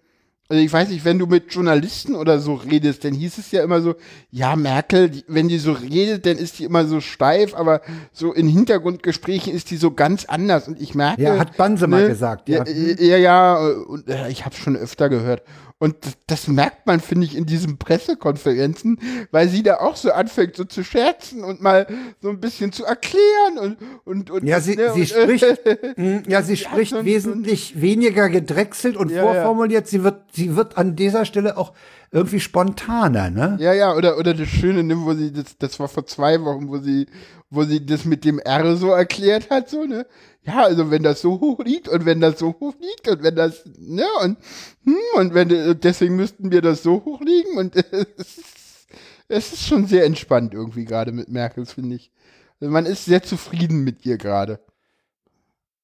[0.52, 3.64] also ich weiß nicht, wenn du mit Journalisten oder so redest, dann hieß es ja
[3.64, 3.94] immer so,
[4.32, 7.82] ja, Merkel, die, wenn die so redet, dann ist die immer so steif, aber
[8.14, 10.68] so in Hintergrundgesprächen ist die so ganz anders.
[10.68, 11.22] Und ich merke.
[11.22, 12.66] ja, hat Banse mal ne, gesagt, ja.
[12.66, 12.96] ja.
[13.00, 15.44] Ja, ja, äh, und äh, ich habe schon öfter gehört.
[15.82, 15.96] Und
[16.28, 19.00] das, merkt man, finde ich, in diesen Pressekonferenzen,
[19.32, 21.88] weil sie da auch so anfängt, so zu scherzen und mal
[22.22, 25.58] so ein bisschen zu erklären und und und Ja, sie, ne, sie und, äh, spricht,
[25.98, 29.24] mh, ja, sie spricht ein- wesentlich weniger gedrechselt und Ja, ja.
[29.24, 29.88] vorformuliert.
[29.88, 31.72] Sie wird, sie wird an dieser Stelle auch
[32.12, 33.58] irgendwie spontaner, ne?
[33.60, 36.70] Ja, ja, oder, oder das Schöne, ne, wo sie, das, das war vor zwei Wochen,
[36.70, 37.08] wo sie,
[37.50, 40.06] wo sie das mit dem R so erklärt hat, so, ne?
[40.44, 43.36] Ja, also wenn das so hoch liegt und wenn das so hoch liegt und wenn
[43.36, 44.38] das, ne, und,
[44.86, 47.76] hm, und wenn, äh, deswegen müssten wir das so hoch liegen und
[48.18, 48.88] es ist,
[49.28, 52.12] es ist schon sehr entspannt irgendwie gerade mit Merkel, finde ich.
[52.60, 54.60] Also man ist sehr zufrieden mit ihr gerade.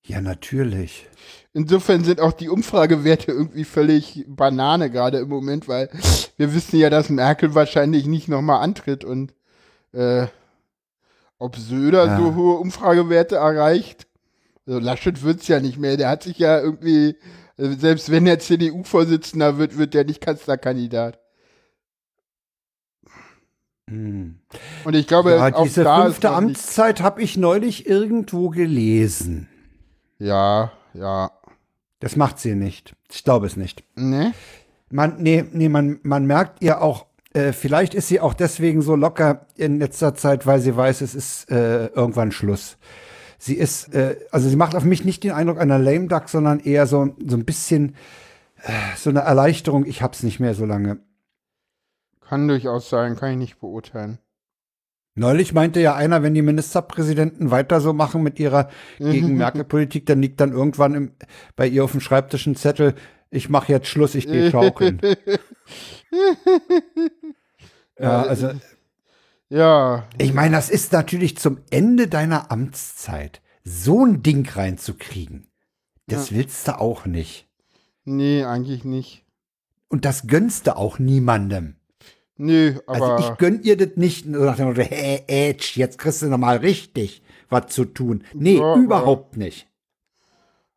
[0.08, 1.08] Ja, natürlich.
[1.54, 5.90] Insofern sind auch die Umfragewerte irgendwie völlig Banane gerade im Moment, weil
[6.38, 9.34] wir wissen ja, dass Merkel wahrscheinlich nicht nochmal antritt und
[9.94, 10.28] äh,
[11.40, 12.18] ob Söder Ja.
[12.18, 14.06] so hohe Umfragewerte erreicht.
[14.68, 15.96] Also Laschet wird's ja nicht mehr.
[15.98, 17.16] Der hat sich ja irgendwie,
[17.58, 21.20] äh, selbst wenn er CDU-Vorsitzender wird, wird der nicht Kanzlerkandidat.
[23.90, 24.40] Hm.
[24.84, 29.48] Und ich glaube, Ja, auch diese fünfte Amtszeit habe ich neulich irgendwo gelesen.
[30.18, 31.32] Ja, ja.
[32.00, 32.96] Das macht sie nicht.
[33.12, 33.84] Ich glaube es nicht.
[33.96, 34.34] Ne?
[34.90, 38.96] Man, nee, nee, man, man merkt ihr auch, äh, vielleicht ist sie auch deswegen so
[38.96, 42.78] locker in letzter Zeit, weil sie weiß, es ist äh, irgendwann Schluss.
[43.38, 46.60] Sie ist, äh, also sie macht auf mich nicht den Eindruck einer Lame Duck, sondern
[46.60, 47.96] eher so, so ein bisschen
[48.62, 51.00] äh, so eine Erleichterung, ich hab's nicht mehr so lange.
[52.22, 54.18] Kann durchaus sein, kann ich nicht beurteilen.
[55.18, 58.70] Neulich meinte ja einer, wenn die Ministerpräsidenten weiter so machen mit ihrer
[59.00, 61.12] gegen Merkel-Politik, dann liegt dann irgendwann im,
[61.56, 62.96] bei ihr auf dem Schreibtisch ein Zettel,
[63.32, 65.00] ich mache jetzt Schluss, ich gehe schaukeln.
[68.00, 68.52] ja, also
[69.50, 75.48] Ja, ich meine, das ist natürlich zum Ende deiner Amtszeit so ein Ding reinzukriegen.
[76.08, 77.48] Das willst du auch nicht.
[78.04, 79.24] nee, eigentlich nicht.
[79.88, 81.75] Und das gönnst du auch niemandem.
[82.38, 83.16] Nö, aber.
[83.16, 86.28] Also ich gönn ihr das nicht so nach dem Motto, hey, Edge, jetzt kriegst du
[86.28, 88.24] noch mal richtig was zu tun.
[88.34, 89.68] Nee, Ja, überhaupt nicht.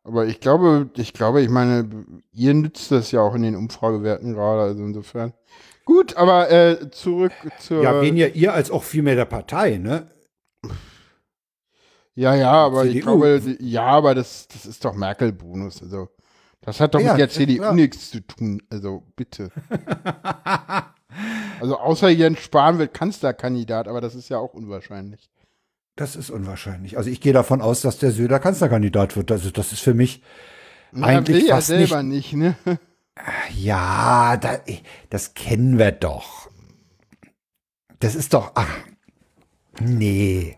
[0.03, 1.89] Aber ich glaube, ich glaube, ich meine,
[2.31, 5.33] ihr nützt das ja auch in den Umfragewerten gerade, also insofern.
[5.85, 7.83] Gut, aber äh, zurück zur.
[7.83, 10.09] Ja, weniger ihr als auch viel mehr der Partei, ne?
[12.15, 13.05] ja, ja, aber ich CDU.
[13.05, 15.81] glaube, die- ja, aber das, das ist doch Merkel-Bonus.
[15.83, 16.09] Also,
[16.61, 18.61] das hat doch Ja, mit der ja, CDU nichts zu tun.
[18.69, 19.51] Also, bitte.
[21.59, 25.29] also, außer Jens Spahn wird Kanzlerkandidat, aber das ist ja auch unwahrscheinlich.
[25.95, 26.97] Das ist unwahrscheinlich.
[26.97, 29.33] Also ich gehe davon aus, dass der Söder Kanzlerkandidat wird.
[29.33, 30.23] Also das ist für mich
[30.93, 32.55] Er eigentlich will ja fast selber nicht, ne?
[33.53, 34.61] Ja, da,
[35.09, 36.49] das kennen wir doch.
[37.99, 38.77] Das ist doch, ach,
[39.81, 40.57] nee.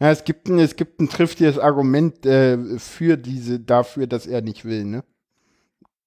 [0.00, 4.42] Ja, es gibt ein, es gibt ein triftiges Argument äh, für diese, dafür, dass er
[4.42, 5.04] nicht will, ne?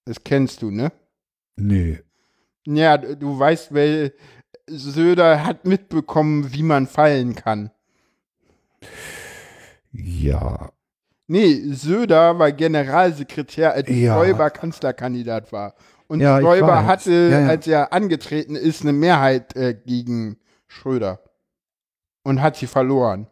[0.04, 0.92] Das kennst du, ne?
[1.56, 2.00] Nö.
[2.66, 4.14] Ja, du weißt, weil
[4.68, 7.72] Söder hat mitbekommen, wie man fallen kann.
[9.92, 10.72] Ja.
[11.28, 14.16] Nee, Söder war Generalsekretär, als Ja.
[14.16, 15.74] Stoiber Kanzlerkandidat war.
[16.08, 17.48] Und Ja, Stoiber hatte, Ja, ja.
[17.48, 20.38] als er angetreten ist, eine Mehrheit äh, gegen
[20.68, 21.20] Schröder.
[22.24, 23.28] Und hat sie verloren.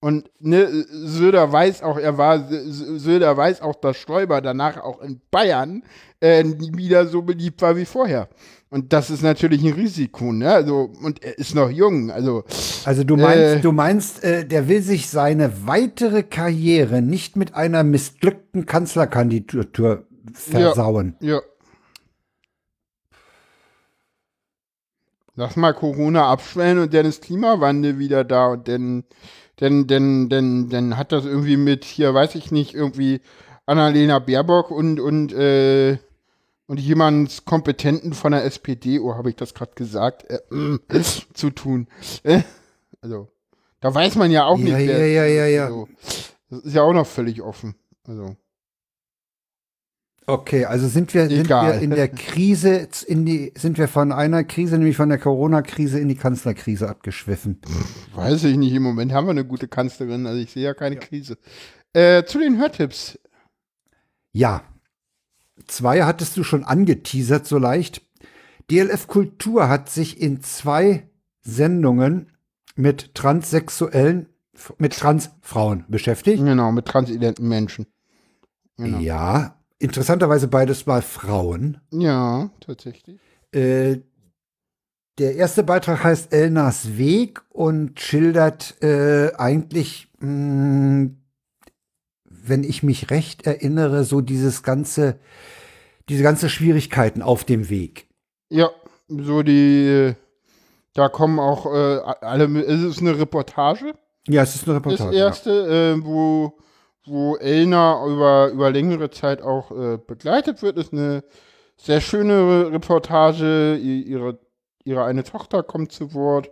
[0.00, 5.20] Und ne, Söder weiß auch, er war, Söder weiß auch, dass Stoiber danach auch in
[5.32, 5.82] Bayern
[6.20, 8.28] äh, nie wieder so beliebt war wie vorher.
[8.70, 10.52] Und das ist natürlich ein Risiko, ne?
[10.52, 12.44] Also, und er ist noch jung, also.
[12.84, 13.60] Also du meinst, Äh.
[13.60, 21.16] du meinst, äh, der will sich seine weitere Karriere nicht mit einer missglückten Kanzlerkandidatur versauen.
[21.20, 21.40] Ja.
[25.34, 29.04] Lass mal Corona abschwellen und dann ist Klimawandel wieder da und dann,
[29.58, 33.20] dann, dann, dann, dann hat das irgendwie mit hier, weiß ich nicht, irgendwie
[33.66, 35.98] Annalena Baerbock und, und, äh,
[36.66, 40.38] und jemand Kompetenten von der SPD, oh, habe ich das gerade gesagt, äh,
[41.34, 41.86] zu tun.
[42.22, 42.42] Äh,
[43.00, 43.28] also,
[43.80, 45.64] da weiß man ja auch Ja, nicht, ja, wer- ja, ja, ja.
[45.66, 45.88] Also,
[46.50, 47.74] das ist ja auch noch völlig offen.
[48.06, 48.36] Also.
[50.28, 54.44] Okay, also sind wir, sind wir in der Krise, in die, sind wir von einer
[54.44, 57.62] Krise, nämlich von der Corona-Krise in die Kanzlerkrise abgeschwiffen.
[58.14, 60.96] Weiß ich nicht, im Moment haben wir eine gute Kanzlerin, also ich sehe ja keine
[60.96, 61.38] Krise.
[61.94, 63.18] Äh, zu den Hörtipps.
[64.32, 64.64] Ja.
[65.66, 68.02] Zwei hattest du schon angeteasert, so leicht.
[68.70, 71.08] DLF Kultur hat sich in zwei
[71.40, 72.32] Sendungen
[72.76, 74.26] mit Transsexuellen,
[74.76, 76.44] mit Transfrauen beschäftigt.
[76.44, 77.86] Genau, mit transidenten Menschen.
[78.76, 78.98] Genau.
[78.98, 81.80] Ja, interessanterweise beides mal Frauen.
[81.90, 83.18] Ja, tatsächlich.
[83.52, 83.98] Äh,
[85.18, 91.10] der erste Beitrag heißt Elnas Weg und schildert äh, eigentlich, mh,
[92.24, 95.18] wenn ich mich recht erinnere, so dieses ganze,
[96.08, 98.06] diese ganze Schwierigkeiten auf dem Weg.
[98.50, 98.70] Ja,
[99.08, 100.14] so die, äh,
[100.94, 103.94] da kommen auch äh, alle, es ist eine Reportage,
[104.28, 105.16] Ja, es ist eine das Reportage.
[105.16, 106.56] erste, äh, wo,
[107.08, 111.24] wo Elna über, über längere Zeit auch äh, begleitet wird, ist eine
[111.76, 114.38] sehr schöne Reportage, ihre,
[114.84, 116.50] ihre eine Tochter kommt zu Wort,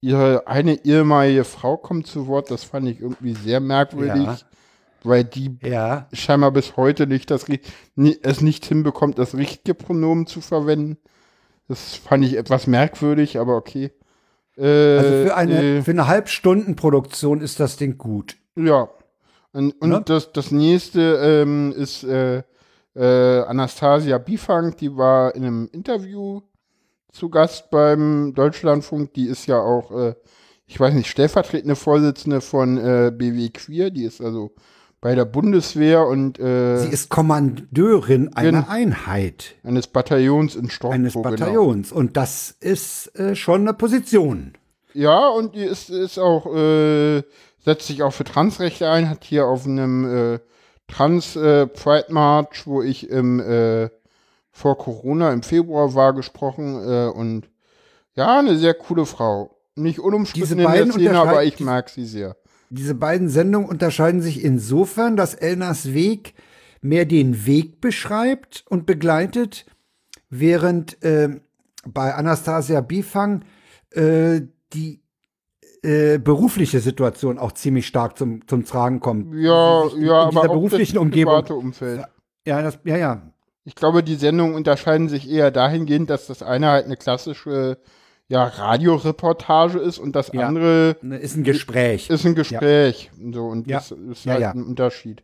[0.00, 4.38] ihre eine ehemalige Frau kommt zu Wort, das fand ich irgendwie sehr merkwürdig, Ja.
[5.02, 6.08] weil die Ja.
[6.12, 7.46] scheinbar bis heute nicht das,
[8.22, 10.96] es nicht hinbekommt, das richtige Pronomen zu verwenden.
[11.68, 13.90] Das fand ich etwas merkwürdig, aber okay.
[14.56, 18.36] Äh, Also für eine, äh, für eine Halbstundenproduktion ist das Ding gut.
[18.56, 18.88] ja.
[19.56, 20.02] Und, und Ne?
[20.04, 22.42] das, das nächste ähm, ist äh,
[22.94, 26.42] äh, Anastasia Bifang, die war in einem Interview
[27.10, 29.14] zu Gast beim Deutschlandfunk.
[29.14, 30.14] Die ist ja auch, äh,
[30.66, 33.90] ich weiß nicht, stellvertretende Vorsitzende von äh, BW Queer.
[33.90, 34.52] Die ist also
[35.00, 40.94] bei der Bundeswehr und äh, Sie ist Kommandeurin einer Einheit, eines Bataillons in Storkow.
[40.94, 41.30] eines genau.
[41.30, 41.92] Bataillons.
[41.92, 44.52] Und das ist äh, schon eine Position.
[44.92, 47.22] Ja, und die ist, ist auch, äh,
[47.66, 50.38] setzt sich auch für Transrechte ein, hat hier auf einem äh,
[50.86, 53.90] Trans äh, Pride March, wo ich im äh,
[54.52, 57.50] vor Corona im Februar war, gesprochen äh, und
[58.14, 59.58] ja, eine sehr coole Frau.
[59.74, 62.36] Nicht unumstritten in der Szene, aber ich mag sie sehr.
[62.70, 66.34] Diese beiden Sendungen unterscheiden sich insofern, dass Elnas Weg
[66.80, 69.66] mehr den Weg beschreibt und begleitet,
[70.30, 71.40] während äh,
[71.84, 73.44] bei Anastasia Bifang
[73.90, 75.02] äh, die
[75.86, 79.34] äh, berufliche Situation auch ziemlich stark zum, zum Tragen kommt.
[79.34, 81.34] Ja, sich ja, in dieser aber auch beruflichen das Umgebung.
[81.34, 82.04] private Umfeld.
[82.46, 83.22] Ja, das, ja, ja.
[83.64, 87.78] Ich glaube, die Sendungen unterscheiden sich eher dahingehend, dass das eine halt eine klassische
[88.28, 90.46] ja, Radioreportage ist und das Ja.
[90.46, 92.10] andere Ne, Ist ein Gespräch.
[92.10, 93.10] ist ein Gespräch.
[93.32, 93.78] So, und Ja.
[93.78, 94.50] das ist Ja, halt ja.
[94.52, 95.22] ein Unterschied.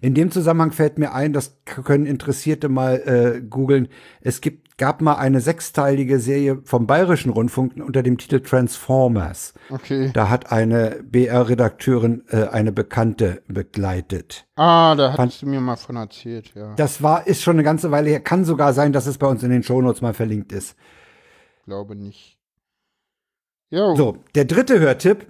[0.00, 2.96] In dem Zusammenhang fällt mir ein, das können Interessierte mal
[3.36, 3.88] äh, googeln.
[4.20, 9.54] Es gibt, gab mal eine sechsteilige Serie vom Bayerischen Rundfunk unter dem Titel Transformers.
[9.70, 10.10] Okay.
[10.12, 14.46] Da hat eine BR-Redakteurin äh, eine Bekannte begleitet.
[14.56, 16.74] Ah, da hattest du mir mal von erzählt, ja.
[16.74, 18.20] Das war, ist schon eine ganze Weile her.
[18.20, 20.76] Kann sogar sein, dass es bei uns in den Shownotes mal verlinkt ist.
[21.64, 22.38] Glaube nicht.
[23.70, 25.26] Jo, So, der dritte Hörtipp.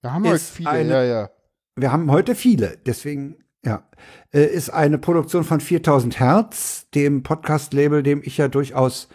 [0.00, 1.30] da haben wir ist viele, eine- ja, ja.
[1.76, 3.82] Wir haben heute viele, deswegen, ja,
[4.32, 9.08] äh, ist eine Produktion von 4000 Hertz, dem Podcast-Label, dem ich ja durchaus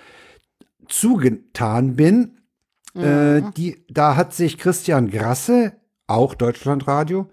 [0.88, 2.38] zugetan bin.
[2.96, 5.74] Äh, die, da hat sich Christian Grasse,
[6.08, 7.30] auch Deutschlandradio,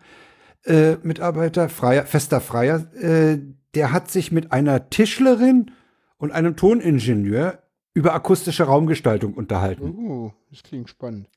[0.64, 3.38] äh, Mitarbeiter, freier, fester Freier, äh,
[3.74, 5.70] der hat sich mit einer Tischlerin
[6.18, 7.62] und einem Toningenieur
[7.94, 9.94] über akustische Raumgestaltung unterhalten.
[9.96, 11.28] Uh, das klingt spannend.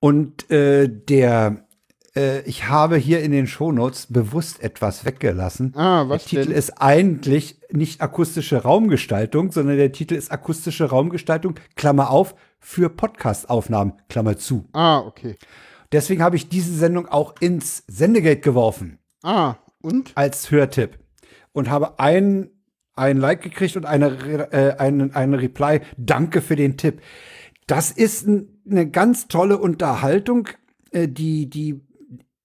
[0.00, 1.65] Und äh, der,
[2.16, 5.74] äh, ich habe hier in den Shownotes bewusst etwas weggelassen.
[5.76, 6.58] Ah, was der Titel denn?
[6.58, 13.92] ist eigentlich nicht akustische Raumgestaltung, sondern der Titel ist akustische Raumgestaltung, Klammer auf, für Podcast-Aufnahmen,
[14.08, 14.68] Klammer zu.
[14.72, 15.36] Ah, okay.
[15.92, 20.12] Deswegen habe ich diese Sendung auch ins Sendegate geworfen Ah, und?
[20.16, 20.98] als Hörtipp
[21.52, 22.50] und habe ein,
[22.94, 24.06] ein Like gekriegt und eine,
[24.52, 25.80] äh, eine, eine Reply.
[25.96, 27.00] Danke für den Tipp.
[27.68, 30.48] Das ist eine ganz tolle Unterhaltung,
[30.90, 31.80] äh, die, die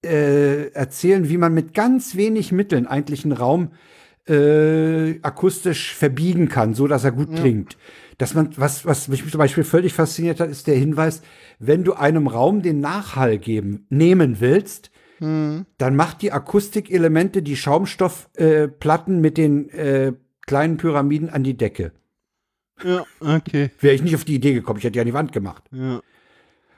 [0.03, 3.71] äh, erzählen, wie man mit ganz wenig Mitteln eigentlich einen Raum
[4.27, 7.77] äh, akustisch verbiegen kann, so dass er gut klingt.
[8.17, 11.21] Dass man, was, was mich zum Beispiel völlig fasziniert hat, ist der Hinweis,
[11.59, 14.91] wenn du einem Raum den Nachhall geben, nehmen willst,
[15.21, 20.13] dann macht die Akustikelemente die Schaumstoffplatten äh, mit den äh,
[20.47, 21.91] kleinen Pyramiden an die Decke.
[22.83, 23.69] Ja, okay.
[23.79, 25.63] Wäre ich nicht auf die Idee gekommen, ich hätte die an die Wand gemacht.
[25.71, 26.01] Ja.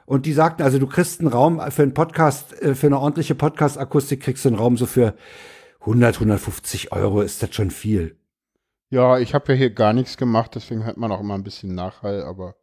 [0.06, 3.36] Und die sagten, also du kriegst einen Raum für einen Podcast, äh, für eine ordentliche
[3.36, 5.16] Podcast-Akustik kriegst du einen Raum so für
[5.82, 8.18] 100, 150 Euro, ist das schon viel.
[8.90, 11.74] Ja, ich habe ja hier gar nichts gemacht, deswegen hört man auch immer ein bisschen
[11.74, 12.56] Nachhall, aber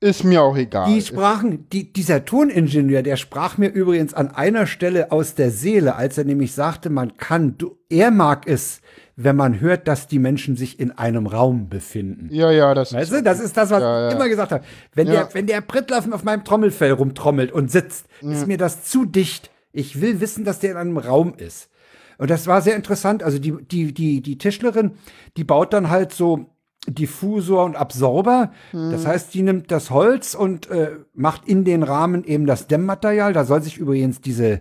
[0.00, 0.92] ist mir auch egal.
[0.92, 5.96] Die sprachen, die, dieser Toningenieur, der sprach mir übrigens an einer Stelle aus der Seele,
[5.96, 8.82] als er nämlich sagte, man kann, du, er mag es,
[9.18, 12.28] wenn man hört, dass die Menschen sich in einem Raum befinden.
[12.30, 14.08] ja, ja, das Weißt du, das ist das, was Ja, ja.
[14.08, 14.62] ich immer gesagt habe.
[14.94, 15.24] Wenn, Ja.
[15.24, 19.50] der, wenn der Prittlaffen auf meinem Trommelfell rumtrommelt und sitzt, ist mir das zu dicht.
[19.72, 21.70] Ich will wissen, dass der in einem Raum ist.
[22.18, 23.22] Und das war sehr interessant.
[23.22, 24.92] Also die, die, die, die Tischlerin,
[25.38, 26.50] die baut dann halt so
[26.86, 28.52] Diffusor und Absorber.
[28.72, 33.32] Das heißt, die nimmt das Holz und äh, macht in den Rahmen eben das Dämmmaterial.
[33.32, 34.60] Da soll sich übrigens diese,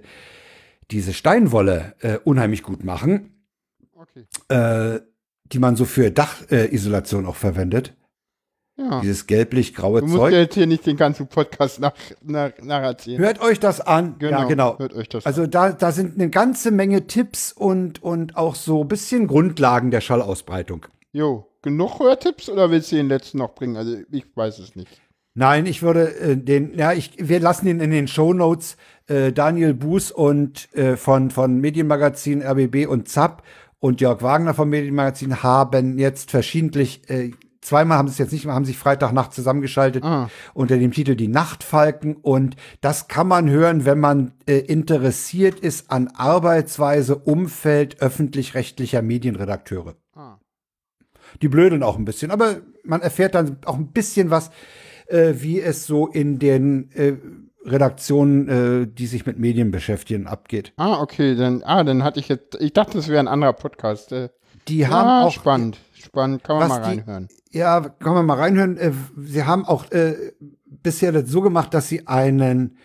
[0.92, 3.32] diese Steinwolle äh, unheimlich gut machen
[4.10, 4.26] Okay.
[4.50, 5.02] äh,
[5.52, 7.94] die man so für Dachisolation äh, auch verwendet.
[8.78, 9.00] Ja.
[9.00, 10.34] Dieses gelblich-graue Du musst Zeug.
[10.34, 13.20] jetzt hier nicht den ganzen Podcast nach, nach, nacherzählen.
[13.20, 14.18] Hört euch das an.
[14.20, 14.78] ja, genau.
[14.78, 18.82] Hört euch das Also da, da sind eine ganze Menge Tipps und, und auch so
[18.82, 20.88] ein bisschen Grundlagen der Schallausbreitung.
[21.14, 23.78] Jo, genug Hörtipps oder willst du den letzten noch bringen?
[23.78, 24.90] Also ich weiß es nicht.
[25.36, 28.76] Nein, ich würde äh, den, ja, ich, wir lassen ihn in den Shownotes.
[29.08, 33.44] Äh, Daniel Buß und äh, von, von Medienmagazin RBB und ZAP
[33.80, 37.32] und Jörg Wagner vom Medienmagazin haben jetzt verschiedentlich, äh,
[37.62, 40.30] zweimal haben sie es jetzt nicht mehr, haben sich Freitagnacht zusammengeschaltet Ah.
[40.54, 42.16] unter dem Titel Die Nachtfalken.
[42.16, 49.96] Und das kann man hören, wenn man äh, interessiert ist an Arbeitsweise, Umfeld öffentlich-rechtlicher Medienredakteure.
[50.14, 50.38] Ah.
[51.42, 54.52] Die blödeln auch ein bisschen, aber man erfährt dann auch ein bisschen was,
[55.08, 57.18] äh, wie es so in den äh,
[57.66, 58.48] Redaktionen,
[58.84, 60.74] äh, die sich mit Medien beschäftigen, abgeht.
[60.78, 64.12] Ah, okay, dann, ah, dann hatte ich jetzt, ich dachte, das wäre ein anderer Podcast.
[64.12, 64.30] Äh,
[64.68, 67.28] Die haben ah, auch spannend, spannend, kann man mal die- reinhören.
[67.52, 68.78] Ja, kann man mal reinhören.
[68.78, 70.16] Äh, Sie haben auch äh,
[70.68, 72.78] bisher das so gemacht, dass sie einen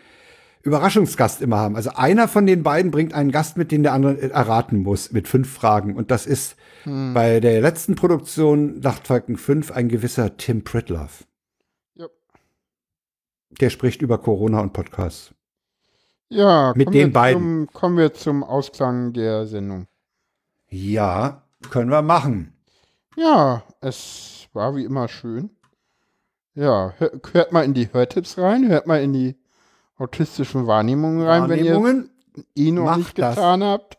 [0.63, 1.75] Überraschungsgast immer haben.
[1.77, 5.11] Also einer von den beiden bringt einen Gast mit, den der andere äh, erraten muss,
[5.13, 5.97] mit fünf Fragen.
[5.97, 7.13] Und das ist Hm.
[7.13, 11.11] bei der letzten Produktion Nachtfalken 5 ein gewisser Tim Pritlove.
[13.51, 15.35] Der spricht über Corona und Podcasts.
[16.29, 17.43] Ja, Mit kommen den wir beiden.
[17.43, 19.87] Zum, kommen wir zum Ausklang der Sendung.
[20.69, 22.53] Ja, können wir machen.
[23.17, 25.51] Ja, es war wie immer schön.
[26.55, 29.37] Ja, hör, hört mal in die Hörtipps rein, hört mal in die
[29.97, 32.11] autistischen Wahrnehmungen rein, Wahrnehmungen, wenn ihr
[32.57, 33.37] eh noch macht nicht das.
[33.37, 33.99] getan habt.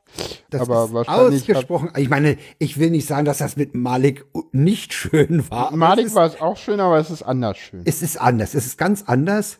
[0.50, 1.90] das aber ist wahrscheinlich ausgesprochen.
[1.98, 5.76] Ich meine, ich will nicht sagen, dass das mit Malik nicht schön war.
[5.76, 7.82] Malik es war es auch schön, aber es ist anders schön.
[7.86, 8.54] es ist anders.
[8.54, 9.60] Es ist ganz anders.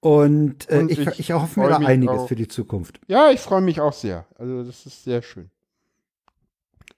[0.00, 2.28] Und, äh, Und ich, ich ich, erhoffe mir da einiges auch.
[2.28, 3.00] für die Zukunft.
[3.06, 4.26] Ja, ich freue mich auch sehr.
[4.36, 5.50] Also das ist sehr schön.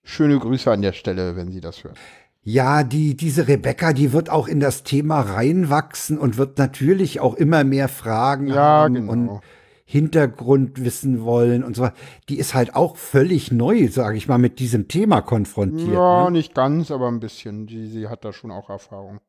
[0.03, 1.97] Schöne Grüße an der Stelle, wenn Sie das hören.
[2.43, 7.35] Ja, die, diese Rebecca, die wird auch in das Thema reinwachsen und wird natürlich auch
[7.35, 9.13] immer mehr Fragen Ja, haben genau.
[9.13, 9.41] und
[9.85, 11.89] Hintergrund wissen wollen und so.
[12.28, 15.93] Die ist halt auch völlig neu, sage ich mal, mit diesem Thema konfrontiert.
[15.93, 16.31] Ja, ne?
[16.31, 17.66] nicht ganz, aber ein bisschen.
[17.66, 19.20] Die, sie hat da schon auch Erfahrung.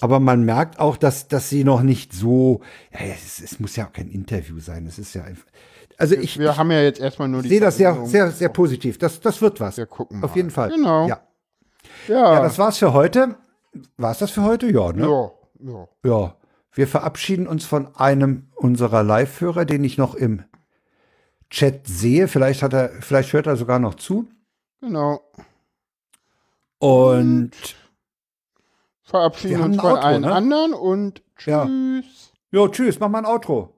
[0.00, 2.60] Aber man merkt auch, dass, dass sie noch nicht so,
[2.92, 4.86] ja, es, es muss ja auch kein Interview sein.
[4.86, 5.46] Es ist ja einfach.
[5.96, 8.48] Also ich, Wir ich haben ja jetzt erstmal nur die sehe das sehr, sehr, sehr
[8.48, 8.98] positiv.
[8.98, 9.76] Das, das wird was.
[9.76, 10.36] Wir gucken Auf mal.
[10.36, 10.70] jeden Fall.
[10.70, 11.06] Genau.
[11.06, 11.20] Ja.
[12.08, 13.36] Ja, ja, das war's für heute.
[13.96, 14.70] War's das für heute?
[14.70, 15.06] Ja, ne?
[15.06, 15.30] ja,
[15.60, 15.88] ja.
[16.04, 16.36] Ja,
[16.74, 20.42] wir verabschieden uns von einem unserer Live-Hörer, den ich noch im
[21.50, 22.28] Chat sehe.
[22.28, 24.28] Vielleicht hat er, vielleicht hört er sogar noch zu.
[24.80, 25.20] Genau.
[26.78, 27.52] Und
[29.02, 30.32] Verabschieden Wir haben uns von Outro, allen ne?
[30.32, 31.66] anderen und Ja.
[31.66, 32.32] tschüss.
[32.50, 33.73] jo, tschüss, mach mal ein Outro.